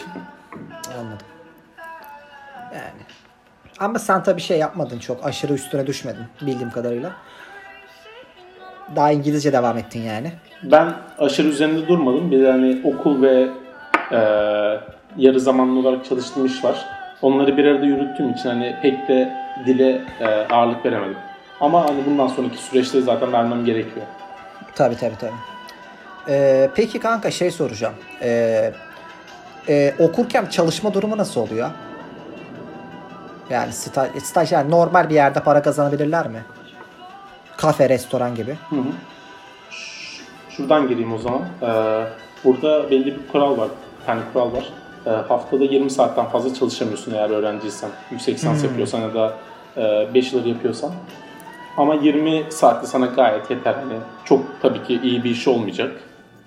anladım. 0.99 1.27
Yani. 2.73 3.01
Ama 3.79 3.99
sen 3.99 4.23
tabii 4.23 4.41
şey 4.41 4.57
yapmadın 4.59 4.99
çok. 4.99 5.25
Aşırı 5.25 5.53
üstüne 5.53 5.87
düşmedin 5.87 6.25
bildiğim 6.41 6.71
kadarıyla. 6.71 7.11
Daha 8.95 9.11
İngilizce 9.11 9.53
devam 9.53 9.77
ettin 9.77 10.01
yani. 10.01 10.31
Ben 10.63 10.93
aşırı 11.19 11.47
üzerinde 11.47 11.87
durmadım. 11.87 12.31
Bir 12.31 12.39
de 12.39 12.51
hani 12.51 12.81
okul 12.83 13.21
ve 13.21 13.47
e, 14.11 14.19
yarı 15.17 15.39
zamanlı 15.39 15.79
olarak 15.79 16.05
çalıştığım 16.05 16.45
iş 16.45 16.63
var. 16.63 16.85
Onları 17.21 17.57
bir 17.57 17.65
arada 17.65 17.85
yürüttüğüm 17.85 18.31
için 18.31 18.49
hani 18.49 18.75
pek 18.81 19.07
de 19.07 19.33
dile 19.65 20.01
e, 20.19 20.25
ağırlık 20.25 20.85
veremedim. 20.85 21.17
Ama 21.59 21.89
hani 21.89 22.05
bundan 22.05 22.27
sonraki 22.27 22.57
süreçte 22.57 23.01
zaten 23.01 23.33
vermem 23.33 23.65
gerekiyor. 23.65 24.05
Tabii 24.75 24.95
tabii 24.97 25.17
tabii. 25.19 25.31
Ee, 26.29 26.69
peki 26.75 26.99
kanka 26.99 27.31
şey 27.31 27.51
soracağım. 27.51 27.93
Ee, 28.21 28.71
e, 29.69 29.93
okurken 29.99 30.45
çalışma 30.45 30.93
durumu 30.93 31.17
nasıl 31.17 31.41
oluyor? 31.41 31.69
Yani 33.49 33.73
sta, 33.73 34.09
stajyer 34.23 34.69
normal 34.69 35.09
bir 35.09 35.15
yerde 35.15 35.39
para 35.39 35.61
kazanabilirler 35.61 36.27
mi? 36.27 36.43
Kafe, 37.57 37.89
restoran 37.89 38.35
gibi. 38.35 38.57
Hı 38.69 38.75
hı. 38.75 38.91
Şuradan 40.49 40.87
gireyim 40.87 41.13
o 41.13 41.17
zaman. 41.17 41.41
Ee, 41.61 42.03
burada 42.43 42.91
belli 42.91 43.05
bir 43.05 43.27
kural 43.31 43.57
var. 43.57 43.69
Bir 44.01 44.05
tane 44.05 44.21
kural 44.33 44.53
var. 44.53 44.69
Ee, 45.05 45.09
haftada 45.09 45.63
20 45.63 45.89
saatten 45.89 46.25
fazla 46.25 46.53
çalışamıyorsun 46.53 47.13
eğer 47.13 47.29
öğrenciysen. 47.29 47.89
Yüksek 48.11 48.35
lisans 48.35 48.63
yapıyorsan 48.63 48.99
ya 48.99 49.13
da 49.13 49.33
e, 49.77 49.81
bachelor 50.15 50.45
yapıyorsan. 50.45 50.91
Ama 51.77 51.93
20 51.93 52.43
saatte 52.49 52.87
sana 52.87 53.05
gayet 53.05 53.51
yeter. 53.51 53.73
Hani 53.73 53.93
çok 54.25 54.45
tabii 54.61 54.83
ki 54.83 54.99
iyi 55.03 55.23
bir 55.23 55.29
iş 55.29 55.47
olmayacak. 55.47 55.91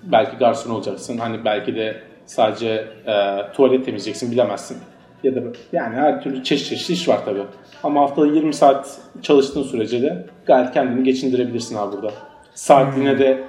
Belki 0.03 0.37
garson 0.37 0.71
olacaksın. 0.71 1.17
Hani 1.17 1.45
belki 1.45 1.75
de 1.75 2.03
sadece 2.25 2.87
e, 3.07 3.37
tuvalet 3.53 3.85
temizleyeceksin 3.85 4.31
bilemezsin. 4.31 4.77
Ya 5.23 5.35
da 5.35 5.39
yani 5.73 5.95
her 5.95 6.21
türlü 6.21 6.43
çeşit 6.43 6.67
çeşit 6.67 6.89
iş 6.89 7.07
var 7.07 7.19
tabii. 7.25 7.43
Ama 7.83 8.01
haftada 8.01 8.25
20 8.27 8.53
saat 8.53 8.97
çalıştığın 9.21 9.63
sürece 9.63 10.01
de 10.01 10.25
gayet 10.45 10.73
kendini 10.73 11.03
geçindirebilirsin 11.03 11.77
abi 11.77 11.95
burada. 11.95 12.11
Saatliğine 12.53 13.19
de 13.19 13.43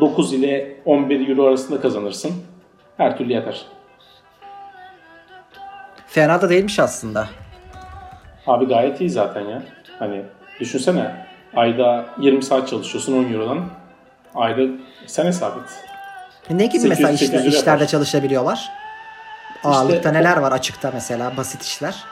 9 0.00 0.32
ile 0.32 0.76
11 0.84 1.28
euro 1.28 1.46
arasında 1.46 1.80
kazanırsın. 1.80 2.32
Her 2.96 3.18
türlü 3.18 3.32
yeter. 3.32 3.64
Fena 6.06 6.42
da 6.42 6.50
değilmiş 6.50 6.78
aslında. 6.78 7.28
Abi 8.46 8.64
gayet 8.64 9.00
iyi 9.00 9.10
zaten 9.10 9.40
ya. 9.40 9.62
Hani 9.98 10.22
düşünsene 10.60 11.26
ayda 11.56 12.06
20 12.20 12.42
saat 12.42 12.68
çalışıyorsun 12.68 13.24
10 13.24 13.32
eurodan. 13.32 13.64
Ayda 14.34 14.62
sen 15.06 15.26
hesap 15.26 15.56
et. 15.56 15.70
Ne 16.50 16.66
gibi 16.66 16.78
800, 16.78 16.88
mesela 16.88 17.10
işler, 17.10 17.26
800 17.26 17.54
işlerde 17.54 17.70
yapar. 17.70 17.86
çalışabiliyorlar? 17.86 18.79
Ağırlıkta 19.64 20.12
neler 20.12 20.36
var 20.36 20.52
açıkta 20.52 20.90
mesela 20.94 21.36
basit 21.36 21.62
işler? 21.62 22.04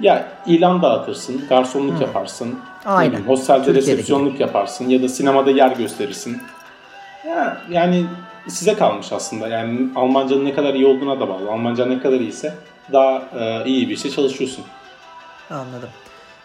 Ya 0.00 0.28
ilan 0.46 0.82
dağıtırsın, 0.82 1.48
garsonluk 1.48 2.00
yaparsın. 2.00 2.60
Aynen. 2.84 3.08
ne 3.08 3.12
bileyim, 3.12 3.28
Hostelde 3.28 3.64
Türkiye'deki 3.64 3.92
resepsiyonluk 3.92 4.40
yaparsın 4.40 4.88
ya 4.88 5.02
da 5.02 5.08
sinemada 5.08 5.50
yer 5.50 5.70
gösterirsin. 5.70 6.42
Ya 7.28 7.56
yani 7.70 8.06
size 8.48 8.74
kalmış 8.74 9.12
aslında. 9.12 9.48
Yani 9.48 9.88
Almancanın 9.96 10.44
ne 10.44 10.54
kadar 10.54 10.74
iyi 10.74 10.86
olduğuna 10.86 11.20
da 11.20 11.28
bağlı. 11.28 11.50
Almanca 11.50 11.86
ne 11.86 12.00
kadar 12.00 12.20
iyiyse 12.20 12.54
daha 12.92 13.22
e, 13.38 13.64
iyi 13.64 13.88
bir 13.88 13.94
işte 13.94 14.10
çalışıyorsun. 14.10 14.64
Anladım. 15.50 15.88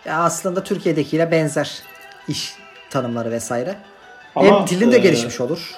Ya 0.05 0.19
aslında 0.19 0.63
Türkiye'dekiyle 0.63 1.31
benzer 1.31 1.71
iş 2.27 2.53
tanımları 2.89 3.31
vesaire. 3.31 3.75
Ama, 4.35 4.59
Hem 4.59 4.67
dilin 4.67 4.91
de 4.91 4.95
e, 4.95 4.99
gelişmiş 4.99 5.41
olur. 5.41 5.71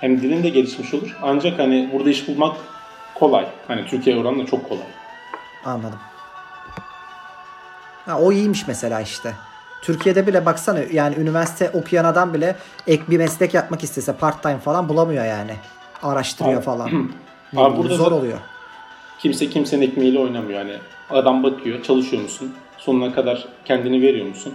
Hem 0.00 0.20
dilin 0.20 0.42
de 0.42 0.48
gelişmiş 0.48 0.94
olur. 0.94 1.16
Ancak 1.22 1.58
hani 1.58 1.90
burada 1.92 2.10
iş 2.10 2.28
bulmak 2.28 2.56
kolay. 3.18 3.46
Hani 3.68 3.86
Türkiye 3.86 4.16
oranla 4.16 4.46
çok 4.46 4.68
kolay. 4.68 4.84
Anladım. 5.64 5.98
Ha, 8.06 8.18
o 8.18 8.32
iyiymiş 8.32 8.66
mesela 8.68 9.00
işte. 9.00 9.34
Türkiye'de 9.82 10.26
bile 10.26 10.46
baksana 10.46 10.78
yani 10.92 11.14
üniversite 11.14 11.70
okuyan 11.70 12.04
adam 12.04 12.34
bile 12.34 12.56
ek 12.86 13.02
bir 13.08 13.18
meslek 13.18 13.54
yapmak 13.54 13.84
istese 13.84 14.12
part 14.12 14.42
time 14.42 14.58
falan 14.58 14.88
bulamıyor 14.88 15.24
yani. 15.24 15.52
Araştırıyor 16.02 16.56
Abi- 16.56 16.64
falan. 16.64 17.08
Ne 17.52 17.60
Abi 17.62 17.76
burada 17.76 17.94
zor 17.94 18.12
oluyor. 18.12 18.38
Kimse 19.18 19.50
kimsenin 19.50 19.82
ekmeğiyle 19.82 20.18
oynamıyor. 20.18 20.58
Hani 20.58 20.76
adam 21.10 21.42
bakıyor, 21.42 21.82
çalışıyor 21.82 22.22
musun? 22.22 22.54
Sonuna 22.78 23.14
kadar 23.14 23.48
kendini 23.64 24.02
veriyor 24.02 24.26
musun? 24.26 24.54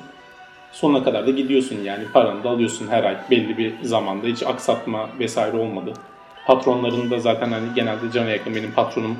Sonuna 0.71 1.03
kadar 1.03 1.27
da 1.27 1.31
gidiyorsun 1.31 1.77
yani 1.83 2.03
paranı 2.13 2.43
da 2.43 2.49
alıyorsun 2.49 2.87
her 2.87 3.03
ay 3.03 3.17
belli 3.31 3.57
bir 3.57 3.83
zamanda. 3.83 4.27
Hiç 4.27 4.43
aksatma 4.43 5.09
vesaire 5.19 5.57
olmadı. 5.57 5.93
Patronların 6.47 7.11
da 7.11 7.19
zaten 7.19 7.51
hani 7.51 7.73
genelde 7.75 8.11
cana 8.11 8.29
yakın 8.29 8.55
benim 8.55 8.71
patronum 8.71 9.17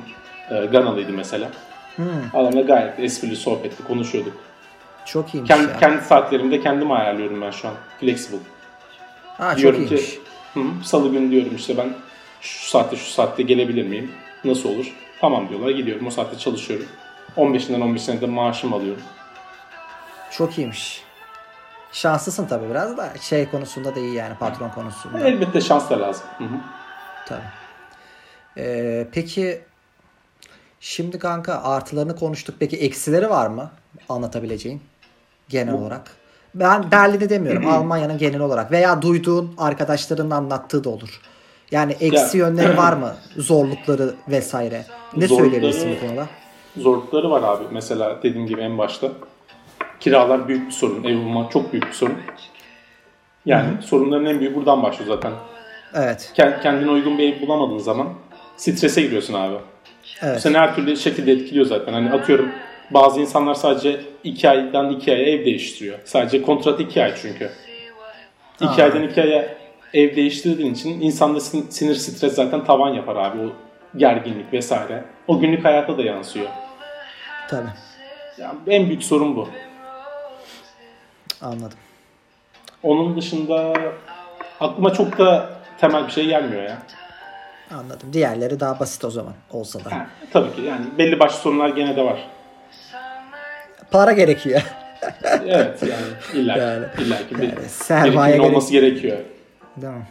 e, 0.50 0.54
Ganalıydı 0.66 1.12
mesela. 1.12 1.48
Hmm, 1.96 2.04
Adamla 2.34 2.60
gayet 2.60 3.00
esprili 3.00 3.36
sohbetli 3.36 3.84
konuşuyorduk. 3.84 4.32
çok 5.06 5.34
iyiymiş 5.34 5.48
Kendi, 5.48 5.70
ya. 5.70 5.76
kendi 5.78 6.04
saatlerimde 6.04 6.60
kendim 6.60 6.92
ayarlıyorum 6.92 7.40
ben 7.40 7.50
şu 7.50 7.68
an. 7.68 7.74
Flexible. 8.00 8.38
ha, 9.38 9.50
çok 9.50 9.58
diyorum 9.58 9.80
iyiymiş. 9.82 10.10
ki 10.10 10.20
hı, 10.54 10.60
salı 10.84 11.08
günü 11.12 11.30
diyorum 11.30 11.56
işte 11.56 11.76
ben 11.76 11.92
şu 12.40 12.68
saatte 12.70 12.96
şu 12.96 13.04
saatte 13.10 13.42
gelebilir 13.42 13.86
miyim? 13.86 14.12
Nasıl 14.44 14.68
olur? 14.68 14.92
Tamam 15.20 15.48
diyorlar 15.48 15.70
gidiyorum 15.70 16.06
o 16.06 16.10
saatte 16.10 16.38
çalışıyorum. 16.38 16.86
15'inden 17.36 17.80
15'ine 17.80 18.20
de 18.20 18.26
maaşımı 18.26 18.76
alıyorum. 18.76 19.02
Çok 20.30 20.58
iyiymiş. 20.58 21.02
Şanslısın 21.92 22.46
tabii 22.46 22.70
biraz 22.70 22.96
da 22.96 23.12
şey 23.20 23.50
konusunda 23.50 23.94
da 23.94 24.00
iyi 24.00 24.14
yani 24.14 24.34
patron 24.34 24.68
konusunda. 24.68 25.28
Elbette 25.28 25.60
şans 25.60 25.90
da 25.90 26.00
lazım. 26.00 26.24
Hı 26.38 26.44
hı. 26.44 26.56
Tabii. 27.28 27.40
Ee, 28.58 29.06
peki 29.12 29.60
şimdi 30.80 31.18
kanka 31.18 31.62
artılarını 31.62 32.16
konuştuk. 32.16 32.54
Peki 32.58 32.76
eksileri 32.76 33.30
var 33.30 33.46
mı 33.46 33.70
anlatabileceğin 34.08 34.80
genel 35.48 35.74
olarak? 35.74 36.10
Ben 36.54 36.90
Berlin'i 36.90 37.28
demiyorum. 37.30 37.66
Almanya'nın 37.68 38.18
genel 38.18 38.40
olarak 38.40 38.70
veya 38.72 39.02
duyduğun 39.02 39.54
arkadaşlarının 39.58 40.30
anlattığı 40.30 40.84
da 40.84 40.90
olur. 40.90 41.20
Yani 41.70 41.92
eksi 42.00 42.38
Ya- 42.38 42.46
yönleri 42.46 42.76
var 42.76 42.92
mı? 42.92 43.14
Zorlukları 43.36 44.14
vesaire. 44.28 44.84
Ne 45.16 45.26
Zorlukları- 45.26 45.36
söyleyebilirsin 45.42 45.96
bu 45.96 46.06
konuda? 46.06 46.26
Zorlukları 46.76 47.30
var 47.30 47.42
abi. 47.42 47.64
Mesela 47.72 48.22
dediğim 48.22 48.46
gibi 48.46 48.60
en 48.60 48.78
başta. 48.78 49.08
Kiralar 50.00 50.48
büyük 50.48 50.66
bir 50.66 50.72
sorun. 50.72 51.04
Ev 51.04 51.16
bulmak 51.16 51.52
çok 51.52 51.72
büyük 51.72 51.86
bir 51.86 51.92
sorun. 51.92 52.18
Yani 53.46 53.82
sorunların 53.82 54.26
en 54.26 54.40
büyüğü 54.40 54.54
buradan 54.54 54.82
başlıyor 54.82 55.14
zaten. 55.14 55.32
Evet. 55.94 56.32
Ken- 56.34 56.60
Kendine 56.62 56.90
uygun 56.90 57.18
bir 57.18 57.32
ev 57.36 57.40
bulamadığın 57.46 57.78
zaman 57.78 58.08
strese 58.56 59.02
giriyorsun 59.02 59.34
abi. 59.34 59.54
Evet. 60.22 60.40
Seni 60.40 60.58
her 60.58 60.74
türlü 60.74 60.96
şekilde 60.96 61.32
etkiliyor 61.32 61.66
zaten. 61.66 61.92
Hani 61.92 62.10
atıyorum 62.12 62.52
bazı 62.90 63.20
insanlar 63.20 63.54
sadece 63.54 64.00
2 64.24 64.48
aydan 64.48 64.90
2 64.90 65.12
aya 65.12 65.22
ev 65.24 65.44
değiştiriyor. 65.44 65.98
Sadece 66.04 66.42
kontrat 66.42 66.80
2 66.80 67.02
ay 67.04 67.14
çünkü. 67.22 67.50
2 68.60 68.66
Aa. 68.82 68.84
aydan 68.84 69.02
2 69.02 69.22
aya 69.22 69.54
ev 69.94 70.16
değiştirdiğin 70.16 70.74
için 70.74 71.00
insanda 71.00 71.38
sin- 71.38 71.70
sinir 71.70 71.94
stres 71.94 72.34
zaten 72.34 72.64
tavan 72.64 72.94
yapar 72.94 73.16
abi. 73.16 73.38
O 73.40 73.52
gerginlik 73.98 74.52
vesaire. 74.52 75.04
O 75.28 75.40
günlük 75.40 75.64
hayata 75.64 75.98
da 75.98 76.02
yansıyor. 76.02 76.46
Tabii. 77.50 77.68
Yani 78.38 78.58
en 78.66 78.86
büyük 78.86 79.04
sorun 79.04 79.36
bu. 79.36 79.48
Anladım. 81.42 81.78
Onun 82.82 83.16
dışında 83.16 83.72
aklıma 84.60 84.92
çok 84.92 85.18
da 85.18 85.50
temel 85.80 86.06
bir 86.06 86.12
şey 86.12 86.26
gelmiyor 86.26 86.62
ya. 86.62 86.78
Anladım. 87.74 88.12
Diğerleri 88.12 88.60
daha 88.60 88.80
basit 88.80 89.04
o 89.04 89.10
zaman 89.10 89.32
olsa 89.50 89.84
da. 89.84 89.92
Ha, 89.92 90.06
tabii 90.32 90.54
ki 90.56 90.62
yani 90.62 90.84
belli 90.98 91.18
başlı 91.20 91.38
sorunlar 91.38 91.68
gene 91.68 91.96
de 91.96 92.02
var. 92.02 92.28
Para 93.90 94.12
gerekiyor. 94.12 94.60
Evet 95.46 95.82
yani 95.82 96.02
illa 96.42 96.56
Yani- 96.56 96.86
illa 96.98 97.16
ki 97.28 97.38
bir 97.38 97.42
yani 97.42 97.68
sermaye 97.68 98.36
gerek- 98.36 98.46
olması 98.46 98.72
gerekiyor. 98.72 99.18
Değil 99.76 99.92
mi? 99.92 100.06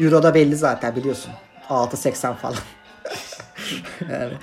Euro 0.00 0.22
da 0.22 0.34
belli 0.34 0.56
zaten 0.56 0.96
biliyorsun. 0.96 1.32
6.80 1.68 2.34
falan. 2.34 2.54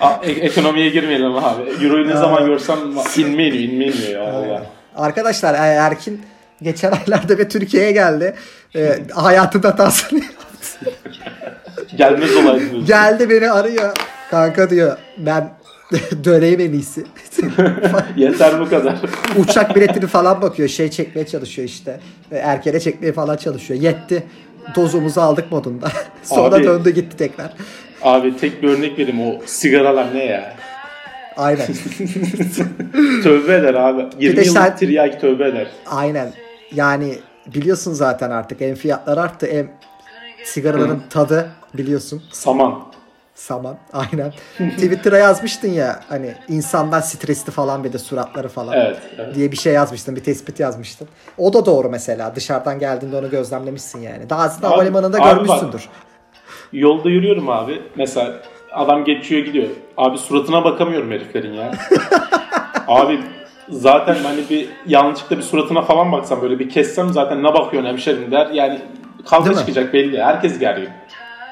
A, 0.00 0.20
e- 0.22 0.30
ekonomiye 0.30 0.88
girmeyelim 0.88 1.36
abi. 1.36 1.62
Euro'yu 1.84 2.08
ne 2.08 2.16
zaman 2.16 2.46
görsem 2.46 2.78
inme 3.16 3.44
iniyor, 3.46 3.52
inme 3.70 3.84
iniyor 3.84 4.46
ya. 4.46 4.62
Arkadaşlar 4.96 5.54
e, 5.54 5.58
Erkin 5.58 6.26
geçen 6.62 6.92
aylarda 6.92 7.38
bir 7.38 7.48
Türkiye'ye 7.48 7.92
geldi. 7.92 8.34
E, 8.76 8.98
hayatında 9.12 9.68
hatasını 9.68 10.18
yaptı. 10.18 10.90
Gelmez 11.96 12.36
olaydınız. 12.36 12.86
Geldi 12.86 13.30
beni 13.30 13.50
arıyor. 13.50 13.96
Kanka 14.30 14.70
diyor 14.70 14.96
ben 15.18 15.50
döneyim 16.24 16.60
en 16.60 16.72
iyisi. 16.72 17.04
Yeter 18.16 18.60
bu 18.60 18.68
kadar. 18.70 18.96
Uçak 19.38 19.76
biletini 19.76 20.06
falan 20.06 20.42
bakıyor. 20.42 20.68
Şey 20.68 20.90
çekmeye 20.90 21.26
çalışıyor 21.26 21.68
işte. 21.68 22.00
E, 22.32 22.36
Erkene 22.36 22.80
çekmeye 22.80 23.12
falan 23.12 23.36
çalışıyor. 23.36 23.80
Yetti. 23.80 24.22
Dozumuzu 24.76 25.20
aldık 25.20 25.52
modunda. 25.52 25.88
Sonra 26.22 26.56
Abi- 26.56 26.64
döndü 26.64 26.90
gitti 26.90 27.16
tekrar. 27.16 27.52
Abi 28.02 28.36
tek 28.36 28.62
bir 28.62 28.68
örnek 28.68 28.98
vereyim 28.98 29.20
o 29.20 29.40
sigaralar 29.46 30.14
ne 30.14 30.24
ya? 30.24 30.54
Aynen. 31.36 31.66
tövbe 33.22 33.54
eder 33.54 33.74
abi. 33.74 34.02
20 34.18 34.36
de 34.36 34.40
yıllık 34.40 34.62
sen- 34.62 34.76
tiryaki 34.76 35.18
tövbe 35.20 35.48
eder. 35.48 35.66
Aynen. 35.86 36.32
Yani 36.74 37.18
biliyorsun 37.46 37.92
zaten 37.92 38.30
artık 38.30 38.60
hem 38.60 38.74
fiyatlar 38.74 39.18
arttı 39.18 39.46
hem 39.50 39.70
sigaraların 40.44 41.00
tadı 41.10 41.50
biliyorsun. 41.74 42.22
Saman. 42.32 42.82
Saman. 43.34 43.76
Aynen. 43.92 44.32
Twitter'a 44.70 45.18
yazmıştın 45.18 45.68
ya 45.68 46.00
hani 46.08 46.34
insanlar 46.48 47.00
stresli 47.00 47.52
falan 47.52 47.84
bir 47.84 47.92
de 47.92 47.98
suratları 47.98 48.48
falan. 48.48 48.74
Evet, 48.76 48.98
evet. 49.18 49.34
Diye 49.34 49.52
bir 49.52 49.56
şey 49.56 49.72
yazmıştın. 49.72 50.16
Bir 50.16 50.24
tespit 50.24 50.60
yazmıştın. 50.60 51.08
O 51.38 51.52
da 51.52 51.66
doğru 51.66 51.88
mesela. 51.90 52.34
Dışarıdan 52.36 52.78
geldiğinde 52.78 53.16
onu 53.16 53.30
gözlemlemişsin 53.30 54.00
yani. 54.00 54.30
Daha 54.30 54.42
aslında 54.42 54.66
Abi- 54.66 54.74
havalimanında 54.74 55.16
abi 55.16 55.24
bak. 55.24 55.34
görmüşsündür. 55.34 55.88
Yolda 56.72 57.08
yürüyorum 57.10 57.48
abi. 57.48 57.82
Mesela 57.96 58.32
adam 58.72 59.04
geçiyor 59.04 59.44
gidiyor. 59.44 59.68
Abi 59.96 60.18
suratına 60.18 60.64
bakamıyorum 60.64 61.10
heriflerin 61.10 61.52
ya. 61.52 61.72
abi 62.88 63.20
zaten 63.70 64.14
hani 64.14 64.40
bir 64.50 64.68
yanlışlıkla 64.86 65.38
bir 65.38 65.42
suratına 65.42 65.82
falan 65.82 66.12
baksam 66.12 66.42
böyle 66.42 66.58
bir 66.58 66.68
kessem 66.70 67.12
zaten 67.12 67.42
ne 67.42 67.54
bakıyorsun 67.54 67.88
hemşerim 67.90 68.30
der. 68.32 68.46
Yani 68.50 68.80
kavga 69.26 69.44
Değil 69.44 69.56
mi? 69.56 69.60
çıkacak 69.60 69.92
belli. 69.94 70.22
Herkes 70.22 70.58
gergin. 70.58 70.88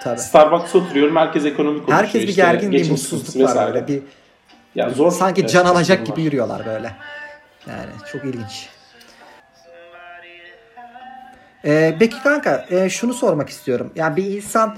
Tabii. 0.03 0.19
Starbucks'a 0.21 0.79
oturuyorum 0.79 1.17
herkes 1.17 1.45
ekonomik 1.45 1.81
konuşuyor. 1.87 1.99
Herkes 2.05 2.23
bir 2.23 2.29
işte, 2.29 2.43
gergin 2.43 2.73
bir 2.73 2.91
mutsuzluk 2.91 3.37
var 3.45 3.49
vesaire. 3.51 3.75
böyle. 3.75 3.89
Bir 3.89 4.03
Ya 4.75 4.91
zor. 4.91 5.11
sanki 5.11 5.41
Evet, 5.41 5.51
can 5.51 5.65
alacak 5.65 6.01
var. 6.01 6.07
gibi 6.07 6.23
yürüyorlar 6.23 6.67
böyle. 6.67 6.93
Yani 7.69 7.91
çok 8.13 8.25
ilginç. 8.25 8.69
Ee, 11.65 11.97
peki 11.99 12.23
kanka 12.23 12.67
e, 12.71 12.89
şunu 12.91 13.15
sormak 13.15 13.49
istiyorum. 13.49 13.93
Yani 13.97 14.17
bir 14.17 14.25
insan 14.25 14.77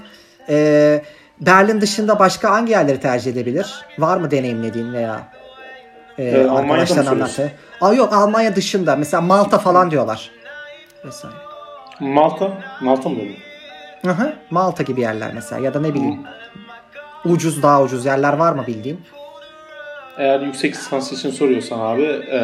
e, 0.49 1.01
Berlin 1.41 1.81
dışında 1.81 2.19
başka 2.19 2.49
hangi 2.51 2.71
yerleri 2.71 2.99
tercih 2.99 3.31
edebilir? 3.31 3.85
Var 3.97 4.17
mı 4.17 4.31
deneyimlediğin 4.31 4.93
veya 4.93 5.27
e, 6.17 6.23
Ee, 6.23 6.49
arkadaşların 6.49 7.03
soruyorsun? 7.03 7.41
anlattığı? 7.43 7.51
Aa, 7.81 7.93
yok 7.93 8.13
Almanya 8.13 8.55
dışında. 8.55 8.95
Mesela 8.95 9.21
Malta 9.21 9.57
falan 9.59 9.91
diyorlar. 9.91 10.31
Vesaire. 11.05 11.35
Malta. 11.99 12.51
Malta 12.81 13.09
mı 13.09 13.15
dedin? 13.15 13.35
Hı. 14.05 14.33
Malta 14.49 14.83
gibi 14.83 15.01
yerler 15.01 15.31
mesela 15.33 15.61
ya 15.61 15.73
da 15.73 15.79
ne 15.81 15.93
bileyim. 15.93 16.19
Ucuz 17.25 17.63
daha 17.63 17.81
ucuz 17.81 18.05
yerler 18.05 18.33
var 18.33 18.53
mı 18.53 18.63
bildiğin? 18.67 19.01
Eğer 20.17 20.39
yüksek 20.39 20.75
lisans 20.75 21.11
için 21.11 21.31
soruyorsan 21.31 21.79
abi 21.79 22.03
e, 22.03 22.41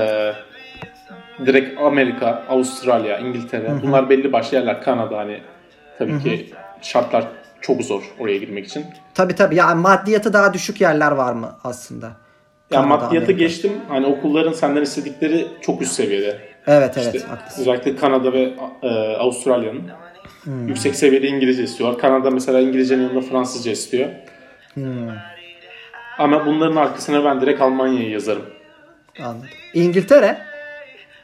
direkt 1.45 1.81
Amerika, 1.81 2.43
Avustralya, 2.49 3.17
İngiltere 3.19 3.71
bunlar 3.83 4.09
belli 4.09 4.33
başlı 4.33 4.57
yerler. 4.57 4.81
Kanada 4.83 5.17
hani 5.17 5.41
tabii 5.99 6.23
ki 6.23 6.53
şartlar 6.81 7.27
çok 7.61 7.81
zor 7.81 8.03
oraya 8.19 8.37
girmek 8.37 8.65
için. 8.65 8.85
Tabii 9.13 9.35
tabii. 9.35 9.55
Yani 9.55 9.81
maddiyatı 9.81 10.33
daha 10.33 10.53
düşük 10.53 10.81
yerler 10.81 11.11
var 11.11 11.33
mı 11.33 11.55
aslında? 11.63 12.11
Ya 12.71 12.81
Kanada, 12.81 12.87
maddiyatı 12.87 13.25
Amerika. 13.25 13.31
geçtim. 13.31 13.71
Hani 13.87 14.05
okulların 14.05 14.51
senden 14.53 14.81
istedikleri 14.81 15.47
çok 15.61 15.81
üst 15.81 15.91
seviyede. 15.91 16.37
Evet 16.67 16.97
evet 16.97 17.15
İşte 17.15 17.27
haklısın. 17.27 17.61
özellikle 17.61 17.95
Kanada 17.95 18.33
ve 18.33 18.53
e, 18.83 18.87
Avustralya'nın 19.15 19.81
Hmm. 20.43 20.67
yüksek 20.67 20.95
seviyede 20.95 21.27
İngilizce 21.27 21.63
istiyorlar. 21.63 21.99
Kanada 22.01 22.29
mesela 22.31 22.59
İngilizcenin 22.59 23.03
yanında 23.03 23.21
Fransızca 23.21 23.71
istiyor. 23.71 24.09
Hmm, 24.73 25.09
Ama 26.17 26.45
bunların 26.45 26.75
arkasına 26.75 27.25
ben 27.25 27.41
direkt 27.41 27.61
Almanya'yı 27.61 28.09
yazarım. 28.09 28.45
anladım. 29.19 29.47
İngiltere? 29.73 30.37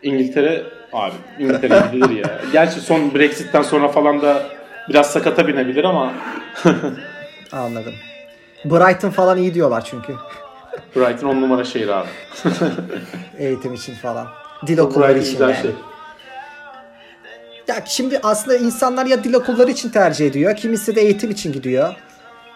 İngiltere 0.03 0.63
abi 0.93 1.13
İngiltere 1.39 1.79
gidilir 1.91 2.17
ya. 2.23 2.41
Gerçi 2.51 2.79
son 2.79 3.13
Brexit'ten 3.13 3.61
sonra 3.61 3.87
falan 3.87 4.21
da 4.21 4.43
biraz 4.89 5.11
sakata 5.11 5.47
binebilir 5.47 5.83
ama 5.83 6.13
Anladım. 7.51 7.93
Brighton 8.65 9.09
falan 9.09 9.37
iyi 9.37 9.53
diyorlar 9.53 9.85
çünkü. 9.85 10.13
Brighton 10.95 11.27
on 11.27 11.41
numara 11.41 11.63
şehir 11.63 11.87
abi. 11.87 12.07
Eğitim 13.37 13.73
için 13.73 13.95
falan. 13.95 14.27
Dil 14.67 14.77
okulları 14.77 15.19
için 15.19 15.41
yani. 15.41 15.55
şey. 15.55 15.71
Ya 17.67 17.75
şimdi 17.85 18.19
aslında 18.23 18.57
insanlar 18.57 19.05
ya 19.05 19.23
dil 19.23 19.33
okulları 19.33 19.71
için 19.71 19.89
tercih 19.89 20.27
ediyor. 20.27 20.55
Kimisi 20.55 20.95
de 20.95 21.01
eğitim 21.01 21.31
için 21.31 21.51
gidiyor. 21.51 21.95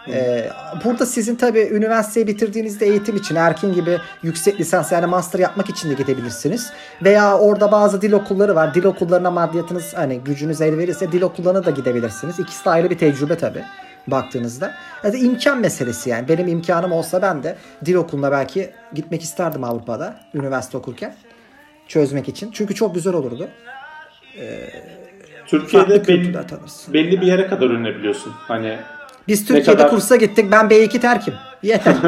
Ee, 0.10 0.50
burada 0.84 1.06
sizin 1.06 1.36
tabii 1.36 1.70
üniversiteyi 1.72 2.28
bitirdiğinizde 2.28 2.86
eğitim 2.86 3.16
için 3.16 3.36
Erkin 3.36 3.74
gibi 3.74 3.98
yüksek 4.24 4.60
lisans 4.60 4.92
yani 4.92 5.06
master 5.06 5.40
yapmak 5.40 5.70
için 5.70 5.90
de 5.90 5.94
gidebilirsiniz. 5.94 6.72
Veya 7.04 7.38
orada 7.38 7.72
bazı 7.72 8.02
dil 8.02 8.12
okulları 8.12 8.56
var. 8.56 8.74
Dil 8.74 8.84
okullarına 8.84 9.32
maddiyatınız 9.32 9.94
hani 9.94 10.20
gücünüz 10.20 10.62
el 10.62 10.78
verirse 10.78 11.12
dil 11.12 11.22
okullarına 11.22 11.66
da 11.66 11.72
gidebilirsiniz. 11.72 12.40
İkisi 12.40 12.66
de 12.66 12.70
ayrı 12.70 12.90
bir 12.90 12.98
tecrübe 12.98 13.38
tabii 13.38 13.64
baktığınızda. 14.08 14.74
Yani 15.04 15.18
imkan 15.20 15.60
meselesi 15.60 16.10
yani. 16.10 16.28
Benim 16.28 16.48
imkanım 16.48 16.92
olsa 16.92 17.22
ben 17.22 17.44
de 17.44 17.56
dil 17.86 17.96
okuluna 17.96 18.32
belki 18.32 18.72
gitmek 18.94 19.22
isterdim 19.22 19.64
Avrupa'da 19.64 20.20
üniversite 20.34 20.78
okurken 20.78 21.16
çözmek 21.88 22.30
için. 22.30 22.52
Çünkü 22.52 22.76
çok 22.76 22.96
güzel 22.96 23.14
olurdu. 23.14 23.48
Türkiye'de 25.48 25.88
Farklı 25.98 26.08
belli, 26.08 26.34
belli 26.94 27.22
bir 27.22 27.28
yere 27.28 27.48
kadar 27.48 27.70
öğrenebiliyorsun. 27.70 28.34
Hani 28.48 28.78
Biz 29.28 29.46
Türkiye'de 29.46 29.72
kadar- 29.72 29.90
kursa 29.90 30.16
gittik. 30.16 30.52
Ben 30.52 30.66
B2 30.66 31.00
terkim. 31.00 31.34
Yeter. 31.64 31.96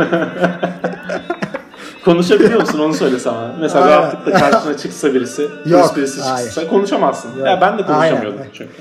konuşabiliyor 2.06 2.62
musun 2.62 2.80
onu 2.80 2.93
söyle 2.93 3.20
sana. 3.20 3.56
Mesela 3.60 3.86
Aynen. 3.86 3.97
rahatlıkla 3.97 4.39
karşına 4.39 4.78
çıksa 4.78 5.14
birisi, 5.14 5.41
Yok, 5.66 5.97
birisi 5.97 6.22
hayır. 6.22 6.45
çıksa 6.45 6.68
konuşamazsın. 6.68 7.38
Yok. 7.38 7.47
Ya 7.47 7.62
ben 7.62 7.78
de 7.78 7.82
konuşamıyordum 7.86 8.39
Aynen. 8.39 8.52
çünkü. 8.54 8.74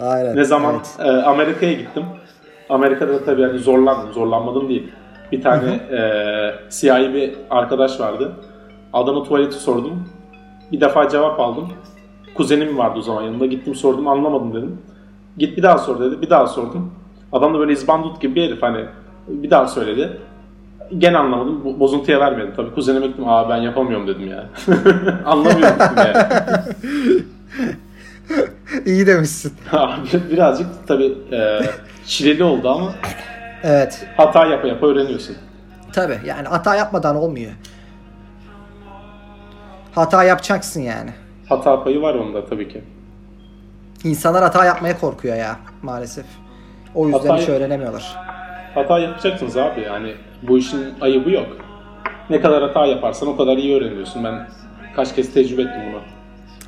Aynen. 0.00 0.36
Ne 0.36 0.44
zaman 0.44 0.82
Evet. 0.98 1.08
e, 1.08 1.22
Amerika'ya 1.22 1.72
gittim. 1.72 2.04
Amerika'da 2.68 3.14
da 3.14 3.24
tabii 3.24 3.42
hani 3.42 3.58
zorlandım. 3.58 4.12
Zorlanmadım 4.12 4.68
değil. 4.68 4.88
Bir 5.32 5.42
tane 5.42 5.70
e, 5.70 6.00
siyahi 6.68 7.14
bir 7.14 7.34
arkadaş 7.50 8.00
vardı. 8.00 8.32
Adama 8.92 9.22
tuvaleti 9.24 9.54
sordum. 9.56 10.08
Bir 10.72 10.80
defa 10.80 11.08
cevap 11.08 11.40
aldım. 11.40 11.68
Kuzenim 12.34 12.78
vardı 12.78 12.98
o 12.98 13.02
zaman 13.02 13.22
yanımda. 13.22 13.46
Gittim 13.46 13.74
sordum 13.74 14.08
anlamadım 14.08 14.54
dedim. 14.54 14.78
Git 15.38 15.56
bir 15.56 15.62
daha 15.62 15.78
sor 15.78 16.00
dedi. 16.00 16.22
Bir 16.22 16.30
daha 16.30 16.46
sordum. 16.46 16.92
Adam 17.32 17.54
da 17.54 17.58
böyle 17.58 17.72
izbandut 17.72 18.20
gibi 18.20 18.34
bir 18.34 18.42
herif 18.44 18.62
hani 18.62 18.84
bir 19.28 19.50
daha 19.50 19.66
söyledi. 19.66 20.16
Gene 20.98 21.18
anlamadım. 21.18 21.62
Bo- 21.64 21.80
Bozuntuya 21.80 22.20
vermedim. 22.20 22.52
Tabii 22.56 22.74
kuzenime 22.74 23.06
gittim. 23.06 23.28
Aa 23.28 23.48
ben 23.48 23.56
yapamıyorum 23.56 24.06
dedim 24.06 24.28
ya. 24.28 24.44
Anlamıyorum 25.26 25.76
dedim 25.78 25.96
ya. 25.96 26.64
İyi 28.86 29.06
demişsin. 29.06 29.52
Abi 29.72 29.98
birazcık 30.32 30.66
tabii 30.86 31.14
e, 31.32 31.60
çileli 32.08 32.44
oldu 32.44 32.68
ama 32.70 32.94
Evet. 33.62 34.06
hata 34.16 34.46
yapa 34.46 34.68
yapa 34.68 34.86
öğreniyorsun. 34.86 35.36
Tabii 35.92 36.18
yani 36.26 36.48
hata 36.48 36.74
yapmadan 36.74 37.16
olmuyor. 37.16 37.52
Hata 39.94 40.24
yapacaksın 40.24 40.80
yani. 40.80 41.10
Hata 41.48 41.84
payı 41.84 42.02
var 42.02 42.14
onda 42.14 42.44
tabii 42.44 42.68
ki. 42.68 42.84
İnsanlar 44.04 44.42
hata 44.42 44.64
yapmaya 44.64 44.98
korkuyor 44.98 45.36
ya 45.36 45.56
maalesef. 45.82 46.24
O 46.94 47.06
yüzden 47.08 47.28
Hata- 47.28 47.42
hiç 47.42 47.48
öğrenemiyorlar. 47.48 48.16
Hata 48.74 48.98
yapacaksınız 48.98 49.56
abi 49.56 49.80
yani 49.80 50.14
bu 50.42 50.58
işin 50.58 50.94
ayıbı 51.00 51.30
yok. 51.30 51.46
Ne 52.30 52.40
kadar 52.40 52.62
hata 52.62 52.86
yaparsan 52.86 53.28
o 53.28 53.36
kadar 53.36 53.56
iyi 53.56 53.76
öğreniyorsun. 53.76 54.24
Ben 54.24 54.48
kaç 54.96 55.14
kez 55.14 55.34
tecrübe 55.34 55.62
ettim 55.62 55.82
bunu. 55.92 56.00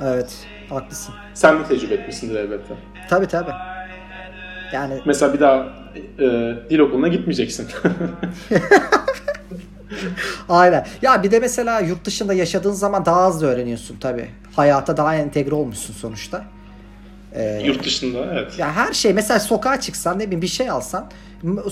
Evet. 0.09 0.47
Haklısın. 0.71 1.15
Sen 1.35 1.59
de 1.59 1.65
tecrübe 1.65 1.95
etmişsindir 1.95 2.35
elbette. 2.35 2.75
Tabii 3.11 3.27
tabii. 3.27 3.51
Yani 4.73 4.95
Mesela 5.05 5.35
bir 5.35 5.41
daha 5.41 5.67
e, 6.19 6.55
dil 6.71 6.79
okuluna 6.79 7.09
gitmeyeceksin. 7.09 7.69
aynen. 10.49 10.87
Ya 11.03 11.23
bir 11.23 11.31
de 11.31 11.41
mesela 11.41 11.81
yurt 11.81 12.05
dışında 12.05 12.35
yaşadığın 12.35 12.73
zaman 12.73 13.07
daha 13.07 13.29
hızlı 13.29 13.47
öğreniyorsun 13.47 13.97
tabii. 14.01 14.29
Hayata 14.57 14.97
daha 14.97 15.17
entegre 15.17 15.55
olmuşsun 15.55 15.95
sonuçta. 15.95 16.45
Ee, 17.35 17.63
Yurt 17.65 17.85
dışında 17.85 18.19
evet. 18.33 18.59
Ya 18.59 18.73
her 18.73 18.93
şey 18.93 19.13
mesela 19.13 19.41
sokağa 19.41 19.81
çıksan 19.81 20.19
ne 20.19 20.23
bileyim 20.23 20.43
bir 20.43 20.47
şey 20.47 20.71
alsan 20.71 21.11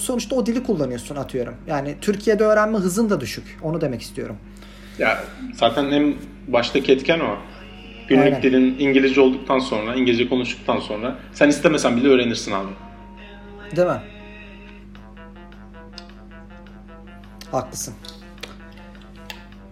sonuçta 0.00 0.36
o 0.36 0.46
dili 0.46 0.62
kullanıyorsun 0.62 1.16
atıyorum. 1.16 1.54
Yani 1.66 1.94
Türkiye'de 2.00 2.44
öğrenme 2.44 2.78
hızın 2.78 3.10
da 3.10 3.20
düşük. 3.20 3.58
Onu 3.62 3.80
demek 3.80 4.02
istiyorum. 4.02 4.36
Ya 4.98 5.18
zaten 5.54 5.84
en 5.84 6.14
baştaki 6.48 6.92
etken 6.92 7.20
o. 7.20 7.36
Günlük 8.08 8.24
Aynen. 8.24 8.42
dilin 8.42 8.76
İngilizce 8.78 9.20
olduktan 9.20 9.58
sonra, 9.58 9.94
İngilizce 9.94 10.28
konuştuktan 10.28 10.78
sonra 10.78 11.18
sen 11.32 11.48
istemesen 11.48 11.96
bile 11.96 12.08
öğrenirsin 12.08 12.52
abi. 12.52 12.68
Değil 13.76 13.88
mi? 13.88 14.00
Haklısın. 17.52 17.94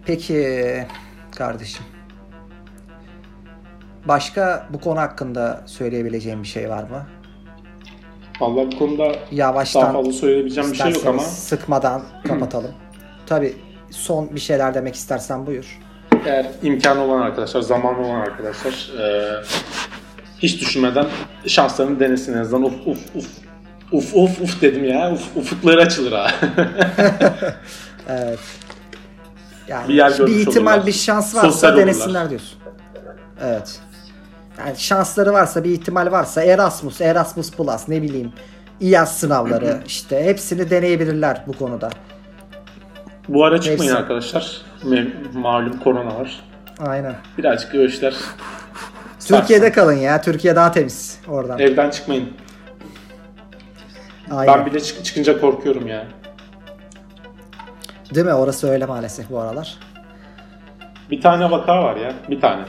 Peki 0.05 0.87
kardeşim. 1.35 1.85
Başka 4.05 4.67
bu 4.69 4.79
konu 4.79 4.99
hakkında 4.99 5.63
söyleyebileceğim 5.65 6.43
bir 6.43 6.47
şey 6.47 6.69
var 6.69 6.83
mı? 6.83 7.05
Vallahi 8.41 8.71
bu 8.71 8.77
konuda 8.79 9.15
Yavaştan 9.31 9.81
daha 9.83 9.93
fazla 9.93 10.11
söyleyebileceğim 10.11 10.71
bir 10.71 10.77
şey 10.77 10.91
yok 10.91 11.05
ama 11.05 11.19
sıkmadan 11.19 12.03
kapatalım. 12.27 12.71
Tabii 13.25 13.55
son 13.91 14.35
bir 14.35 14.39
şeyler 14.39 14.73
demek 14.73 14.95
istersen 14.95 15.45
buyur. 15.47 15.79
eğer 16.25 16.51
imkanı 16.63 17.01
olan 17.01 17.21
arkadaşlar, 17.21 17.61
zamanı 17.61 17.99
olan 17.99 18.19
arkadaşlar 18.21 18.91
eee, 18.99 19.41
hiç 20.39 20.61
düşünmeden 20.61 21.05
şanslarını 21.47 21.99
denesin 21.99 22.33
en 22.33 22.37
azından. 22.37 22.63
Uf 22.63 22.87
uf 22.87 23.15
uf. 23.15 23.27
Uf 23.91 24.15
uf 24.15 24.41
uf 24.41 24.61
dedim 24.61 24.83
ya. 24.85 25.11
Uf, 25.13 25.37
ufukları 25.37 25.81
açılır 25.81 26.11
ha. 26.11 26.31
Evet. 28.09 28.39
Yani 29.67 29.87
Bir 29.87 29.93
yer 29.93 30.19
bir, 30.19 30.27
ihtimal 30.35 30.71
olurlar. 30.73 30.87
bir 30.87 30.91
şans 30.91 31.35
varsa 31.35 31.51
Sosyal 31.51 31.69
olurlar. 31.71 31.85
denesinler 31.87 32.29
diyorsun. 32.29 32.59
Evet. 33.41 33.79
Yani 34.59 34.77
şansları 34.77 35.33
varsa 35.33 35.63
bir 35.63 35.69
ihtimal 35.71 36.11
varsa 36.11 36.43
Erasmus, 36.43 37.01
Erasmus 37.01 37.51
Plus 37.51 37.87
ne 37.87 38.01
bileyim 38.01 38.31
İAS 38.81 39.17
sınavları 39.17 39.79
işte 39.87 40.23
hepsini 40.25 40.69
deneyebilirler 40.69 41.43
bu 41.47 41.53
konuda. 41.53 41.89
Bu 43.27 43.45
ara 43.45 43.61
çıkmayın 43.61 43.91
Hepsi. 43.91 43.97
arkadaşlar. 44.03 44.61
Malum 45.33 45.79
korona 45.79 46.15
var. 46.19 46.43
Aynen. 46.79 47.15
Birazcık 47.37 47.75
o 47.75 47.77
işler 47.77 48.13
Türkiye'de 49.27 49.71
kalın 49.71 49.93
ya. 49.97 50.21
Türkiye 50.21 50.55
daha 50.55 50.71
temiz 50.71 51.19
oradan. 51.27 51.59
Evden 51.59 51.89
çıkmayın. 51.89 52.29
Aynen. 54.31 54.57
Ben 54.57 54.65
bile 54.65 54.79
çık- 54.79 55.05
çıkınca 55.05 55.41
korkuyorum 55.41 55.87
ya. 55.87 56.07
Değil 58.15 58.25
mi? 58.25 58.33
Orası 58.33 58.69
öyle 58.69 58.85
maalesef 58.85 59.29
bu 59.29 59.39
aralar. 59.39 59.77
Bir 61.11 61.21
tane 61.21 61.51
vaka 61.51 61.83
var 61.83 61.95
ya. 61.95 62.13
Bir 62.29 62.41
tane. 62.41 62.65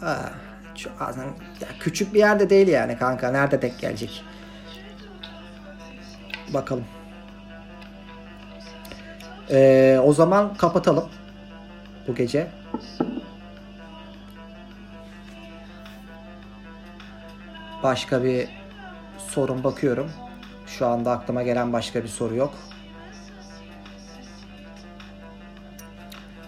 Ha, 0.00 0.30
çok, 0.74 0.92
ya 1.60 1.68
küçük 1.80 2.14
bir 2.14 2.18
yerde 2.18 2.50
değil 2.50 2.68
yani 2.68 2.98
kanka. 2.98 3.30
Nerede 3.30 3.62
denk 3.62 3.78
gelecek? 3.78 4.24
Bakalım. 6.54 6.84
Ee, 9.50 10.00
o 10.04 10.12
zaman 10.12 10.54
kapatalım 10.54 11.08
bu 12.08 12.14
gece. 12.14 12.46
Başka 17.82 18.24
bir 18.24 18.48
sorun 19.34 19.64
bakıyorum. 19.64 20.10
Şu 20.66 20.86
anda 20.86 21.10
aklıma 21.10 21.42
gelen 21.42 21.72
başka 21.72 22.02
bir 22.02 22.08
soru 22.08 22.34
yok. 22.36 22.54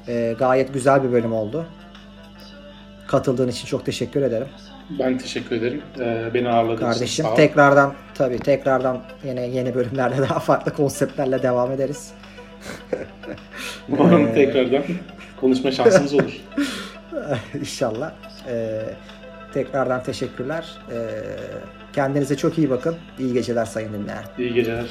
Ee, 0.09 0.35
gayet 0.39 0.75
güzel 0.75 1.03
bir 1.05 1.13
bölüm 1.13 1.33
oldu. 1.33 1.67
Katıldığın 3.07 3.49
için 3.49 3.67
çok 3.67 3.87
teşekkür 3.87 4.23
ederim. 4.23 4.49
Ben 4.99 5.19
teşekkür 5.19 5.57
ederim. 5.57 5.83
Ee, 6.01 6.31
beni 6.35 6.49
ağırladığınız 6.49 6.79
için 6.79 6.93
Kardeşim 6.93 7.27
ol. 7.27 7.37
tekrardan 7.37 7.95
tabii 8.15 8.39
tekrardan 8.39 9.03
yine 9.25 9.47
yeni 9.47 9.75
bölümlerde 9.75 10.23
daha 10.29 10.39
farklı 10.39 10.73
konseptlerle 10.73 11.43
devam 11.43 11.73
ederiz. 11.73 12.13
Umarım 13.89 14.35
tekrardan. 14.35 14.83
konuşma 15.41 15.71
şansımız 15.71 16.15
olur. 16.15 16.41
İnşallah. 17.61 18.13
Ee, 18.49 18.83
tekrardan 19.55 20.03
teşekkürler. 20.03 20.79
Ee, 20.93 20.97
kendinize 21.97 22.37
çok 22.37 22.59
iyi 22.59 22.71
bakın. 22.71 22.97
İyi 23.19 23.33
geceler 23.33 23.65
sayın 23.65 23.93
dinleyen. 23.93 24.25
İyi 24.39 24.55
geceler. 24.55 24.87